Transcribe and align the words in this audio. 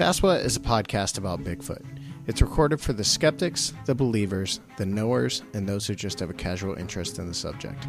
Saswa 0.00 0.42
is 0.42 0.56
a 0.56 0.60
podcast 0.60 1.18
about 1.18 1.44
Bigfoot. 1.44 1.84
It's 2.26 2.40
recorded 2.40 2.80
for 2.80 2.94
the 2.94 3.04
skeptics, 3.04 3.74
the 3.84 3.94
believers, 3.94 4.60
the 4.78 4.86
knowers, 4.86 5.42
and 5.52 5.68
those 5.68 5.86
who 5.86 5.94
just 5.94 6.20
have 6.20 6.30
a 6.30 6.32
casual 6.32 6.74
interest 6.76 7.18
in 7.18 7.28
the 7.28 7.34
subject. 7.34 7.84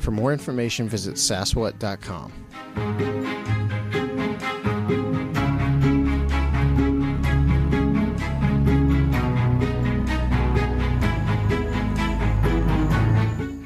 For 0.00 0.10
more 0.10 0.32
information, 0.32 0.88
visit 0.88 1.16
saswat.com. 1.16 2.32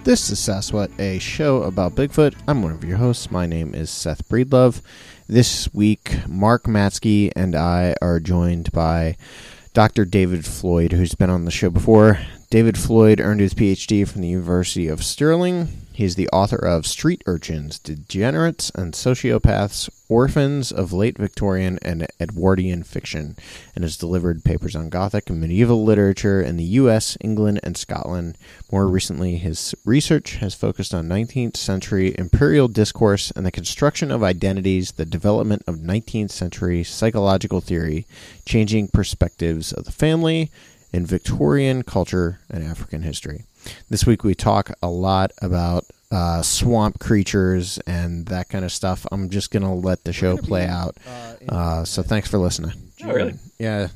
This 0.06 0.30
is 0.30 0.38
Saswat, 0.38 1.00
a 1.00 1.18
show 1.18 1.64
about 1.64 1.96
Bigfoot. 1.96 2.36
I'm 2.46 2.62
one 2.62 2.70
of 2.70 2.84
your 2.84 2.98
hosts. 2.98 3.32
My 3.32 3.44
name 3.44 3.74
is 3.74 3.90
Seth 3.90 4.28
Breedlove. 4.28 4.80
This 5.26 5.68
week, 5.74 6.18
Mark 6.28 6.62
Matsky 6.66 7.32
and 7.34 7.56
I 7.56 7.96
are 8.00 8.20
joined 8.20 8.70
by 8.70 9.16
Dr. 9.74 10.04
David 10.04 10.44
Floyd, 10.44 10.92
who's 10.92 11.16
been 11.16 11.28
on 11.28 11.44
the 11.44 11.50
show 11.50 11.70
before. 11.70 12.20
David 12.50 12.78
Floyd 12.78 13.18
earned 13.18 13.40
his 13.40 13.52
PhD 13.52 14.06
from 14.06 14.22
the 14.22 14.28
University 14.28 14.86
of 14.86 15.02
Stirling. 15.02 15.70
He's 15.96 16.16
the 16.16 16.28
author 16.28 16.58
of 16.58 16.86
Street 16.86 17.22
Urchins, 17.24 17.78
Degenerates 17.78 18.70
and 18.74 18.92
Sociopaths, 18.92 19.88
Orphans 20.10 20.70
of 20.70 20.92
Late 20.92 21.16
Victorian 21.16 21.78
and 21.80 22.06
Edwardian 22.20 22.82
Fiction, 22.82 23.34
and 23.74 23.82
has 23.82 23.96
delivered 23.96 24.44
papers 24.44 24.76
on 24.76 24.90
Gothic 24.90 25.30
and 25.30 25.40
medieval 25.40 25.82
literature 25.84 26.42
in 26.42 26.58
the 26.58 26.64
US, 26.64 27.16
England, 27.22 27.60
and 27.62 27.78
Scotland. 27.78 28.36
More 28.70 28.86
recently, 28.86 29.38
his 29.38 29.74
research 29.86 30.36
has 30.36 30.54
focused 30.54 30.92
on 30.92 31.08
19th 31.08 31.56
century 31.56 32.14
imperial 32.18 32.68
discourse 32.68 33.30
and 33.30 33.46
the 33.46 33.50
construction 33.50 34.10
of 34.10 34.22
identities, 34.22 34.92
the 34.92 35.06
development 35.06 35.62
of 35.66 35.76
19th 35.76 36.30
century 36.30 36.84
psychological 36.84 37.62
theory, 37.62 38.04
changing 38.44 38.88
perspectives 38.88 39.72
of 39.72 39.86
the 39.86 39.92
family, 39.92 40.50
in 40.92 41.04
Victorian 41.04 41.82
culture 41.82 42.40
and 42.50 42.64
African 42.64 43.02
history. 43.02 43.44
This 43.90 44.06
week 44.06 44.24
we 44.24 44.34
talk 44.34 44.70
a 44.82 44.88
lot 44.88 45.32
about 45.42 45.84
uh, 46.10 46.42
swamp 46.42 46.98
creatures 47.00 47.78
and 47.86 48.26
that 48.26 48.48
kind 48.48 48.64
of 48.64 48.72
stuff. 48.72 49.06
I'm 49.10 49.28
just 49.30 49.50
going 49.50 49.62
to 49.64 49.70
let 49.70 50.04
the 50.04 50.12
show 50.12 50.36
play 50.36 50.66
out. 50.66 50.96
Uh, 51.48 51.84
so 51.84 52.02
thanks 52.02 52.28
for 52.30 52.38
listening. 52.38 52.72
Oh, 53.04 53.12
really? 53.12 53.34
Yeah, 53.58 53.88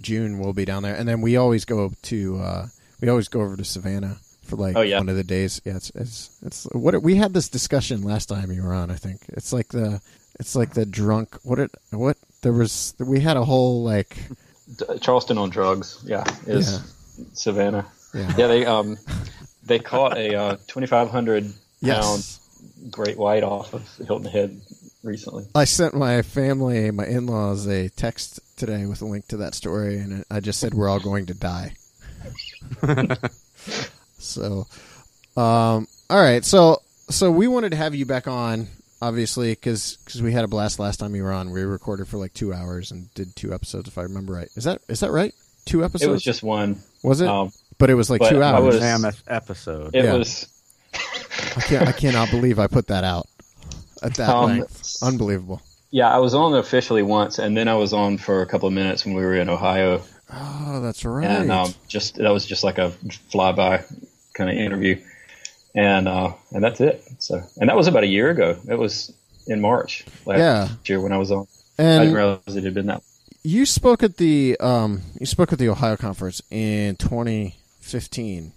June 0.00 0.38
we'll 0.38 0.52
be 0.52 0.64
down 0.64 0.82
there, 0.82 0.94
and 0.94 1.08
then 1.08 1.20
we 1.20 1.36
always 1.36 1.64
go 1.64 1.92
to 2.02 2.38
uh, 2.38 2.66
we 3.00 3.08
always 3.08 3.28
go 3.28 3.40
over 3.42 3.56
to 3.56 3.64
Savannah 3.64 4.16
for 4.44 4.56
like 4.56 4.76
Oh, 4.76 4.80
yeah. 4.80 4.98
one 4.98 5.08
of 5.08 5.16
the 5.16 5.24
days. 5.24 5.60
Yeah, 5.64 5.76
it's 5.76 5.90
it's 5.94 6.38
it's 6.42 6.64
what 6.72 7.00
we 7.02 7.16
had 7.16 7.34
this 7.34 7.48
discussion 7.48 8.02
last 8.02 8.26
time 8.30 8.50
you 8.50 8.62
were 8.62 8.74
on. 8.74 8.90
I 8.90 8.94
think 8.96 9.20
it's 9.28 9.52
like 9.52 9.68
the 9.68 10.00
it's 10.40 10.54
like 10.56 10.72
the 10.74 10.86
drunk. 10.86 11.36
What 11.42 11.58
it 11.58 11.70
what 11.90 12.16
there 12.42 12.52
was 12.52 12.94
we 12.98 13.20
had 13.20 13.36
a 13.36 13.44
whole 13.44 13.82
like 13.84 14.16
D- 14.76 14.84
Charleston 15.00 15.36
on 15.38 15.50
drugs. 15.50 16.02
Yeah, 16.04 16.24
is 16.46 16.72
Yeah. 17.18 17.24
Savannah. 17.34 17.86
Yeah 18.18 18.34
Yeah, 18.36 18.46
they 18.46 18.66
um 18.66 18.98
they 19.64 19.78
caught 19.78 20.16
a 20.16 20.34
uh, 20.34 20.56
2,500 20.66 21.44
pound 21.44 21.54
yes. 21.80 22.40
great 22.90 23.18
white 23.18 23.42
off 23.42 23.74
of 23.74 23.86
Hilton 24.06 24.30
Head 24.30 24.60
recently. 25.02 25.44
I 25.54 25.64
sent 25.64 25.94
my 25.94 26.22
family, 26.22 26.90
my 26.90 27.06
in 27.06 27.26
laws, 27.26 27.66
a 27.66 27.88
text 27.90 28.40
today 28.56 28.86
with 28.86 29.02
a 29.02 29.04
link 29.04 29.28
to 29.28 29.36
that 29.38 29.54
story, 29.54 29.98
and 29.98 30.24
I 30.30 30.40
just 30.40 30.58
said 30.58 30.74
we're 30.74 30.88
all 30.88 31.00
going 31.00 31.26
to 31.26 31.34
die. 31.34 31.74
so, 34.18 34.66
um, 35.36 35.86
all 36.10 36.20
right, 36.20 36.44
so 36.44 36.82
so 37.08 37.30
we 37.30 37.46
wanted 37.48 37.70
to 37.70 37.76
have 37.76 37.94
you 37.94 38.06
back 38.06 38.26
on, 38.26 38.68
obviously, 39.00 39.52
because 39.52 39.98
we 40.20 40.32
had 40.32 40.44
a 40.44 40.48
blast 40.48 40.78
last 40.78 40.98
time 40.98 41.14
you 41.14 41.22
were 41.22 41.32
on. 41.32 41.50
We 41.50 41.62
recorded 41.62 42.08
for 42.08 42.18
like 42.18 42.34
two 42.34 42.52
hours 42.52 42.90
and 42.90 43.12
did 43.14 43.36
two 43.36 43.52
episodes, 43.52 43.88
if 43.88 43.98
I 43.98 44.02
remember 44.02 44.34
right. 44.34 44.48
Is 44.56 44.64
that 44.64 44.82
is 44.88 45.00
that 45.00 45.10
right? 45.10 45.34
Two 45.64 45.84
episodes? 45.84 46.08
It 46.08 46.10
was 46.10 46.22
just 46.22 46.42
one. 46.42 46.82
Was 47.02 47.20
it? 47.20 47.28
Um, 47.28 47.52
but 47.78 47.90
it 47.90 47.94
was 47.94 48.10
like 48.10 48.20
but 48.20 48.30
two 48.30 48.42
hours. 48.42 48.64
was- 48.74 48.80
mammoth 48.80 49.22
episode. 49.28 49.94
it 49.94 50.04
Yeah. 50.04 50.14
was 50.14 50.46
I 51.56 51.60
can't. 51.60 51.88
I 51.88 51.92
cannot 51.92 52.30
believe 52.30 52.58
I 52.58 52.66
put 52.66 52.88
that 52.88 53.04
out 53.04 53.26
at 54.02 54.14
that 54.14 54.28
Um, 54.30 54.46
length. 54.58 54.96
Unbelievable. 55.02 55.60
yeah. 55.90 56.08
I 56.12 56.18
was 56.18 56.34
on 56.34 56.54
officially 56.54 57.02
once, 57.02 57.38
and 57.38 57.56
then 57.56 57.68
I 57.68 57.74
was 57.74 57.92
on 57.92 58.18
for 58.18 58.42
a 58.42 58.46
couple 58.46 58.66
of 58.68 58.74
minutes 58.74 59.04
when 59.04 59.14
we 59.14 59.22
were 59.22 59.34
in 59.36 59.48
Ohio, 59.48 60.02
Oh, 60.32 60.80
that's 60.80 61.04
right. 61.04 61.26
and 61.26 61.50
um, 61.52 61.74
just 61.88 62.16
that 62.16 62.30
was 62.30 62.44
just 62.46 62.64
like 62.64 62.78
a 62.78 62.92
flyby 63.32 63.82
kind 64.34 64.50
of 64.50 64.56
interview, 64.56 65.00
and 65.74 66.08
uh, 66.08 66.32
and 66.52 66.62
that's 66.64 66.80
it. 66.80 67.02
So, 67.18 67.42
and 67.60 67.68
that 67.68 67.76
was 67.76 67.86
about 67.86 68.02
a 68.04 68.06
year 68.08 68.30
ago. 68.30 68.56
It 68.68 68.78
was 68.78 69.12
in 69.46 69.60
March 69.60 70.04
last 70.26 70.38
Yeah. 70.38 70.68
year 70.86 71.00
when 71.00 71.12
I 71.12 71.18
was 71.18 71.30
on. 71.30 71.46
I 71.78 71.82
and 71.82 72.00
didn't 72.02 72.14
realize 72.16 72.40
it 72.56 72.64
had 72.64 72.74
been 72.74 72.86
that. 72.86 73.02
You 73.44 73.64
spoke 73.66 74.02
at 74.02 74.16
the 74.16 74.56
um 74.60 75.02
you 75.20 75.26
spoke 75.26 75.52
at 75.52 75.58
the 75.58 75.68
Ohio 75.68 75.96
conference 75.96 76.42
in 76.50 76.96
2015. 77.92 78.52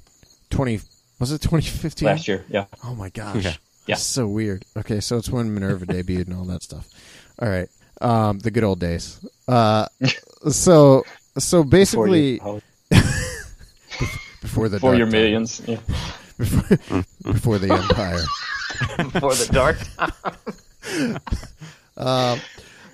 20 0.50 0.80
was 1.20 1.32
it 1.32 1.42
2015? 1.42 2.06
last 2.06 2.28
year. 2.28 2.46
Yeah. 2.50 2.66
Oh 2.84 2.94
my 2.96 3.10
gosh. 3.10 3.44
Yeah. 3.46 3.54
Yeah. 3.88 3.96
So 3.96 4.28
weird. 4.28 4.66
Okay, 4.78 5.00
so 5.00 5.18
it's 5.18 5.30
when 5.30 5.54
Minerva 5.54 5.86
debuted 5.86 6.28
and 6.28 6.36
all 6.36 6.44
that 6.46 6.64
stuff. 6.64 6.88
All 7.40 7.48
right. 7.50 7.70
Um 8.02 8.40
the 8.40 8.52
good 8.52 8.64
old 8.64 8.80
days. 8.80 9.20
Uh 9.48 9.88
so 10.50 11.04
so 11.38 11.64
Before 11.64 11.70
basically 12.08 12.34
you- 12.34 12.62
before 14.42 14.68
the 14.70 14.80
for 14.80 14.88
dark 14.88 14.98
your 14.98 15.06
time. 15.08 15.12
millions. 15.12 15.62
Yeah. 15.66 15.78
before, 16.38 17.04
before 17.24 17.58
the 17.60 17.72
empire. 17.74 18.24
before 19.12 19.36
the 19.36 19.50
dark. 19.54 19.78
Um, 21.98 22.40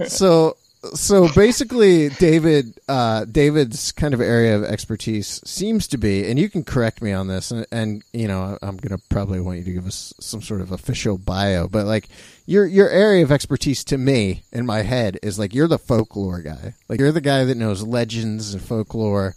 so 0.08 0.58
so 0.94 1.28
basically 1.34 2.10
david 2.10 2.80
uh, 2.88 3.26
david's 3.26 3.92
kind 3.92 4.14
of 4.14 4.22
area 4.22 4.56
of 4.56 4.64
expertise 4.64 5.42
seems 5.46 5.88
to 5.88 5.98
be 5.98 6.30
and 6.30 6.38
you 6.40 6.50
can 6.50 6.64
correct 6.64 7.02
me 7.02 7.12
on 7.12 7.28
this 7.28 7.52
and, 7.52 7.66
and 7.72 8.04
you 8.14 8.28
know 8.28 8.58
i'm 8.62 8.78
gonna 8.78 9.02
probably 9.10 9.40
want 9.40 9.58
you 9.58 9.64
to 9.64 9.74
give 9.74 9.88
us 9.88 10.14
some 10.20 10.42
sort 10.42 10.62
of 10.62 10.72
official 10.72 11.18
bio 11.18 11.68
but 11.68 11.86
like 11.86 12.08
your 12.48 12.66
your 12.66 12.90
area 12.90 13.24
of 13.24 13.32
expertise 13.32 13.84
to 13.84 13.98
me 13.98 14.42
in 14.52 14.66
my 14.66 14.82
head 14.82 15.20
is 15.22 15.38
like 15.38 15.54
you're 15.54 15.68
the 15.68 15.78
folklore 15.78 16.42
guy. 16.42 16.74
Like 16.88 17.00
you're 17.00 17.12
the 17.12 17.22
guy 17.22 17.44
that 17.44 17.58
knows 17.58 17.84
legends 17.84 18.54
and 18.54 18.64
folklore 18.64 19.36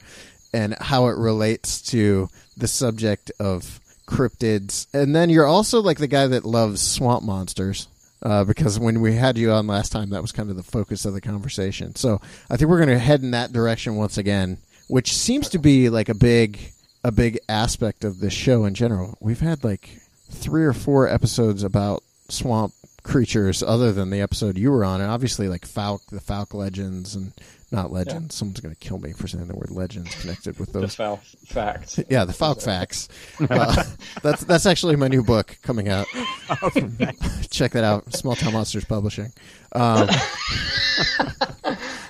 and 0.55 0.77
how 0.81 1.09
it 1.09 1.19
relates 1.19 1.83
to 1.91 2.29
the 2.57 2.69
subject 2.69 3.31
of 3.39 3.81
cryptids. 4.07 4.87
And 4.95 5.15
then 5.15 5.29
you're 5.29 5.47
also 5.47 5.81
like 5.81 5.99
the 5.99 6.07
guy 6.07 6.29
that 6.29 6.45
loves 6.45 6.81
swamp 6.81 7.25
monsters 7.25 7.89
uh, 8.23 8.45
because 8.45 8.79
when 8.79 9.01
we 9.01 9.15
had 9.15 9.39
you 9.39 9.53
on 9.53 9.67
last 9.67 9.93
time, 9.93 10.11
that 10.11 10.23
was 10.23 10.33
kind 10.33 10.51
of 10.51 10.57
the 10.57 10.63
focus 10.63 11.05
of 11.05 11.15
the 11.15 11.21
conversation. 11.21 11.95
So 11.95 12.21
I 12.51 12.57
think 12.57 12.71
we're 12.71 12.85
going 12.85 12.89
to 12.91 12.99
head 12.99 13.23
in 13.23 13.31
that 13.33 13.53
direction 13.53 13.97
once 13.97 14.19
again, 14.19 14.59
which 14.89 15.15
seems 15.15 15.49
to 15.51 15.59
be 15.59 15.89
like 15.89 16.09
a 16.09 16.15
big, 16.15 16.73
a 17.03 17.13
big 17.13 17.39
aspect 17.49 18.05
of 18.05 18.21
this 18.21 18.33
show 18.33 18.65
in 18.65 18.75
general. 18.75 19.17
We've 19.21 19.41
had 19.41 19.65
like 19.65 20.01
three 20.31 20.65
or 20.65 20.73
four 20.73 21.09
episodes 21.09 21.63
about 21.63 22.03
swamp 22.29 22.73
creatures, 23.03 23.63
other 23.63 23.93
than 23.93 24.11
the 24.11 24.21
episode 24.21 24.57
you 24.59 24.71
were 24.71 24.85
on, 24.85 25.01
and 25.01 25.11
obviously 25.11 25.49
like 25.49 25.67
Fouke, 25.67 26.07
the 26.11 26.21
Fouke 26.21 26.55
legends, 26.55 27.15
and 27.15 27.33
not 27.73 27.93
legends. 27.93 28.35
Someone's 28.35 28.59
going 28.61 28.75
to 28.75 28.81
kill 28.81 28.99
me 28.99 29.13
for 29.13 29.29
saying 29.29 29.47
the 29.47 29.55
word 29.55 29.71
legends 29.71 30.13
connected 30.21 30.59
with 30.59 30.73
The 30.73 30.81
those. 30.81 30.95
foul 30.97 31.21
facts. 31.47 32.01
Yeah, 32.09 32.25
the 32.25 32.33
Fouke 32.33 32.63
facts. 32.63 33.09
Uh, 33.51 33.85
that's 34.23 34.45
that's 34.45 34.67
actually 34.67 34.97
my 34.97 35.09
new 35.09 35.23
book 35.23 35.57
coming 35.63 35.89
out. 35.89 36.07
Check 37.51 37.73
that 37.73 37.85
out. 37.85 38.13
Small 38.15 38.35
Town 38.37 38.53
Monsters 38.53 38.85
Publishing. 38.85 39.33
Um, 39.73 40.09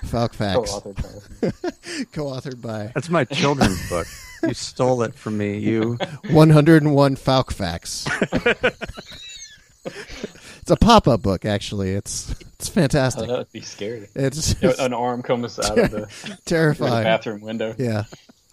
Fouke 0.07 0.35
facts, 0.35 0.73
Co-authored 0.73 0.97
by- 1.43 2.03
co-authored 2.13 2.61
by 2.61 2.91
That's 2.95 3.09
my 3.11 3.25
children's 3.25 3.89
book. 3.89 4.07
You 4.43 4.55
stole 4.55 5.03
it 5.03 5.15
from 5.15 5.37
me. 5.39 5.59
You 5.59 5.99
101 6.31 7.17
Fouke 7.17 7.53
facts. 7.53 8.07
It's 10.61 10.71
a 10.71 10.77
pop-up 10.77 11.23
book, 11.23 11.45
actually. 11.45 11.91
It's 11.91 12.31
it's 12.59 12.69
Oh, 12.69 12.73
fantastic. 12.73 13.29
that 13.29 13.39
would 13.39 13.53
be 13.53 13.61
scary. 13.63 14.09
It's, 14.15 14.61
know, 14.63 14.75
An 14.79 14.93
arm 14.93 15.23
comes 15.23 15.59
out 15.59 15.79
of 15.79 15.91
the, 15.91 16.07
through 16.07 16.35
the 16.35 16.41
terrifying. 16.45 17.05
bathroom 17.05 17.41
window. 17.41 17.75
Yeah. 17.79 18.05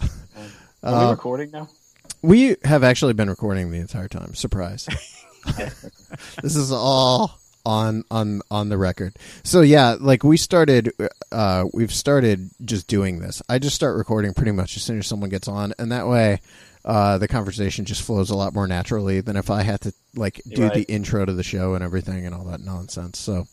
Are 0.01 0.93
Uh, 0.93 1.05
we 1.05 1.11
recording 1.11 1.51
now? 1.51 1.69
We 2.21 2.55
have 2.63 2.83
actually 2.83 3.13
been 3.13 3.29
recording 3.29 3.71
the 3.71 3.79
entire 3.79 4.07
time. 4.07 4.33
Surprise. 4.35 4.87
this 6.41 6.55
is 6.55 6.71
all 6.71 7.37
on 7.65 8.03
on 8.09 8.41
on 8.49 8.69
the 8.69 8.77
record. 8.77 9.15
So 9.43 9.61
yeah, 9.61 9.95
like 9.99 10.23
we 10.23 10.37
started 10.37 10.91
uh 11.31 11.65
we've 11.73 11.91
started 11.93 12.49
just 12.63 12.87
doing 12.87 13.19
this. 13.19 13.41
I 13.49 13.59
just 13.59 13.75
start 13.75 13.97
recording 13.97 14.33
pretty 14.33 14.51
much 14.53 14.77
as 14.77 14.83
soon 14.83 14.99
as 14.99 15.07
someone 15.07 15.29
gets 15.29 15.47
on 15.47 15.73
and 15.77 15.91
that 15.91 16.07
way 16.07 16.39
uh 16.87 17.17
the 17.19 17.27
conversation 17.27 17.85
just 17.85 18.01
flows 18.01 18.31
a 18.31 18.35
lot 18.35 18.53
more 18.55 18.65
naturally 18.67 19.21
than 19.21 19.35
if 19.35 19.49
I 19.51 19.61
had 19.61 19.81
to 19.81 19.93
like 20.15 20.41
do 20.47 20.63
Right. 20.63 20.73
the 20.73 20.83
intro 20.83 21.25
to 21.25 21.33
the 21.33 21.43
show 21.43 21.75
and 21.75 21.83
everything 21.83 22.25
and 22.25 22.33
all 22.33 22.45
that 22.45 22.61
nonsense. 22.61 23.19
So 23.19 23.45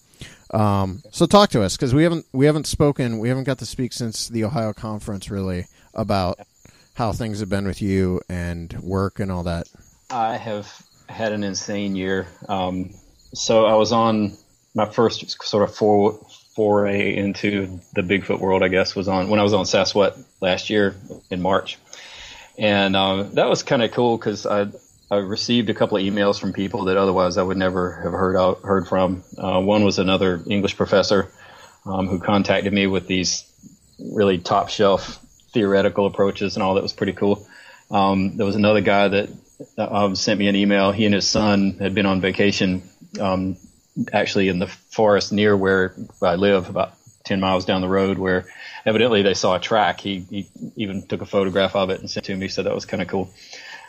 um 0.53 1.03
so 1.11 1.27
talk 1.27 1.51
to 1.51 1.63
us 1.63 1.77
cuz 1.77 1.93
we 1.93 2.05
haven't 2.05 2.25
we 2.33 2.47
haven't 2.47 2.67
spoken, 2.67 3.19
we 3.19 3.29
haven't 3.29 3.45
got 3.45 3.59
to 3.59 3.67
speak 3.67 3.93
since 3.93 4.29
the 4.29 4.45
Ohio 4.45 4.73
conference 4.73 5.31
really 5.31 5.67
about 5.93 6.39
how 6.95 7.13
things 7.13 7.41
have 7.41 7.49
been 7.49 7.67
with 7.67 7.83
you 7.83 8.21
and 8.29 8.73
work 8.81 9.19
and 9.21 9.31
all 9.33 9.43
that. 9.43 9.67
I 10.11 10.37
have 10.37 10.73
had 11.09 11.33
an 11.33 11.43
insane 11.43 11.97
year. 11.97 12.27
Um, 12.49 12.91
so 13.35 13.67
I 13.67 13.75
was 13.75 13.91
on 13.93 14.37
my 14.77 14.89
first 14.89 15.43
sort 15.43 15.69
of 15.69 15.75
for, 15.75 16.13
foray 16.55 17.17
into 17.17 17.81
the 17.95 18.03
Bigfoot 18.03 18.39
world. 18.39 18.63
I 18.63 18.69
guess 18.69 18.95
was 18.95 19.09
on 19.09 19.29
when 19.29 19.41
I 19.41 19.43
was 19.43 19.53
on 19.55 19.65
Sasquatch 19.65 20.17
last 20.41 20.71
year 20.71 20.95
in 21.31 21.43
March, 21.43 21.79
and 22.59 22.97
um, 22.97 23.35
that 23.35 23.49
was 23.49 23.63
kind 23.63 23.83
of 23.83 23.93
cool 23.93 24.17
because 24.17 24.47
I 24.47 24.67
I 25.11 25.19
received 25.19 25.71
a 25.71 25.75
couple 25.75 25.97
of 25.97 26.03
emails 26.03 26.41
from 26.41 26.53
people 26.53 26.85
that 26.85 26.97
otherwise 26.97 27.37
I 27.37 27.43
would 27.43 27.57
never 27.57 27.93
have 28.03 28.13
heard 28.13 28.37
out, 28.37 28.63
heard 28.63 28.89
from. 28.89 29.23
Uh, 29.37 29.61
one 29.61 29.85
was 29.85 29.99
another 29.99 30.43
English 30.47 30.77
professor 30.77 31.31
um, 31.85 32.09
who 32.09 32.19
contacted 32.19 32.73
me 32.73 32.87
with 32.87 33.07
these 33.07 33.45
really 33.99 34.39
top 34.39 34.71
shelf 34.71 35.21
theoretical 35.53 36.07
approaches 36.07 36.57
and 36.57 36.63
all 36.63 36.75
that 36.75 36.83
was 36.83 36.93
pretty 36.93 37.13
cool. 37.13 37.47
Um, 37.91 38.37
there 38.37 38.47
was 38.47 38.57
another 38.57 38.81
guy 38.81 39.09
that 39.09 39.29
um, 39.79 40.17
sent 40.17 40.41
me 40.41 40.49
an 40.49 40.57
email. 40.57 40.91
He 40.91 41.05
and 41.05 41.15
his 41.15 41.29
son 41.29 41.77
had 41.79 41.95
been 41.95 42.07
on 42.07 42.21
vacation, 42.21 42.83
um, 43.21 43.57
actually 44.13 44.49
in 44.49 44.59
the 44.59 44.67
forest 44.67 45.33
near 45.33 45.57
where 45.57 45.95
I 46.23 46.35
live, 46.37 46.71
about 46.71 46.95
10 47.25 47.41
miles 47.41 47.65
down 47.65 47.81
the 47.81 47.89
road, 47.89 48.19
where 48.19 48.47
evidently 48.87 49.23
they 49.23 49.35
saw 49.35 49.55
a 49.57 49.61
track. 49.61 50.01
He, 50.01 50.19
he 50.31 50.49
even 50.77 51.07
took 51.07 51.21
a 51.23 51.27
photograph 51.27 51.75
of 51.75 51.91
it 51.91 52.01
and 52.01 52.11
sent 52.11 52.29
it 52.29 52.33
to 52.33 52.37
me, 52.39 52.49
so 52.49 52.63
that 52.63 52.75
was 52.75 52.85
kind 52.85 53.03
of 53.03 53.09
cool. 53.09 53.31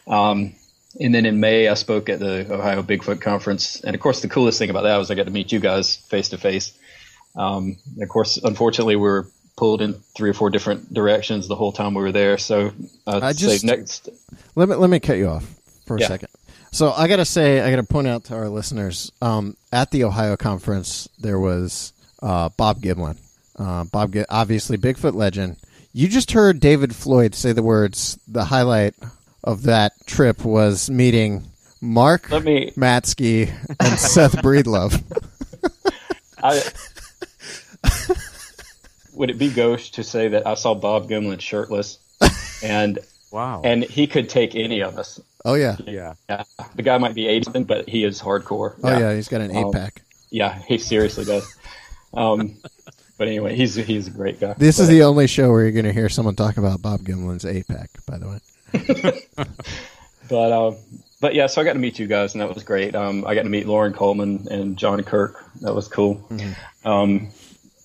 Um, 0.07 0.53
and 0.99 1.13
then 1.13 1.25
in 1.25 1.39
May, 1.39 1.67
I 1.67 1.73
spoke 1.73 2.07
at 2.09 2.19
the 2.19 2.51
Ohio 2.53 2.81
Bigfoot 2.81 3.19
Conference. 3.21 3.81
And 3.81 3.95
of 3.95 4.01
course, 4.01 4.21
the 4.21 4.29
coolest 4.29 4.57
thing 4.59 4.69
about 4.69 4.83
that 4.83 4.97
was 4.97 5.11
I 5.11 5.15
got 5.15 5.25
to 5.25 5.31
meet 5.31 5.51
you 5.51 5.59
guys 5.59 5.95
face 5.97 6.29
to 6.29 6.37
face. 6.37 6.71
Um, 7.35 7.75
of 8.01 8.07
course, 8.07 8.37
unfortunately, 8.37 8.95
we 8.95 9.01
were 9.01 9.27
pulled 9.57 9.81
in 9.81 9.93
three 10.15 10.29
or 10.29 10.33
four 10.33 10.49
different 10.49 10.93
directions 10.93 11.47
the 11.49 11.55
whole 11.55 11.71
time 11.73 11.93
we 11.93 12.01
were 12.01 12.11
there. 12.13 12.37
So 12.37 12.71
I'd 13.07 13.23
I 13.23 13.31
say 13.33 13.47
just- 13.49 13.65
next. 13.65 14.09
Let 14.55 14.69
me 14.69 14.75
let 14.75 14.89
me 14.89 15.01
cut 15.01 15.17
you 15.17 15.27
off 15.27 15.45
for 15.85 15.97
a 15.97 15.99
Yeah. 15.99 16.07
second. 16.07 16.29
So 16.71 16.91
I 16.93 17.07
gotta 17.09 17.25
say, 17.25 17.59
I 17.61 17.69
gotta 17.69 17.83
point 17.83 18.07
out 18.07 18.25
to 18.25 18.35
our 18.35 18.47
listeners, 18.49 19.11
um, 19.21 19.55
at 19.73 19.91
the 19.91 20.03
Ohio 20.05 20.35
conference, 20.37 21.07
there 21.19 21.39
was 21.39 21.91
uh, 22.21 22.49
Bob 22.57 22.81
Gimlin. 22.81 23.17
Uh, 23.57 23.83
Bob, 23.85 24.13
Gi- 24.13 24.25
obviously 24.29 24.77
Bigfoot 24.77 25.13
legend. 25.15 25.57
You 25.93 26.07
just 26.09 26.31
heard 26.33 26.59
David 26.59 26.93
Floyd 26.95 27.33
say 27.35 27.53
the 27.53 27.63
words. 27.63 28.19
The 28.27 28.43
highlight 28.45 28.93
of 29.43 29.63
that 29.63 29.93
trip 30.05 30.43
was 30.43 30.89
meeting 30.89 31.43
Mark 31.81 32.29
Let 32.31 32.43
me. 32.43 32.71
Matsky 32.75 33.49
and 33.79 33.97
Seth 33.99 34.33
Breedlove. 34.37 35.01
I, 36.43 36.61
would 39.13 39.29
it 39.29 39.37
be 39.37 39.49
gauche 39.49 39.91
to 39.91 40.03
say 40.03 40.27
that 40.29 40.45
I 40.45 40.55
saw 40.55 40.73
Bob 40.73 41.07
Gimlin 41.09 41.39
shirtless, 41.39 41.97
and 42.63 42.99
Wow. 43.31 43.61
and 43.63 43.83
he 43.83 44.07
could 44.07 44.29
take 44.29 44.55
any 44.55 44.81
of 44.81 44.97
us. 44.97 45.19
Oh 45.43 45.53
yeah, 45.55 45.75
yeah. 45.85 46.13
Yeah, 46.29 46.43
the 46.75 46.81
guy 46.83 46.97
might 46.97 47.15
be 47.15 47.27
eighty 47.27 47.63
but 47.63 47.87
he 47.89 48.03
is 48.03 48.21
hardcore. 48.21 48.75
oh 48.83 48.97
yeah, 48.99 49.13
he's 49.15 49.27
got 49.27 49.41
an 49.41 49.51
eight 49.55 49.63
Um, 49.65 49.71
pack. 49.71 50.01
yeah, 50.29 50.59
he 50.67 50.77
seriously 50.77 51.25
does. 51.25 51.55
Um, 52.13 52.55
but 53.17 53.27
anyway, 53.27 53.55
he's 53.55 53.75
he's 53.75 54.07
a 54.07 54.11
great 54.11 54.39
guy. 54.39 54.53
This 54.57 54.79
is 54.79 54.87
the 54.87 55.03
only 55.03 55.27
show 55.27 55.51
where 55.51 55.63
you're 55.63 55.71
going 55.71 55.85
to 55.85 55.93
hear 55.93 56.09
someone 56.09 56.35
talk 56.35 56.57
about 56.57 56.81
Bob 56.81 57.03
Gimlin's 57.03 57.43
APEC. 57.45 57.87
By 58.05 58.17
the 58.17 58.27
way, 58.27 59.21
But 60.29 60.51
um, 60.51 60.77
but 61.21 61.35
yeah, 61.35 61.47
so 61.47 61.61
I 61.61 61.63
got 61.63 61.73
to 61.73 61.79
meet 61.79 61.99
you 61.99 62.07
guys, 62.07 62.33
and 62.33 62.41
that 62.41 62.53
was 62.53 62.63
great. 62.63 62.95
Um, 62.95 63.25
I 63.25 63.35
got 63.35 63.43
to 63.43 63.49
meet 63.49 63.67
Loren 63.67 63.93
Coleman 63.93 64.47
and 64.49 64.77
John 64.77 65.01
Kirk. 65.03 65.43
That 65.61 65.73
was 65.73 65.87
cool. 65.87 66.27
Um, 66.83 67.29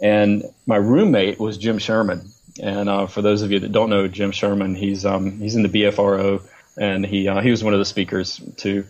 and 0.00 0.44
my 0.66 0.76
roommate 0.76 1.38
was 1.38 1.58
Jim 1.58 1.78
Sherman. 1.78 2.30
And 2.62 2.88
uh, 2.88 3.06
for 3.06 3.22
those 3.22 3.42
of 3.42 3.52
you 3.52 3.60
that 3.60 3.72
don't 3.72 3.90
know 3.90 4.08
Jim 4.08 4.32
Sherman, 4.32 4.74
he's 4.74 5.06
um, 5.06 5.38
he's 5.38 5.54
in 5.54 5.62
the 5.62 5.68
BFRO, 5.68 6.42
and 6.76 7.04
he 7.06 7.28
uh, 7.28 7.40
he 7.40 7.50
was 7.50 7.62
one 7.62 7.72
of 7.72 7.78
the 7.78 7.84
speakers 7.84 8.40
too. 8.56 8.84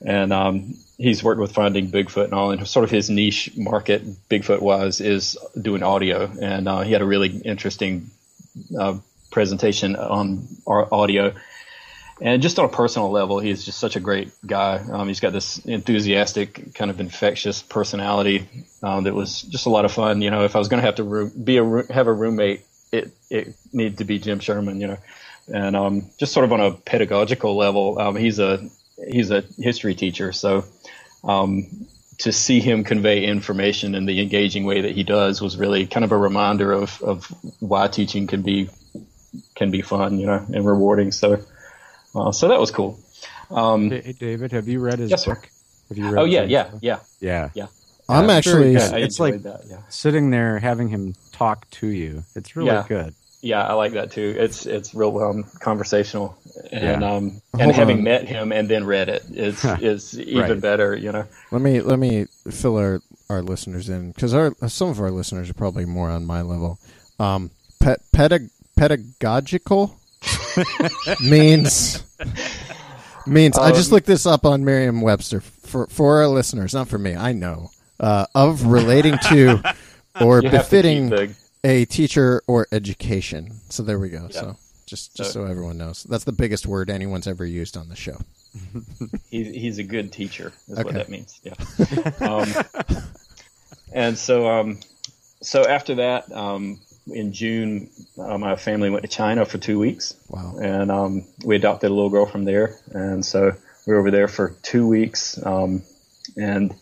And 0.00 0.32
um, 0.32 0.74
he's 0.98 1.22
worked 1.22 1.40
with 1.40 1.52
Finding 1.52 1.90
Bigfoot 1.90 2.24
and 2.24 2.34
all, 2.34 2.50
and 2.50 2.66
sort 2.66 2.84
of 2.84 2.90
his 2.90 3.10
niche 3.10 3.56
market, 3.56 4.02
Bigfoot 4.28 4.60
wise, 4.60 5.00
is 5.00 5.36
doing 5.60 5.82
audio. 5.82 6.30
And 6.40 6.68
uh, 6.68 6.80
he 6.82 6.92
had 6.92 7.02
a 7.02 7.06
really 7.06 7.36
interesting 7.38 8.10
uh, 8.78 8.98
presentation 9.30 9.96
on 9.96 10.46
our 10.66 10.92
audio. 10.92 11.34
And 12.20 12.42
just 12.42 12.58
on 12.60 12.64
a 12.64 12.68
personal 12.68 13.10
level, 13.10 13.40
he's 13.40 13.64
just 13.64 13.78
such 13.78 13.96
a 13.96 14.00
great 14.00 14.30
guy. 14.46 14.76
Um, 14.76 15.08
he's 15.08 15.18
got 15.18 15.32
this 15.32 15.58
enthusiastic, 15.58 16.74
kind 16.74 16.90
of 16.90 17.00
infectious 17.00 17.60
personality 17.60 18.48
um, 18.82 19.04
that 19.04 19.14
was 19.14 19.42
just 19.42 19.66
a 19.66 19.70
lot 19.70 19.84
of 19.84 19.92
fun. 19.92 20.22
You 20.22 20.30
know, 20.30 20.44
if 20.44 20.54
I 20.54 20.60
was 20.60 20.68
going 20.68 20.80
to 20.80 20.86
have 20.86 20.94
to 20.96 21.30
be 21.30 21.56
a 21.56 21.92
have 21.92 22.06
a 22.06 22.12
roommate, 22.12 22.60
it 22.92 23.10
it 23.30 23.54
needed 23.72 23.98
to 23.98 24.04
be 24.04 24.20
Jim 24.20 24.38
Sherman. 24.38 24.80
You 24.80 24.86
know, 24.86 24.98
and 25.52 25.74
um, 25.74 26.10
just 26.16 26.32
sort 26.32 26.44
of 26.44 26.52
on 26.52 26.60
a 26.60 26.70
pedagogical 26.70 27.56
level, 27.56 27.98
um, 27.98 28.14
he's 28.14 28.38
a 28.38 28.60
he's 29.08 29.30
a 29.30 29.42
history 29.58 29.94
teacher, 29.94 30.32
so 30.32 30.64
um, 31.24 31.86
to 32.18 32.32
see 32.32 32.60
him 32.60 32.84
convey 32.84 33.24
information 33.24 33.94
in 33.94 34.06
the 34.06 34.20
engaging 34.20 34.64
way 34.64 34.82
that 34.82 34.92
he 34.92 35.02
does 35.02 35.40
was 35.40 35.56
really 35.56 35.86
kind 35.86 36.04
of 36.04 36.12
a 36.12 36.16
reminder 36.16 36.72
of, 36.72 37.00
of 37.02 37.24
why 37.60 37.88
teaching 37.88 38.26
can 38.26 38.42
be 38.42 38.68
can 39.56 39.70
be 39.70 39.82
fun, 39.82 40.18
you 40.18 40.26
know, 40.26 40.44
and 40.52 40.64
rewarding. 40.66 41.10
So, 41.12 41.40
uh, 42.14 42.30
so 42.32 42.48
that 42.48 42.60
was 42.60 42.70
cool. 42.70 42.98
Um, 43.50 43.90
Hey, 43.90 44.14
David, 44.18 44.52
have 44.52 44.68
you 44.68 44.80
read 44.80 44.98
his 45.00 45.10
Yes, 45.10 45.24
sir. 45.24 45.34
book? 45.34 45.48
Have 45.88 45.98
you 45.98 46.04
read 46.10 46.20
oh 46.20 46.24
yeah, 46.24 46.42
yeah, 46.44 46.64
book? 46.64 46.78
yeah, 46.82 46.98
yeah. 47.20 47.50
yeah. 47.54 47.66
I'm 48.08 48.28
actually. 48.30 48.74
very 48.74 48.90
good. 48.90 49.02
It's 49.02 49.18
like- 49.18 49.42
that. 49.42 49.62
Yeah, 49.68 49.78
Sitting 49.88 50.30
there, 50.30 50.58
having 50.58 50.88
him 50.88 51.14
talk 51.32 51.68
to 51.72 51.86
you, 51.88 52.22
it's 52.36 52.54
really 52.54 52.68
Yeah. 52.68 52.84
good. 52.86 53.14
Yeah, 53.44 53.62
I 53.66 53.74
like 53.74 53.92
that 53.92 54.10
too. 54.10 54.34
It's 54.38 54.66
it's 54.66 54.94
real 54.94 55.16
um, 55.18 55.44
conversational, 55.60 56.36
and 56.72 57.02
Yeah. 57.02 57.10
um, 57.14 57.30
Hold 57.52 57.62
and 57.62 57.72
having 57.72 57.98
on. 57.98 58.04
met 58.04 58.26
him 58.26 58.52
and 58.52 58.68
then 58.68 58.84
read 58.84 59.08
it 59.08 59.22
is 59.30 59.64
is 59.80 60.18
even 60.18 60.40
Right. 60.50 60.60
better. 60.60 60.96
You 60.96 61.12
know. 61.12 61.26
Let 61.52 61.60
me 61.62 61.80
let 61.80 61.98
me 61.98 62.26
fill 62.50 62.76
our 62.78 63.00
our 63.28 63.42
listeners 63.42 63.88
in 63.88 64.12
because 64.12 64.32
our 64.34 64.54
some 64.68 64.88
of 64.88 64.98
our 65.00 65.10
listeners 65.10 65.50
are 65.50 65.54
probably 65.54 65.84
more 65.84 66.10
on 66.10 66.24
my 66.26 66.42
level. 66.42 66.78
Um, 67.20 67.50
pet, 67.80 68.00
pedag- 68.12 68.50
pedagogical 68.76 69.94
means 71.20 72.02
means. 73.26 73.58
I 73.58 73.70
just 73.72 73.90
Um, 73.90 73.94
looked 73.94 74.06
this 74.06 74.26
up 74.26 74.44
on 74.44 74.64
Merriam-Webster 74.64 75.40
for 75.40 75.86
for 75.88 76.16
our 76.18 76.28
listeners, 76.28 76.74
not 76.74 76.88
for 76.88 76.98
me. 76.98 77.14
I 77.14 77.32
know 77.32 77.70
uh, 78.00 78.26
of 78.34 78.64
relating 78.66 79.18
to 79.28 79.62
or 80.20 80.42
You 80.42 80.48
have 80.50 80.52
to 80.52 80.58
befitting 80.58 81.10
keep 81.10 81.18
the- 81.18 81.34
a 81.64 81.84
teacher 81.86 82.42
or 82.46 82.66
education. 82.70 83.52
So 83.70 83.82
there 83.82 83.98
we 83.98 84.10
go. 84.10 84.28
Yeah. 84.30 84.40
So 84.40 84.56
just 84.86 85.16
just 85.16 85.32
So- 85.32 85.44
so 85.44 85.50
everyone 85.50 85.78
knows, 85.78 86.04
that's 86.04 86.24
the 86.24 86.32
biggest 86.32 86.66
word 86.66 86.90
anyone's 86.90 87.26
ever 87.26 87.44
used 87.46 87.76
on 87.76 87.88
the 87.88 87.96
show. 87.96 88.18
he's 89.30 89.48
he's 89.54 89.78
a 89.78 89.82
good 89.82 90.12
teacher 90.12 90.52
is 90.68 90.78
Okay. 90.78 90.84
what 90.84 90.94
that 90.94 91.08
means 91.08 91.40
yeah 91.42 91.54
um, 92.20 92.46
and 93.92 94.16
so 94.16 94.46
um, 94.48 94.78
so 95.42 95.64
after 95.66 95.96
that 95.96 96.30
um, 96.30 96.78
in 97.08 97.32
june 97.32 97.90
uh, 98.16 98.38
my 98.38 98.54
family 98.54 98.90
went 98.90 99.02
to 99.02 99.08
china 99.08 99.44
for 99.44 99.58
two 99.58 99.78
weeks 99.80 100.14
Wow. 100.28 100.54
and 100.62 100.92
um, 100.92 101.24
we 101.44 101.56
adopted 101.56 101.90
a 101.90 101.94
little 101.94 102.10
girl 102.10 102.26
from 102.26 102.44
there 102.44 102.78
and 102.92 103.24
so 103.26 103.50
we 103.88 103.92
were 103.92 103.98
over 103.98 104.12
there 104.12 104.28
for 104.28 104.54
two 104.62 104.86
weeks 104.86 105.44
um, 105.44 105.82
and 106.36 106.72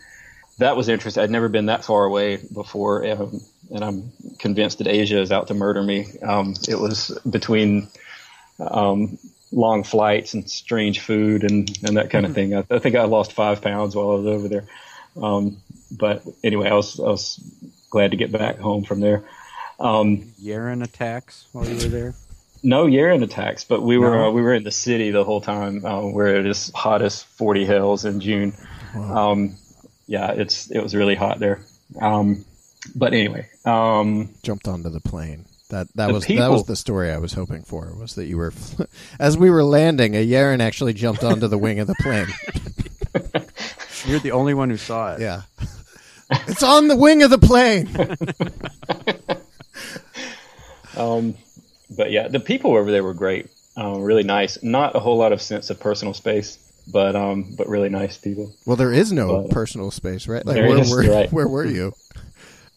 that 0.58 0.76
was 0.76 0.90
interesting 0.90 1.22
i'd 1.22 1.30
never 1.30 1.48
been 1.48 1.66
that 1.66 1.86
far 1.86 2.04
away 2.04 2.36
before 2.52 3.06
um, 3.10 3.40
and 3.72 3.82
i'm 3.84 4.12
convinced 4.38 4.78
that 4.78 4.86
asia 4.86 5.20
is 5.20 5.32
out 5.32 5.48
to 5.48 5.54
murder 5.54 5.82
me 5.82 6.06
um, 6.22 6.54
it 6.68 6.78
was 6.78 7.18
between 7.28 7.88
um, 8.60 9.18
long 9.50 9.82
flights 9.82 10.34
and 10.34 10.48
strange 10.48 11.00
food 11.00 11.42
and, 11.44 11.68
and 11.84 11.96
that 11.96 12.10
kind 12.10 12.24
of 12.24 12.32
thing. 12.34 12.54
I, 12.56 12.64
I 12.70 12.78
think 12.78 12.94
I 12.96 13.04
lost 13.04 13.32
five 13.32 13.60
pounds 13.60 13.94
while 13.96 14.12
I 14.12 14.14
was 14.14 14.26
over 14.26 14.48
there. 14.48 14.64
Um, 15.20 15.58
but 15.90 16.22
anyway, 16.44 16.70
I 16.70 16.74
was, 16.74 16.98
I 17.00 17.02
was 17.04 17.40
glad 17.90 18.12
to 18.12 18.16
get 18.16 18.30
back 18.32 18.58
home 18.58 18.84
from 18.84 19.00
there. 19.00 19.24
Um, 19.80 20.32
Yeren 20.40 20.82
attacks 20.84 21.46
while 21.52 21.66
you 21.66 21.74
were 21.74 21.90
there. 21.90 22.14
no 22.62 22.86
Yeren 22.86 23.22
attacks, 23.24 23.64
but 23.64 23.82
we 23.82 23.98
were 23.98 24.14
No? 24.16 24.28
uh, 24.28 24.30
we 24.30 24.40
were 24.42 24.54
in 24.54 24.62
the 24.64 24.70
city 24.70 25.10
the 25.10 25.24
whole 25.24 25.40
time. 25.40 25.84
Uh, 25.84 26.02
where 26.02 26.36
it 26.36 26.46
is 26.46 26.70
hot 26.74 27.02
as 27.02 27.22
forty 27.22 27.64
hells 27.66 28.04
in 28.04 28.20
June. 28.20 28.54
Um, 28.94 29.56
yeah, 30.06 30.30
it's 30.32 30.70
it 30.70 30.82
was 30.82 30.94
really 30.94 31.14
hot 31.16 31.40
there. 31.40 31.64
Um, 32.00 32.44
but 32.94 33.12
anyway, 33.14 33.48
um, 33.64 34.34
jumped 34.42 34.68
onto 34.68 34.88
the 34.90 35.00
plane. 35.00 35.46
That 35.70 35.88
that 35.94 36.08
The 36.08 36.12
was 36.12 36.26
that 36.26 36.50
was 36.50 36.64
the 36.66 36.76
story 36.76 37.10
I 37.10 37.16
was 37.18 37.32
hoping 37.32 37.62
for. 37.62 37.94
Was 37.98 38.14
that 38.16 38.26
you 38.26 38.36
were 38.36 38.52
as 39.18 39.38
we 39.38 39.50
were 39.50 39.64
landing, 39.64 40.14
a 40.14 40.26
Yeren 40.26 40.60
actually 40.60 40.92
jumped 40.92 41.24
onto 41.24 41.48
the 41.48 41.58
wing 41.58 41.78
of 41.80 41.86
the 41.86 41.94
plane. 42.00 42.26
You're 44.06 44.18
the 44.20 44.32
only 44.32 44.52
one 44.54 44.68
who 44.68 44.76
saw 44.76 45.14
it. 45.14 45.20
Yeah, 45.20 45.42
it's 46.48 46.62
on 46.62 46.88
the 46.88 46.96
wing 46.96 47.22
of 47.22 47.30
the 47.30 47.38
plane. 47.38 47.88
Um, 50.96 51.34
but 51.96 52.10
yeah, 52.10 52.28
the 52.28 52.38
people 52.40 52.76
over 52.76 52.90
there 52.90 53.02
were 53.02 53.14
great, 53.14 53.48
um, 53.76 54.02
really 54.02 54.24
nice. 54.24 54.62
Not 54.62 54.94
a 54.94 55.00
whole 55.00 55.16
lot 55.16 55.32
of 55.32 55.40
sense 55.40 55.70
of 55.70 55.80
personal 55.80 56.12
space, 56.14 56.58
but 56.92 57.16
um, 57.16 57.54
but 57.56 57.66
really 57.68 57.88
nice 57.88 58.18
people. 58.18 58.52
Well, 58.66 58.76
there 58.76 58.92
is 58.92 59.10
no 59.12 59.42
But- 59.42 59.50
personal 59.52 59.90
space, 59.90 60.28
right? 60.28 60.44
Like 60.44 60.54
There 60.56 60.68
where 60.68 60.78
is, 60.78 60.90
were 60.90 61.02
right. 61.10 61.32
where 61.32 61.48
were 61.48 61.64
you? 61.64 61.94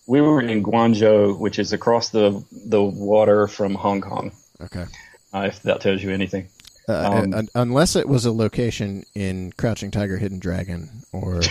We 0.08 0.22
were 0.22 0.42
in 0.42 0.64
Guangzhou, 0.64 1.38
which 1.40 1.58
is 1.60 1.74
across 1.74 2.10
the 2.10 2.44
the 2.52 2.84
water 2.84 3.48
from 3.48 3.74
Hong 3.76 4.02
Kong. 4.02 4.32
Okay, 4.62 4.86
uh, 5.34 5.42
if 5.48 5.62
that 5.64 5.82
tells 5.82 6.02
you 6.04 6.12
anything. 6.12 6.48
Uh, 6.88 6.94
Um, 7.24 7.34
un- 7.34 7.50
unless 7.56 7.96
it 7.96 8.08
was 8.08 8.26
a 8.26 8.32
location 8.32 9.04
in 9.16 9.52
Crouching 9.58 9.90
Tiger, 9.90 10.18
Hidden 10.18 10.38
Dragon, 10.38 10.90
or 11.12 11.42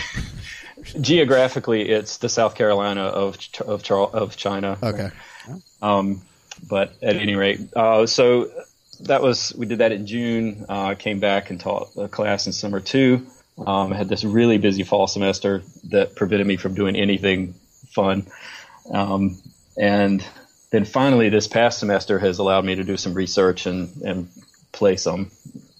Geographically, 1.01 1.89
it's 1.89 2.17
the 2.17 2.29
South 2.29 2.55
Carolina 2.55 3.01
of 3.03 3.37
Ch- 3.39 3.61
of 3.61 3.83
Char- 3.83 4.09
of 4.09 4.37
China. 4.37 4.77
okay, 4.81 5.09
Um, 5.81 6.21
but 6.69 6.93
at 7.01 7.15
any 7.17 7.35
rate, 7.35 7.59
uh, 7.75 8.05
so 8.05 8.49
that 9.01 9.21
was 9.21 9.53
we 9.57 9.65
did 9.65 9.79
that 9.79 9.91
in 9.91 10.07
June. 10.07 10.65
Uh, 10.69 10.95
came 10.95 11.19
back 11.19 11.49
and 11.49 11.59
taught 11.59 11.89
a 11.97 12.07
class 12.07 12.45
in 12.47 12.53
summer 12.53 12.79
two. 12.79 13.25
Um, 13.57 13.93
I 13.93 13.97
had 13.97 14.09
this 14.09 14.23
really 14.23 14.57
busy 14.57 14.83
fall 14.83 15.07
semester 15.07 15.63
that 15.89 16.15
prevented 16.15 16.45
me 16.47 16.55
from 16.57 16.75
doing 16.75 16.95
anything 16.95 17.55
fun. 17.95 18.27
Um, 18.91 19.41
and 19.77 20.23
then 20.69 20.85
finally, 20.85 21.29
this 21.29 21.47
past 21.47 21.79
semester 21.79 22.19
has 22.19 22.37
allowed 22.37 22.65
me 22.65 22.75
to 22.75 22.83
do 22.83 22.97
some 22.97 23.13
research 23.13 23.65
and, 23.65 23.89
and 24.03 24.27
play 24.71 24.97
some 24.97 25.31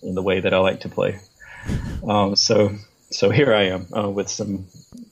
in 0.02 0.16
the 0.16 0.24
way 0.24 0.40
that 0.40 0.54
I 0.54 0.58
like 0.58 0.80
to 0.82 0.90
play. 0.90 1.20
Um, 2.08 2.36
so 2.36 2.72
so 3.12 3.30
here 3.30 3.54
I 3.54 3.64
am 3.64 3.88
uh, 3.96 4.10
with 4.10 4.30
some 4.30 4.68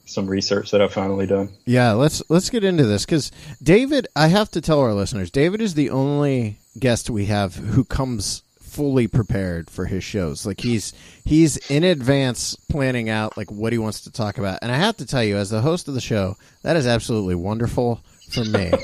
some 0.06 0.28
research 0.28 0.72
that 0.72 0.82
I've 0.82 0.94
finally 0.94 1.26
done. 1.26 1.50
yeah. 1.66 1.94
Let's 1.94 2.22
let's 2.30 2.50
get 2.50 2.64
into 2.64 2.86
this 2.86 3.06
because 3.06 3.32
David. 3.62 4.08
I 4.16 4.28
have 4.28 4.50
to 4.52 4.62
tell 4.62 4.80
our 4.80 4.94
listeners, 4.94 5.32
David 5.32 5.62
is 5.62 5.74
the 5.74 5.90
only 5.90 6.60
guest 6.80 7.10
we 7.10 7.26
have 7.26 7.56
who 7.56 7.84
comes 7.84 8.43
fully 8.74 9.08
prepared 9.08 9.70
for 9.70 9.86
his 9.86 10.04
shows. 10.04 10.46
Like 10.46 10.60
he's 10.60 10.94
he's 11.24 11.58
in 11.70 11.84
advance 11.84 12.56
planning 12.56 13.10
out 13.10 13.38
like 13.38 13.52
what 13.52 13.72
he 13.72 13.80
wants 13.80 14.02
to 14.02 14.12
talk 14.12 14.38
about. 14.38 14.60
And 14.62 14.72
I 14.72 14.76
have 14.76 14.98
to 14.98 15.06
tell 15.06 15.24
you, 15.24 15.38
as 15.38 15.50
the 15.50 15.62
host 15.62 15.88
of 15.88 15.94
the 15.94 16.02
show, 16.02 16.36
that 16.64 16.76
is 16.76 16.88
absolutely 16.88 17.36
wonderful 17.36 18.02
for 18.30 18.44
me. 18.44 18.72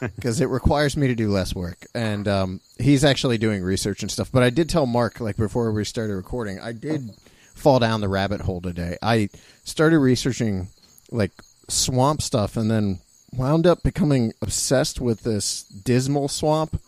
because 0.00 0.40
it 0.40 0.46
requires 0.46 0.96
me 0.96 1.08
to 1.08 1.14
do 1.14 1.28
less 1.28 1.54
work. 1.54 1.84
And 1.94 2.28
um, 2.28 2.60
he's 2.78 3.04
actually 3.04 3.36
doing 3.36 3.62
research 3.62 4.02
and 4.02 4.10
stuff. 4.10 4.30
But 4.32 4.44
I 4.44 4.50
did 4.50 4.68
tell 4.68 4.86
Mark, 4.86 5.20
like 5.20 5.36
before 5.36 5.72
we 5.72 5.84
started 5.84 6.14
recording, 6.14 6.60
I 6.60 6.72
did 6.72 7.10
fall 7.54 7.80
down 7.80 8.00
the 8.00 8.08
rabbit 8.08 8.40
hole 8.40 8.60
today. 8.60 8.96
I 9.02 9.28
started 9.64 9.98
researching 9.98 10.68
like 11.10 11.32
swamp 11.68 12.22
stuff, 12.22 12.56
and 12.56 12.70
then 12.70 13.00
wound 13.32 13.66
up 13.66 13.82
becoming 13.82 14.32
obsessed 14.40 15.00
with 15.00 15.22
this 15.22 15.64
dismal 15.64 16.28
swamp. 16.28 16.80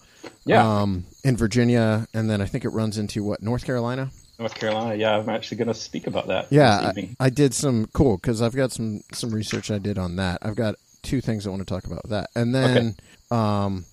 Yeah. 0.45 0.81
Um, 0.81 1.05
in 1.23 1.37
Virginia, 1.37 2.09
and 2.15 2.31
then 2.31 2.41
I 2.41 2.47
think 2.47 2.65
it 2.65 2.71
runs 2.71 2.99
into 2.99 3.23
what 3.23 3.43
North 3.43 3.65
Carolina. 3.65 4.11
North 4.39 4.55
Carolina. 4.55 4.95
Yeah, 4.95 5.19
I'm 5.19 5.29
actually 5.29 5.59
going 5.59 5.69
to 5.69 5.75
speak 5.75 6.07
about 6.07 6.29
that. 6.29 6.47
Yeah, 6.51 6.93
this 6.95 7.05
I. 7.21 7.27
I 7.27 7.31
did 7.31 7.53
some 7.53 7.87
cool 7.93 8.17
because 8.17 8.41
I've 8.41 8.57
got 8.57 8.73
some 8.73 9.03
some 9.13 9.31
research 9.31 9.71
I 9.71 9.79
did 9.79 9.99
on 9.99 10.17
that. 10.17 10.39
I've 10.43 10.57
got 10.57 10.77
two 11.03 11.21
things 11.21 11.47
I 11.47 11.51
want 11.51 11.61
to 11.61 11.67
talk 11.67 11.85
about 11.85 12.03
with 12.03 12.11
that, 12.11 12.31
and 12.35 12.55
then 12.55 12.97
um, 13.31 13.85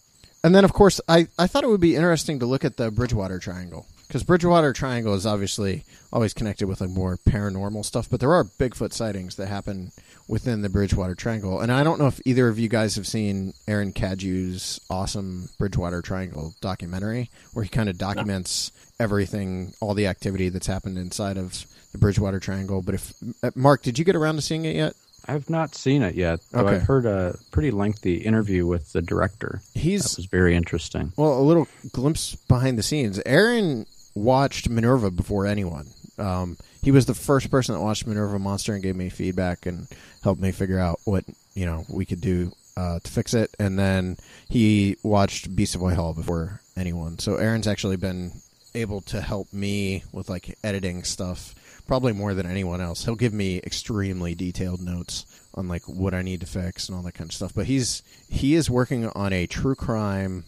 and 0.43 0.55
then 0.55 0.63
of 0.63 0.71
course 0.71 1.01
I 1.09 1.27
I 1.37 1.47
thought 1.47 1.65
it 1.65 1.69
would 1.69 1.81
be 1.81 1.95
interesting 1.95 2.39
to 2.39 2.45
look 2.45 2.63
at 2.63 2.77
the 2.77 2.91
Bridgewater 2.91 3.39
Triangle 3.39 3.85
because 4.07 4.23
Bridgewater 4.23 4.71
Triangle 4.71 5.13
is 5.13 5.25
obviously 5.25 5.83
always 6.13 6.33
connected 6.33 6.67
with 6.67 6.79
like 6.79 6.89
more 6.89 7.17
paranormal 7.17 7.83
stuff, 7.83 8.09
but 8.09 8.21
there 8.21 8.33
are 8.33 8.45
Bigfoot 8.45 8.93
sightings 8.93 9.35
that 9.35 9.47
happen 9.47 9.91
within 10.27 10.61
the 10.61 10.69
Bridgewater 10.69 11.15
Triangle, 11.15 11.59
and 11.59 11.71
I 11.71 11.83
don't 11.83 11.99
know 11.99 12.07
if 12.07 12.19
either 12.25 12.47
of 12.49 12.59
you 12.59 12.67
guys 12.67 12.95
have 12.95 13.07
seen 13.07 13.53
Aaron 13.67 13.93
Cadieux's 13.93 14.79
awesome 14.89 15.49
Bridgewater 15.57 16.01
Triangle 16.01 16.53
documentary 16.61 17.29
where 17.53 17.63
he 17.63 17.69
kind 17.69 17.89
of 17.89 17.97
documents 17.97 18.71
everything, 18.99 19.73
all 19.79 19.93
the 19.93 20.07
activity 20.07 20.49
that's 20.49 20.67
happened 20.67 20.97
inside 20.97 21.37
of 21.37 21.65
the 21.91 21.97
Bridgewater 21.97 22.39
Triangle. 22.39 22.81
But 22.81 22.95
if 22.95 23.13
uh, 23.43 23.51
Mark, 23.55 23.83
did 23.83 23.97
you 23.97 24.05
get 24.05 24.15
around 24.15 24.35
to 24.35 24.41
seeing 24.41 24.65
it 24.65 24.75
yet? 24.75 24.93
I've 25.29 25.49
not 25.49 25.75
seen 25.75 26.03
it 26.03 26.15
yet, 26.15 26.39
though 26.51 26.61
Okay. 26.61 26.75
I've 26.75 26.83
heard 26.83 27.05
a 27.05 27.35
pretty 27.51 27.71
lengthy 27.71 28.15
interview 28.17 28.65
with 28.65 28.93
the 28.93 29.01
director. 29.01 29.61
He's 29.73 30.03
That 30.03 30.17
was 30.17 30.25
very 30.27 30.55
interesting. 30.55 31.11
Well, 31.17 31.37
a 31.37 31.41
little 31.41 31.67
glimpse 31.91 32.35
behind 32.35 32.77
the 32.77 32.83
scenes. 32.83 33.19
Aaron 33.25 33.85
watched 34.15 34.69
Minerva 34.69 35.11
before 35.11 35.45
anyone. 35.45 35.87
Um, 36.17 36.57
he 36.81 36.91
was 36.91 37.05
the 37.05 37.13
first 37.13 37.51
person 37.51 37.75
that 37.75 37.81
watched 37.81 38.07
Minerva 38.07 38.39
Monster 38.39 38.73
and 38.73 38.83
gave 38.83 38.95
me 38.95 39.09
feedback 39.09 39.65
and 39.65 39.87
helped 40.23 40.41
me 40.41 40.51
figure 40.51 40.79
out 40.79 40.99
what 41.05 41.25
you 41.53 41.65
know 41.65 41.85
we 41.89 42.05
could 42.05 42.21
do 42.21 42.51
uh, 42.77 42.99
to 42.99 43.11
fix 43.11 43.33
it. 43.33 43.53
And 43.59 43.77
then 43.77 44.17
he 44.47 44.97
watched 45.03 45.55
Beast 45.55 45.75
of 45.75 45.81
Whitehall 45.81 46.13
before 46.13 46.61
anyone. 46.75 47.19
So 47.19 47.35
Aaron's 47.35 47.67
actually 47.67 47.97
been 47.97 48.31
able 48.75 49.01
to 49.01 49.21
help 49.21 49.51
me 49.51 50.03
with 50.11 50.29
like 50.29 50.57
editing 50.63 51.03
stuff 51.03 51.55
probably 51.87 52.13
more 52.13 52.33
than 52.33 52.45
anyone 52.45 52.81
else. 52.81 53.05
He'll 53.05 53.15
give 53.15 53.33
me 53.33 53.57
extremely 53.59 54.35
detailed 54.35 54.81
notes 54.81 55.25
on 55.55 55.67
like 55.67 55.83
what 55.83 56.13
I 56.13 56.21
need 56.21 56.41
to 56.41 56.45
fix 56.45 56.87
and 56.87 56.95
all 56.95 57.03
that 57.03 57.13
kind 57.13 57.29
of 57.29 57.33
stuff. 57.33 57.53
But 57.55 57.65
he's 57.65 58.03
he 58.29 58.55
is 58.55 58.69
working 58.69 59.07
on 59.09 59.33
a 59.33 59.47
true 59.47 59.75
crime 59.75 60.43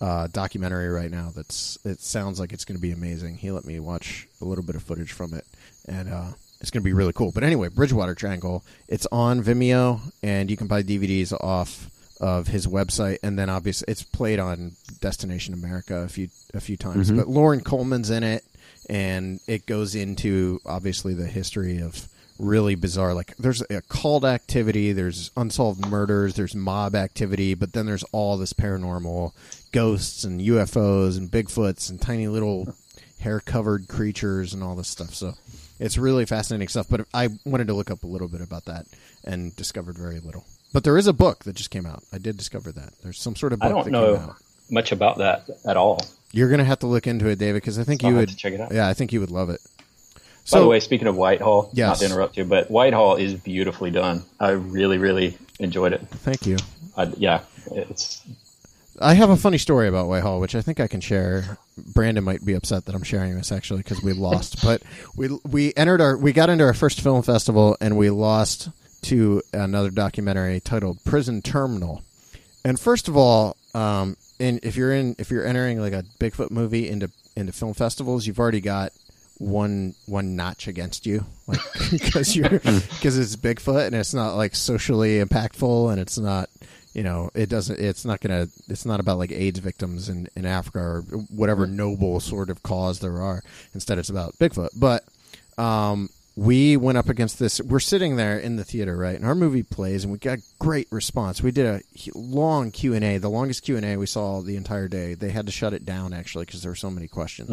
uh, 0.00 0.26
documentary 0.28 0.88
right 0.88 1.10
now. 1.10 1.32
That's 1.34 1.78
it 1.84 2.00
sounds 2.00 2.40
like 2.40 2.52
it's 2.52 2.64
going 2.64 2.76
to 2.76 2.82
be 2.82 2.92
amazing. 2.92 3.36
He 3.36 3.50
let 3.50 3.64
me 3.64 3.78
watch 3.80 4.26
a 4.40 4.44
little 4.44 4.64
bit 4.64 4.76
of 4.76 4.82
footage 4.82 5.12
from 5.12 5.34
it, 5.34 5.44
and 5.88 6.08
uh, 6.08 6.32
it's 6.60 6.70
going 6.70 6.82
to 6.82 6.84
be 6.84 6.92
really 6.92 7.12
cool. 7.12 7.32
But 7.32 7.44
anyway, 7.44 7.68
Bridgewater 7.68 8.14
Triangle. 8.14 8.64
It's 8.88 9.06
on 9.12 9.42
Vimeo, 9.42 10.00
and 10.22 10.50
you 10.50 10.56
can 10.56 10.66
buy 10.66 10.82
DVDs 10.82 11.32
off 11.32 11.90
of 12.20 12.46
his 12.48 12.66
website, 12.66 13.18
and 13.22 13.38
then 13.38 13.50
obviously 13.50 13.86
it's 13.88 14.02
played 14.02 14.38
on 14.38 14.72
Destination 15.00 15.52
America 15.54 15.96
a 16.02 16.08
few 16.08 16.28
a 16.54 16.60
few 16.60 16.76
times. 16.76 17.10
Mhm. 17.10 17.16
But 17.16 17.28
Loren 17.28 17.60
Coleman's 17.60 18.10
in 18.10 18.22
it, 18.22 18.44
and 18.88 19.40
it 19.46 19.66
goes 19.66 19.94
into 19.94 20.60
obviously 20.66 21.14
the 21.14 21.26
history 21.26 21.80
of 21.80 22.08
really 22.36 22.74
bizarre 22.74 23.14
like 23.14 23.36
there's 23.36 23.62
a 23.70 23.80
cult 23.82 24.24
activity 24.24 24.92
there's 24.92 25.30
unsolved 25.36 25.86
murders 25.88 26.34
there's 26.34 26.52
mob 26.52 26.96
activity 26.96 27.54
but 27.54 27.72
then 27.72 27.86
there's 27.86 28.02
all 28.10 28.36
this 28.36 28.52
paranormal 28.52 29.30
ghosts 29.74 30.22
and 30.24 30.40
ufos 30.40 31.18
and 31.18 31.30
bigfoots 31.30 31.90
and 31.90 32.00
tiny 32.00 32.28
little 32.28 32.72
hair 33.20 33.40
covered 33.40 33.88
creatures 33.88 34.54
and 34.54 34.62
all 34.62 34.74
this 34.76 34.88
stuff 34.88 35.12
so 35.14 35.32
it's 35.80 35.98
really 35.98 36.24
fascinating 36.24 36.68
stuff 36.68 36.86
but 36.88 37.06
i 37.12 37.28
wanted 37.44 37.66
to 37.66 37.74
look 37.74 37.90
up 37.90 38.04
a 38.04 38.06
little 38.06 38.28
bit 38.28 38.40
about 38.40 38.64
that 38.66 38.86
and 39.24 39.54
discovered 39.56 39.96
very 39.98 40.20
little 40.20 40.44
but 40.72 40.84
there 40.84 40.96
is 40.96 41.06
a 41.08 41.12
book 41.12 41.42
that 41.44 41.56
just 41.56 41.70
came 41.70 41.86
out 41.86 42.02
i 42.12 42.18
did 42.18 42.36
discover 42.36 42.70
that 42.70 42.92
there's 43.02 43.18
some 43.18 43.34
sort 43.34 43.52
of 43.52 43.58
book 43.58 43.66
I 43.66 43.70
don't 43.70 43.84
that 43.84 43.90
know 43.90 44.16
came 44.16 44.28
out 44.30 44.36
much 44.70 44.92
about 44.92 45.18
that 45.18 45.48
at 45.66 45.76
all. 45.76 46.00
you're 46.32 46.48
gonna 46.50 46.64
have 46.64 46.78
to 46.80 46.86
look 46.86 47.06
into 47.08 47.26
it 47.28 47.38
david 47.40 47.60
because 47.62 47.78
i 47.78 47.84
think 47.84 48.04
I'll 48.04 48.10
you 48.10 48.16
would 48.18 48.28
to 48.28 48.36
check 48.36 48.52
it 48.52 48.60
out. 48.60 48.72
yeah 48.72 48.88
i 48.88 48.94
think 48.94 49.12
you 49.12 49.20
would 49.20 49.30
love 49.32 49.50
it 49.50 49.60
By 50.52 50.60
the 50.60 50.66
way, 50.66 50.78
speaking 50.80 51.06
of 51.08 51.16
Whitehall, 51.16 51.70
Yes. 51.72 51.88
not 51.88 51.98
to 51.98 52.04
interrupt 52.04 52.36
you, 52.36 52.44
but 52.44 52.70
Whitehall 52.70 53.16
is 53.16 53.32
beautifully 53.32 53.90
done. 53.90 54.24
I 54.38 54.50
really, 54.50 54.98
really 54.98 55.38
enjoyed 55.58 55.94
it. 55.94 56.02
thank 56.22 56.46
you 56.46 56.58
I, 56.98 57.04
yeah, 57.16 57.40
it's 57.72 58.20
I 59.00 59.14
have 59.14 59.30
a 59.30 59.36
funny 59.36 59.58
story 59.58 59.88
about 59.88 60.08
Whitehall, 60.08 60.40
which 60.40 60.54
I 60.54 60.60
think 60.60 60.80
I 60.80 60.86
can 60.86 61.00
share. 61.00 61.58
Brandon 61.76 62.22
might 62.22 62.44
be 62.44 62.54
upset 62.54 62.84
that 62.84 62.94
I'm 62.94 63.02
sharing 63.02 63.36
this 63.36 63.50
actually 63.50 63.78
because 63.78 64.02
we 64.02 64.12
lost, 64.12 64.62
but 64.62 64.82
we 65.16 65.28
we 65.44 65.72
entered 65.76 66.00
our 66.00 66.16
we 66.16 66.32
got 66.32 66.50
into 66.50 66.64
our 66.64 66.74
first 66.74 67.00
film 67.00 67.22
festival 67.22 67.76
and 67.80 67.96
we 67.96 68.10
lost 68.10 68.68
to 69.02 69.42
another 69.52 69.90
documentary 69.90 70.60
titled 70.60 71.02
Prison 71.04 71.42
Terminal. 71.42 72.02
And 72.64 72.78
first 72.78 73.08
of 73.08 73.16
all, 73.16 73.56
um, 73.74 74.16
and 74.40 74.60
if 74.62 74.76
you're 74.76 74.92
in 74.92 75.16
if 75.18 75.30
you're 75.30 75.46
entering 75.46 75.80
like 75.80 75.92
a 75.92 76.04
Bigfoot 76.18 76.50
movie 76.50 76.88
into 76.88 77.10
into 77.36 77.52
film 77.52 77.74
festivals, 77.74 78.26
you've 78.26 78.38
already 78.38 78.60
got 78.60 78.92
one 79.38 79.94
one 80.06 80.36
notch 80.36 80.68
against 80.68 81.06
you, 81.06 81.24
like 81.46 81.60
because 81.90 82.36
you're 82.36 82.48
because 82.48 83.18
it's 83.18 83.36
Bigfoot 83.36 83.86
and 83.86 83.96
it's 83.96 84.14
not 84.14 84.36
like 84.36 84.54
socially 84.54 85.22
impactful 85.22 85.90
and 85.90 86.00
it's 86.00 86.18
not 86.18 86.48
you 86.94 87.02
know 87.02 87.30
it 87.34 87.48
doesn't 87.48 87.78
it's 87.78 88.04
not 88.04 88.20
gonna 88.20 88.46
it's 88.68 88.86
not 88.86 89.00
about 89.00 89.18
like 89.18 89.32
AIDS 89.32 89.58
victims 89.58 90.08
in 90.08 90.28
in 90.36 90.46
Africa 90.46 90.78
or 90.78 91.00
whatever 91.28 91.66
noble 91.66 92.20
sort 92.20 92.48
of 92.48 92.62
cause 92.62 93.00
there 93.00 93.20
are. 93.20 93.42
Instead, 93.74 93.98
it's 93.98 94.10
about 94.10 94.34
Bigfoot. 94.38 94.70
But 94.76 95.04
um, 95.58 96.08
we 96.36 96.76
went 96.76 96.98
up 96.98 97.08
against 97.08 97.38
this. 97.38 97.60
We're 97.60 97.78
sitting 97.80 98.16
there 98.16 98.38
in 98.38 98.56
the 98.56 98.64
theater, 98.64 98.96
right? 98.96 99.14
And 99.14 99.24
our 99.24 99.36
movie 99.36 99.62
plays, 99.62 100.02
and 100.02 100.12
we 100.12 100.18
got 100.18 100.40
great 100.58 100.88
response. 100.90 101.42
We 101.42 101.52
did 101.52 101.66
a 101.66 101.80
long 102.18 102.72
Q 102.72 102.94
and 102.94 103.04
A, 103.04 103.18
the 103.18 103.30
longest 103.30 103.62
Q 103.62 103.76
and 103.76 103.84
A 103.84 103.96
we 103.96 104.06
saw 104.06 104.40
the 104.40 104.56
entire 104.56 104.88
day. 104.88 105.14
They 105.14 105.30
had 105.30 105.46
to 105.46 105.52
shut 105.52 105.72
it 105.72 105.84
down 105.84 106.12
actually 106.12 106.44
because 106.46 106.62
there 106.62 106.72
were 106.72 106.76
so 106.76 106.90
many 106.90 107.06
questions. 107.08 107.50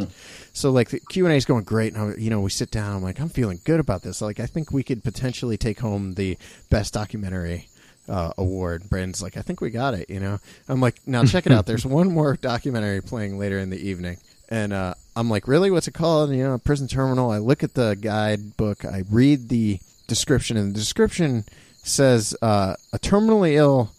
So 0.53 0.71
like 0.71 0.89
the 0.89 0.99
Q 0.99 1.25
and 1.25 1.33
A 1.33 1.37
is 1.37 1.45
going 1.45 1.63
great, 1.63 1.93
and 1.93 2.13
I, 2.13 2.15
you 2.15 2.29
know 2.29 2.41
we 2.41 2.49
sit 2.49 2.71
down. 2.71 2.97
I'm 2.97 3.03
like, 3.03 3.19
I'm 3.19 3.29
feeling 3.29 3.59
good 3.65 3.79
about 3.79 4.01
this. 4.01 4.21
Like 4.21 4.39
I 4.39 4.45
think 4.47 4.71
we 4.71 4.83
could 4.83 5.03
potentially 5.03 5.57
take 5.57 5.79
home 5.79 6.13
the 6.15 6.37
best 6.69 6.93
documentary. 6.93 7.67
Uh, 8.11 8.33
award. 8.37 8.89
Brandon's 8.89 9.23
like, 9.23 9.37
I 9.37 9.41
think 9.41 9.61
we 9.61 9.69
got 9.69 9.93
it. 9.93 10.09
You 10.09 10.19
know, 10.19 10.37
I'm 10.67 10.81
like, 10.81 10.95
now 11.07 11.23
check 11.23 11.45
it 11.45 11.53
out. 11.53 11.65
There's 11.65 11.85
one 11.99 12.11
more 12.11 12.35
documentary 12.35 13.01
playing 13.01 13.39
later 13.39 13.57
in 13.57 13.69
the 13.69 13.79
evening, 13.79 14.17
and 14.49 14.73
uh, 14.73 14.95
I'm 15.15 15.29
like, 15.29 15.47
really? 15.47 15.71
What's 15.71 15.87
it 15.87 15.93
called? 15.93 16.31
You 16.31 16.43
know, 16.43 16.57
prison 16.57 16.89
terminal. 16.89 17.31
I 17.31 17.37
look 17.37 17.63
at 17.63 17.73
the 17.73 17.95
guidebook. 17.95 18.83
I 18.83 19.03
read 19.09 19.47
the 19.47 19.79
description, 20.07 20.57
and 20.57 20.75
the 20.75 20.79
description 20.79 21.45
says 21.83 22.35
uh, 22.41 22.75
a 22.91 22.99
terminally 22.99 23.53
ill 23.53 23.91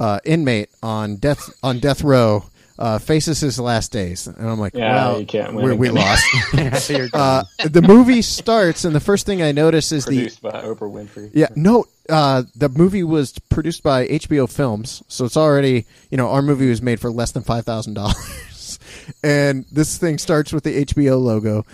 uh, 0.00 0.20
inmate 0.24 0.70
on 0.82 1.16
death 1.16 1.52
on 1.62 1.80
death 1.80 2.02
row 2.02 2.46
uh, 2.80 2.98
faces 2.98 3.40
his 3.40 3.60
last 3.60 3.92
days. 3.92 4.26
And 4.26 4.48
I'm 4.48 4.58
like, 4.58 4.74
Yeah, 4.74 5.12
wow, 5.12 5.18
you 5.18 5.26
can't 5.26 5.54
win 5.54 5.78
we, 5.78 5.90
lost. 5.90 6.24
Uh, 7.12 7.44
the 7.64 7.82
movie 7.82 8.22
starts, 8.22 8.84
and 8.84 8.94
the 8.94 9.00
first 9.00 9.26
thing 9.26 9.42
I 9.42 9.52
notice 9.52 9.92
is 9.92 10.04
the 10.06 10.16
produced 10.16 10.42
by 10.42 10.50
Oprah 10.52 10.90
Winfrey. 10.90 11.30
yeah, 11.34 11.48
no. 11.54 11.84
Uh, 12.08 12.42
the 12.56 12.68
movie 12.68 13.04
was 13.04 13.38
produced 13.50 13.82
by 13.82 14.06
HBO 14.08 14.50
Films, 14.50 15.02
so 15.08 15.24
it's 15.24 15.36
already 15.36 15.86
you 16.10 16.16
know 16.16 16.30
our 16.30 16.42
movie 16.42 16.68
was 16.68 16.82
made 16.82 16.98
for 17.00 17.10
less 17.10 17.30
than 17.32 17.42
five 17.42 17.64
thousand 17.64 17.94
dollars, 17.94 18.78
and 19.22 19.64
this 19.70 19.96
thing 19.98 20.18
starts 20.18 20.52
with 20.52 20.64
the 20.64 20.84
HBO 20.86 21.20
logo, 21.22 21.64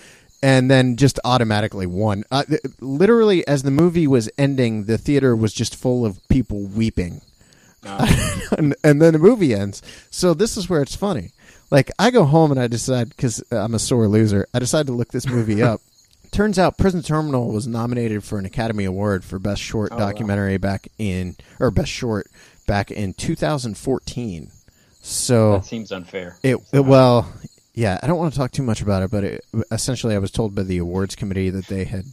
and 0.43 0.71
then 0.71 0.97
just 0.97 1.19
automatically 1.25 1.87
won. 1.87 2.25
Uh, 2.31 2.45
th- 2.45 2.61
literally, 2.81 3.47
as 3.47 3.63
the 3.63 3.71
movie 3.71 4.07
was 4.07 4.29
ending, 4.37 4.85
the 4.85 4.99
theater 4.99 5.35
was 5.35 5.53
just 5.55 5.75
full 5.77 6.05
of 6.05 6.21
people 6.29 6.67
weeping, 6.67 7.23
and, 8.59 8.75
and 8.85 9.01
then 9.03 9.13
the 9.13 9.19
movie 9.19 9.55
ends. 9.55 9.83
So 10.11 10.35
this 10.35 10.57
is 10.57 10.69
where 10.69 10.83
it's 10.83 10.97
funny. 10.97 11.31
Like 11.71 11.91
I 11.99 12.11
go 12.11 12.25
home 12.25 12.51
and 12.51 12.61
I 12.61 12.67
decide 12.69 13.09
because 13.11 13.43
I'm 13.51 13.75
a 13.75 13.79
sore 13.79 14.07
loser. 14.09 14.47
I 14.55 14.59
decide 14.59 14.87
to 14.87 14.93
look 14.93 15.09
this 15.13 15.27
movie 15.27 15.63
up. 15.63 15.81
Turns 16.33 16.59
out 16.59 16.77
Prison 16.77 17.03
Terminal 17.03 17.51
was 17.51 17.67
nominated 17.67 18.23
for 18.23 18.39
an 18.39 18.45
Academy 18.45 18.85
Award 18.85 19.25
for 19.25 19.39
Best 19.39 19.63
Short 19.63 19.91
Oh, 19.93 19.97
wow. 19.97 20.07
Documentary 20.07 20.59
back 20.59 20.89
in 20.99 21.37
or 21.61 21.71
Best 21.71 21.91
Short 21.91 22.27
back 22.67 22.91
in 22.91 23.15
2014. 23.15 24.51
So 25.03 25.53
That 25.53 25.65
seems 25.65 25.93
unfair. 25.93 26.37
it, 26.43 26.57
it- 26.73 26.81
well, 26.85 27.33
yeah, 27.75 27.99
I 28.03 28.07
don't 28.07 28.19
want 28.19 28.33
to 28.33 28.39
talk 28.39 28.51
too 28.53 28.63
much 28.63 28.81
about 28.83 29.03
it, 29.03 29.11
but 29.11 29.23
it, 29.25 29.45
essentially, 29.71 30.15
I 30.15 30.19
was 30.19 30.31
told 30.31 30.55
by 30.55 30.63
the 30.63 30.79
awards 30.79 31.15
committee 31.15 31.51
that 31.51 31.67
they 31.67 31.85
had 31.85 32.07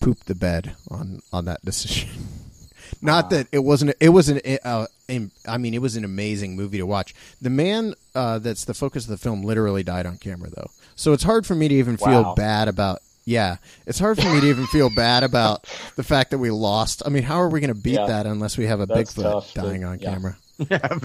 pooped 0.00 0.26
the 0.26 0.34
bed 0.34 0.74
on 0.90 1.20
on 1.32 1.46
that 1.46 1.64
decision. 1.64 2.10
Not 3.02 3.30
that 3.30 3.46
it 3.50 3.60
wasn't. 3.60 3.96
It 3.98 4.10
was 4.10 4.28
an. 4.28 4.40
Uh, 4.64 4.86
I 5.08 5.58
mean, 5.58 5.74
it 5.74 5.80
was 5.82 5.96
an 5.96 6.04
amazing 6.04 6.56
movie 6.56 6.78
to 6.78 6.86
watch. 6.86 7.14
The 7.40 7.50
man 7.50 7.94
uh, 8.14 8.38
that's 8.40 8.64
the 8.64 8.74
focus 8.74 9.04
of 9.04 9.10
the 9.10 9.16
film 9.18 9.42
literally 9.42 9.82
died 9.82 10.06
on 10.06 10.18
camera, 10.18 10.50
though. 10.50 10.70
So 10.96 11.12
it's 11.12 11.22
hard 11.22 11.46
for 11.46 11.54
me 11.54 11.68
to 11.68 11.74
even 11.74 11.96
feel 11.96 12.34
bad 12.34 12.68
about. 12.68 13.00
Yeah, 13.24 13.56
it's 13.86 13.98
hard 13.98 14.18
for 14.20 14.32
me 14.32 14.40
to 14.40 14.46
even 14.48 14.66
feel 14.68 14.88
bad 14.94 15.24
about 15.24 15.64
the 15.96 16.04
fact 16.04 16.30
that 16.30 16.38
we 16.38 16.50
lost. 16.50 17.02
I 17.04 17.08
mean, 17.08 17.24
how 17.24 17.40
are 17.40 17.48
we 17.48 17.60
going 17.60 17.74
to 17.74 17.80
beat 17.80 17.94
Yeah. 17.94 18.06
that 18.06 18.26
unless 18.26 18.56
we 18.56 18.66
have 18.66 18.80
a 18.80 18.86
That's 18.86 19.14
Bigfoot 19.14 19.22
tough 19.22 19.52
to- 19.54 19.60
dying 19.62 19.84
on 19.84 19.98
yeah. 19.98 20.12
camera? 20.12 20.36
Yeah, 20.70 20.88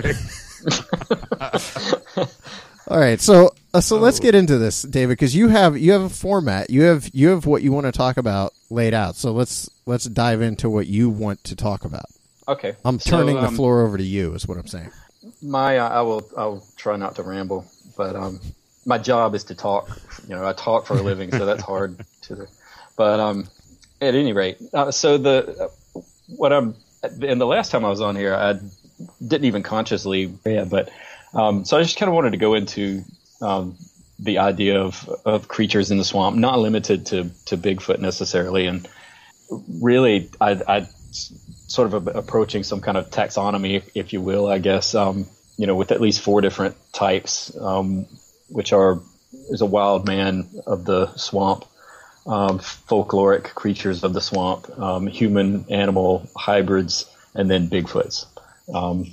All 2.87 2.99
right, 2.99 3.21
so 3.21 3.51
uh, 3.73 3.79
so 3.81 3.97
let's 3.97 4.19
get 4.19 4.35
into 4.35 4.57
this, 4.57 4.81
David, 4.81 5.13
because 5.13 5.35
you 5.35 5.47
have 5.49 5.77
you 5.77 5.91
have 5.93 6.01
a 6.01 6.09
format, 6.09 6.69
you 6.69 6.81
have 6.83 7.09
you 7.13 7.29
have 7.29 7.45
what 7.45 7.61
you 7.61 7.71
want 7.71 7.85
to 7.85 7.91
talk 7.91 8.17
about 8.17 8.53
laid 8.69 8.93
out. 8.93 9.15
So 9.15 9.31
let's 9.31 9.69
let's 9.85 10.05
dive 10.05 10.41
into 10.41 10.69
what 10.69 10.87
you 10.87 11.09
want 11.09 11.43
to 11.45 11.55
talk 11.55 11.85
about. 11.85 12.05
Okay. 12.47 12.75
I'm 12.83 12.99
So, 12.99 13.11
turning 13.11 13.35
the 13.35 13.47
um, 13.47 13.55
floor 13.55 13.81
over 13.81 13.97
to 13.97 14.03
you, 14.03 14.33
is 14.33 14.47
what 14.47 14.57
I'm 14.57 14.67
saying. 14.67 14.91
My, 15.41 15.77
uh, 15.77 15.89
I 15.89 16.01
will, 16.01 16.29
I'll 16.35 16.65
try 16.75 16.97
not 16.97 17.15
to 17.15 17.23
ramble, 17.23 17.65
but 17.95 18.15
um, 18.15 18.39
my 18.85 18.97
job 18.97 19.35
is 19.35 19.43
to 19.45 19.55
talk. 19.55 19.89
You 20.27 20.35
know, 20.35 20.45
I 20.45 20.53
talk 20.53 20.85
for 20.85 20.97
a 20.97 21.01
living, 21.01 21.31
so 21.31 21.45
that's 21.45 21.63
hard 21.63 22.03
to. 22.23 22.47
But 22.97 23.19
um, 23.19 23.47
at 24.01 24.15
any 24.15 24.33
rate, 24.33 24.57
uh, 24.73 24.91
so 24.91 25.17
the 25.17 25.71
what 26.27 26.51
I'm 26.53 26.75
and 27.03 27.39
the 27.39 27.45
last 27.45 27.71
time 27.71 27.85
I 27.85 27.89
was 27.89 28.01
on 28.01 28.15
here, 28.15 28.35
I 28.35 28.59
didn't 29.25 29.45
even 29.45 29.63
consciously, 29.63 30.33
yeah, 30.45 30.65
but 30.65 30.89
um, 31.33 31.65
so 31.65 31.77
I 31.77 31.83
just 31.83 31.97
kind 31.97 32.09
of 32.09 32.15
wanted 32.15 32.31
to 32.31 32.37
go 32.37 32.53
into 32.53 33.03
um, 33.41 33.77
the 34.19 34.39
idea 34.39 34.81
of 34.81 35.07
of 35.25 35.47
creatures 35.47 35.91
in 35.91 35.97
the 35.97 36.03
swamp, 36.03 36.35
not 36.35 36.59
limited 36.59 37.05
to 37.07 37.29
to 37.45 37.57
Bigfoot 37.57 37.99
necessarily, 37.99 38.65
and 38.65 38.87
really, 39.79 40.29
I, 40.39 40.61
I 40.67 40.87
sort 41.71 41.93
of 41.93 42.07
a, 42.07 42.11
approaching 42.11 42.63
some 42.63 42.81
kind 42.81 42.97
of 42.97 43.09
taxonomy, 43.09 43.83
if, 43.95 44.11
you 44.11 44.21
will, 44.21 44.47
I 44.47 44.59
guess. 44.59 44.93
Um, 44.93 45.25
you 45.57 45.67
know, 45.67 45.75
with 45.75 45.91
at 45.91 46.01
least 46.01 46.21
four 46.21 46.41
different 46.41 46.75
types, 46.91 47.55
um, 47.57 48.07
which 48.49 48.73
are 48.73 48.99
is 49.49 49.61
a 49.61 49.65
wild 49.65 50.05
man 50.05 50.49
of 50.67 50.83
the 50.83 51.15
swamp, 51.15 51.65
um, 52.27 52.59
folkloric 52.59 53.43
creatures 53.55 54.03
of 54.03 54.13
the 54.13 54.19
swamp, 54.19 54.69
um, 54.77 55.07
human 55.07 55.65
animal 55.69 56.27
hybrids, 56.35 57.05
and 57.33 57.49
then 57.49 57.69
Bigfoots. 57.69 58.25
Um, 58.73 59.05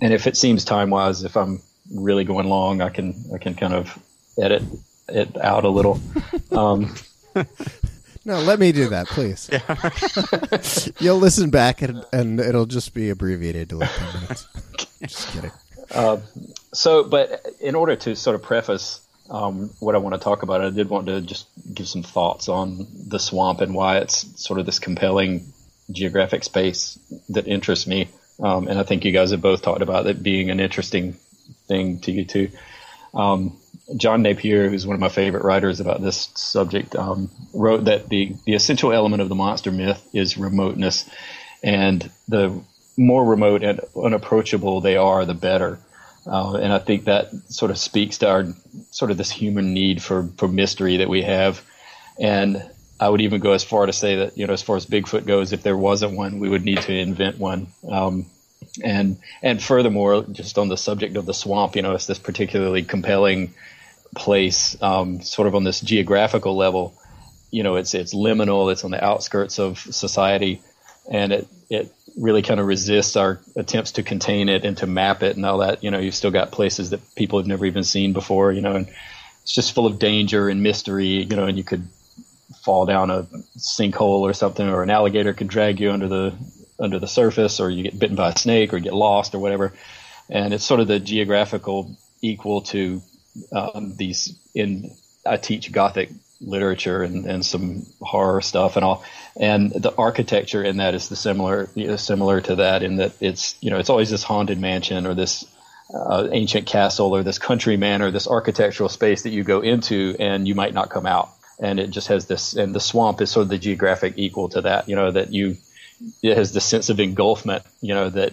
and 0.00 0.12
if 0.12 0.26
it 0.26 0.36
seems 0.36 0.64
time 0.64 0.90
wise, 0.90 1.24
if 1.24 1.36
I'm 1.36 1.60
really 1.92 2.24
going 2.24 2.48
long, 2.48 2.80
I 2.80 2.90
can 2.90 3.14
I 3.34 3.38
can 3.38 3.54
kind 3.54 3.74
of 3.74 3.98
edit 4.40 4.62
it 5.08 5.36
out 5.40 5.64
a 5.64 5.68
little. 5.68 6.00
No, 8.24 8.40
let 8.40 8.58
me 8.58 8.72
do 8.72 8.88
that, 8.88 9.06
please. 9.08 9.50
You'll 11.00 11.18
listen 11.18 11.50
back 11.50 11.82
and 11.82 12.04
and 12.12 12.40
it'll 12.40 12.66
just 12.66 12.94
be 12.94 13.10
abbreviated 13.10 13.70
to 13.70 13.76
like 13.78 13.90
ten 13.90 14.22
minutes. 14.22 14.48
just 15.02 15.28
kidding. 15.28 15.52
Uh, 15.90 16.18
so, 16.72 17.04
but 17.04 17.46
in 17.60 17.74
order 17.74 17.96
to 17.96 18.16
sort 18.16 18.34
of 18.34 18.42
preface 18.42 19.06
um, 19.30 19.70
what 19.80 19.94
I 19.94 19.98
want 19.98 20.14
to 20.14 20.20
talk 20.20 20.42
about, 20.42 20.62
I 20.62 20.70
did 20.70 20.88
want 20.88 21.06
to 21.06 21.20
just 21.20 21.46
give 21.72 21.88
some 21.88 22.02
thoughts 22.02 22.48
on 22.48 22.86
the 23.08 23.18
swamp 23.18 23.60
and 23.60 23.74
why 23.74 23.98
it's 23.98 24.42
sort 24.42 24.58
of 24.58 24.66
this 24.66 24.78
compelling 24.78 25.52
geographic 25.90 26.44
space 26.44 26.98
that 27.28 27.46
interests 27.46 27.86
me. 27.86 28.08
Um, 28.42 28.68
and 28.68 28.78
I 28.78 28.82
think 28.82 29.04
you 29.04 29.12
guys 29.12 29.30
have 29.30 29.40
both 29.40 29.62
talked 29.62 29.82
about 29.82 30.06
it 30.06 30.22
being 30.22 30.50
an 30.50 30.60
interesting 30.60 31.14
thing 31.68 32.00
to 32.00 32.12
you 32.12 32.24
too. 32.24 32.50
Um, 33.12 33.56
John 33.96 34.22
Napier, 34.22 34.68
who's 34.68 34.86
one 34.86 34.94
of 34.94 35.00
my 35.00 35.08
favorite 35.08 35.44
writers 35.44 35.80
about 35.80 36.00
this 36.00 36.30
subject, 36.34 36.96
um, 36.96 37.30
wrote 37.52 37.84
that 37.84 38.08
the, 38.08 38.34
the 38.46 38.54
essential 38.54 38.92
element 38.92 39.20
of 39.22 39.28
the 39.28 39.34
monster 39.34 39.70
myth 39.70 40.02
is 40.12 40.38
remoteness, 40.38 41.08
and 41.62 42.10
the 42.28 42.60
more 42.96 43.24
remote 43.24 43.62
and 43.62 43.80
unapproachable 43.94 44.80
they 44.80 44.96
are, 44.96 45.24
the 45.24 45.34
better. 45.34 45.78
Uh, 46.26 46.54
and 46.54 46.72
I 46.72 46.78
think 46.78 47.04
that 47.04 47.30
sort 47.48 47.70
of 47.70 47.78
speaks 47.78 48.18
to 48.18 48.28
our 48.28 48.46
sort 48.90 49.10
of 49.10 49.18
this 49.18 49.30
human 49.30 49.74
need 49.74 50.02
for, 50.02 50.28
for 50.38 50.48
mystery 50.48 50.98
that 50.98 51.08
we 51.08 51.22
have. 51.22 51.62
And 52.18 52.62
I 52.98 53.08
would 53.10 53.20
even 53.20 53.40
go 53.40 53.52
as 53.52 53.64
far 53.64 53.84
to 53.84 53.92
say 53.92 54.16
that, 54.16 54.38
you 54.38 54.46
know, 54.46 54.54
as 54.54 54.62
far 54.62 54.76
as 54.76 54.86
Bigfoot 54.86 55.26
goes, 55.26 55.52
if 55.52 55.62
there 55.62 55.76
wasn't 55.76 56.16
one, 56.16 56.38
we 56.38 56.48
would 56.48 56.64
need 56.64 56.80
to 56.82 56.92
invent 56.96 57.38
one. 57.38 57.66
Um, 57.86 58.26
and 58.82 59.18
and 59.42 59.62
furthermore, 59.62 60.24
just 60.32 60.56
on 60.56 60.68
the 60.68 60.76
subject 60.76 61.16
of 61.16 61.26
the 61.26 61.34
swamp, 61.34 61.76
you 61.76 61.82
know, 61.82 61.94
it's 61.94 62.06
this 62.06 62.18
particularly 62.18 62.82
compelling 62.82 63.52
place, 64.14 64.80
um, 64.82 65.20
sort 65.20 65.48
of 65.48 65.54
on 65.54 65.64
this 65.64 65.80
geographical 65.80 66.56
level. 66.56 66.94
You 67.50 67.62
know, 67.62 67.76
it's 67.76 67.94
it's 67.94 68.14
liminal, 68.14 68.72
it's 68.72 68.84
on 68.84 68.90
the 68.90 69.04
outskirts 69.04 69.58
of 69.58 69.78
society, 69.78 70.62
and 71.10 71.32
it 71.32 71.48
it 71.70 71.92
really 72.16 72.42
kind 72.42 72.60
of 72.60 72.66
resists 72.66 73.16
our 73.16 73.40
attempts 73.56 73.92
to 73.92 74.02
contain 74.02 74.48
it 74.48 74.64
and 74.64 74.76
to 74.78 74.86
map 74.86 75.22
it 75.22 75.36
and 75.36 75.44
all 75.44 75.58
that. 75.58 75.82
You 75.84 75.90
know, 75.90 75.98
you've 75.98 76.14
still 76.14 76.30
got 76.30 76.52
places 76.52 76.90
that 76.90 77.00
people 77.14 77.38
have 77.38 77.46
never 77.46 77.66
even 77.66 77.84
seen 77.84 78.12
before. 78.12 78.52
You 78.52 78.60
know, 78.60 78.76
and 78.76 78.88
it's 79.42 79.54
just 79.54 79.74
full 79.74 79.86
of 79.86 79.98
danger 79.98 80.48
and 80.48 80.62
mystery. 80.62 81.22
You 81.22 81.36
know, 81.36 81.46
and 81.46 81.58
you 81.58 81.64
could 81.64 81.88
fall 82.64 82.86
down 82.86 83.10
a 83.10 83.24
sinkhole 83.58 84.20
or 84.20 84.32
something, 84.32 84.68
or 84.68 84.82
an 84.82 84.90
alligator 84.90 85.32
could 85.32 85.48
drag 85.48 85.80
you 85.80 85.90
under 85.90 86.08
the 86.08 86.34
under 86.80 86.98
the 86.98 87.08
surface, 87.08 87.60
or 87.60 87.70
you 87.70 87.84
get 87.84 87.98
bitten 87.98 88.16
by 88.16 88.30
a 88.30 88.38
snake, 88.38 88.72
or 88.72 88.80
get 88.80 88.94
lost, 88.94 89.34
or 89.34 89.38
whatever. 89.38 89.72
And 90.28 90.54
it's 90.54 90.64
sort 90.64 90.80
of 90.80 90.88
the 90.88 90.98
geographical 90.98 91.96
equal 92.22 92.62
to 92.62 93.02
um, 93.52 93.94
these. 93.96 94.38
In 94.54 94.90
I 95.26 95.36
teach 95.38 95.72
Gothic 95.72 96.10
literature 96.40 97.02
and, 97.02 97.24
and 97.24 97.44
some 97.44 97.86
horror 98.02 98.42
stuff 98.42 98.76
and 98.76 98.84
all, 98.84 99.04
and 99.36 99.70
the 99.70 99.94
architecture 99.96 100.62
in 100.62 100.78
that 100.78 100.94
is 100.94 101.08
the 101.08 101.16
similar 101.16 101.70
you 101.74 101.86
know, 101.86 101.96
similar 101.96 102.40
to 102.42 102.56
that 102.56 102.82
in 102.82 102.96
that 102.96 103.12
it's 103.20 103.56
you 103.60 103.70
know 103.70 103.78
it's 103.78 103.90
always 103.90 104.10
this 104.10 104.22
haunted 104.22 104.58
mansion 104.58 105.06
or 105.06 105.14
this 105.14 105.46
uh, 105.92 106.28
ancient 106.32 106.66
castle 106.66 107.14
or 107.14 107.22
this 107.22 107.38
country 107.38 107.76
manor, 107.76 108.10
this 108.10 108.28
architectural 108.28 108.88
space 108.88 109.22
that 109.22 109.30
you 109.30 109.44
go 109.44 109.60
into 109.60 110.16
and 110.18 110.48
you 110.48 110.54
might 110.54 110.74
not 110.74 110.90
come 110.90 111.06
out. 111.06 111.30
And 111.60 111.78
it 111.78 111.90
just 111.90 112.08
has 112.08 112.26
this, 112.26 112.54
and 112.54 112.74
the 112.74 112.80
swamp 112.80 113.20
is 113.20 113.30
sort 113.30 113.44
of 113.44 113.48
the 113.48 113.58
geographic 113.58 114.14
equal 114.16 114.48
to 114.50 114.62
that, 114.62 114.88
you 114.88 114.96
know, 114.96 115.10
that 115.10 115.32
you, 115.32 115.56
it 116.22 116.36
has 116.36 116.52
this 116.52 116.64
sense 116.64 116.88
of 116.88 116.98
engulfment, 116.98 117.62
you 117.80 117.94
know, 117.94 118.10
that 118.10 118.32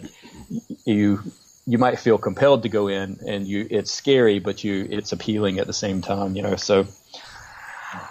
you, 0.85 1.21
you 1.65 1.77
might 1.77 1.99
feel 1.99 2.17
compelled 2.17 2.63
to 2.63 2.69
go 2.69 2.87
in 2.87 3.19
and 3.27 3.47
you, 3.47 3.67
it's 3.69 3.91
scary, 3.91 4.39
but 4.39 4.63
you, 4.63 4.87
it's 4.89 5.11
appealing 5.11 5.59
at 5.59 5.67
the 5.67 5.73
same 5.73 6.01
time, 6.01 6.35
you 6.35 6.41
know, 6.41 6.55
so, 6.55 6.87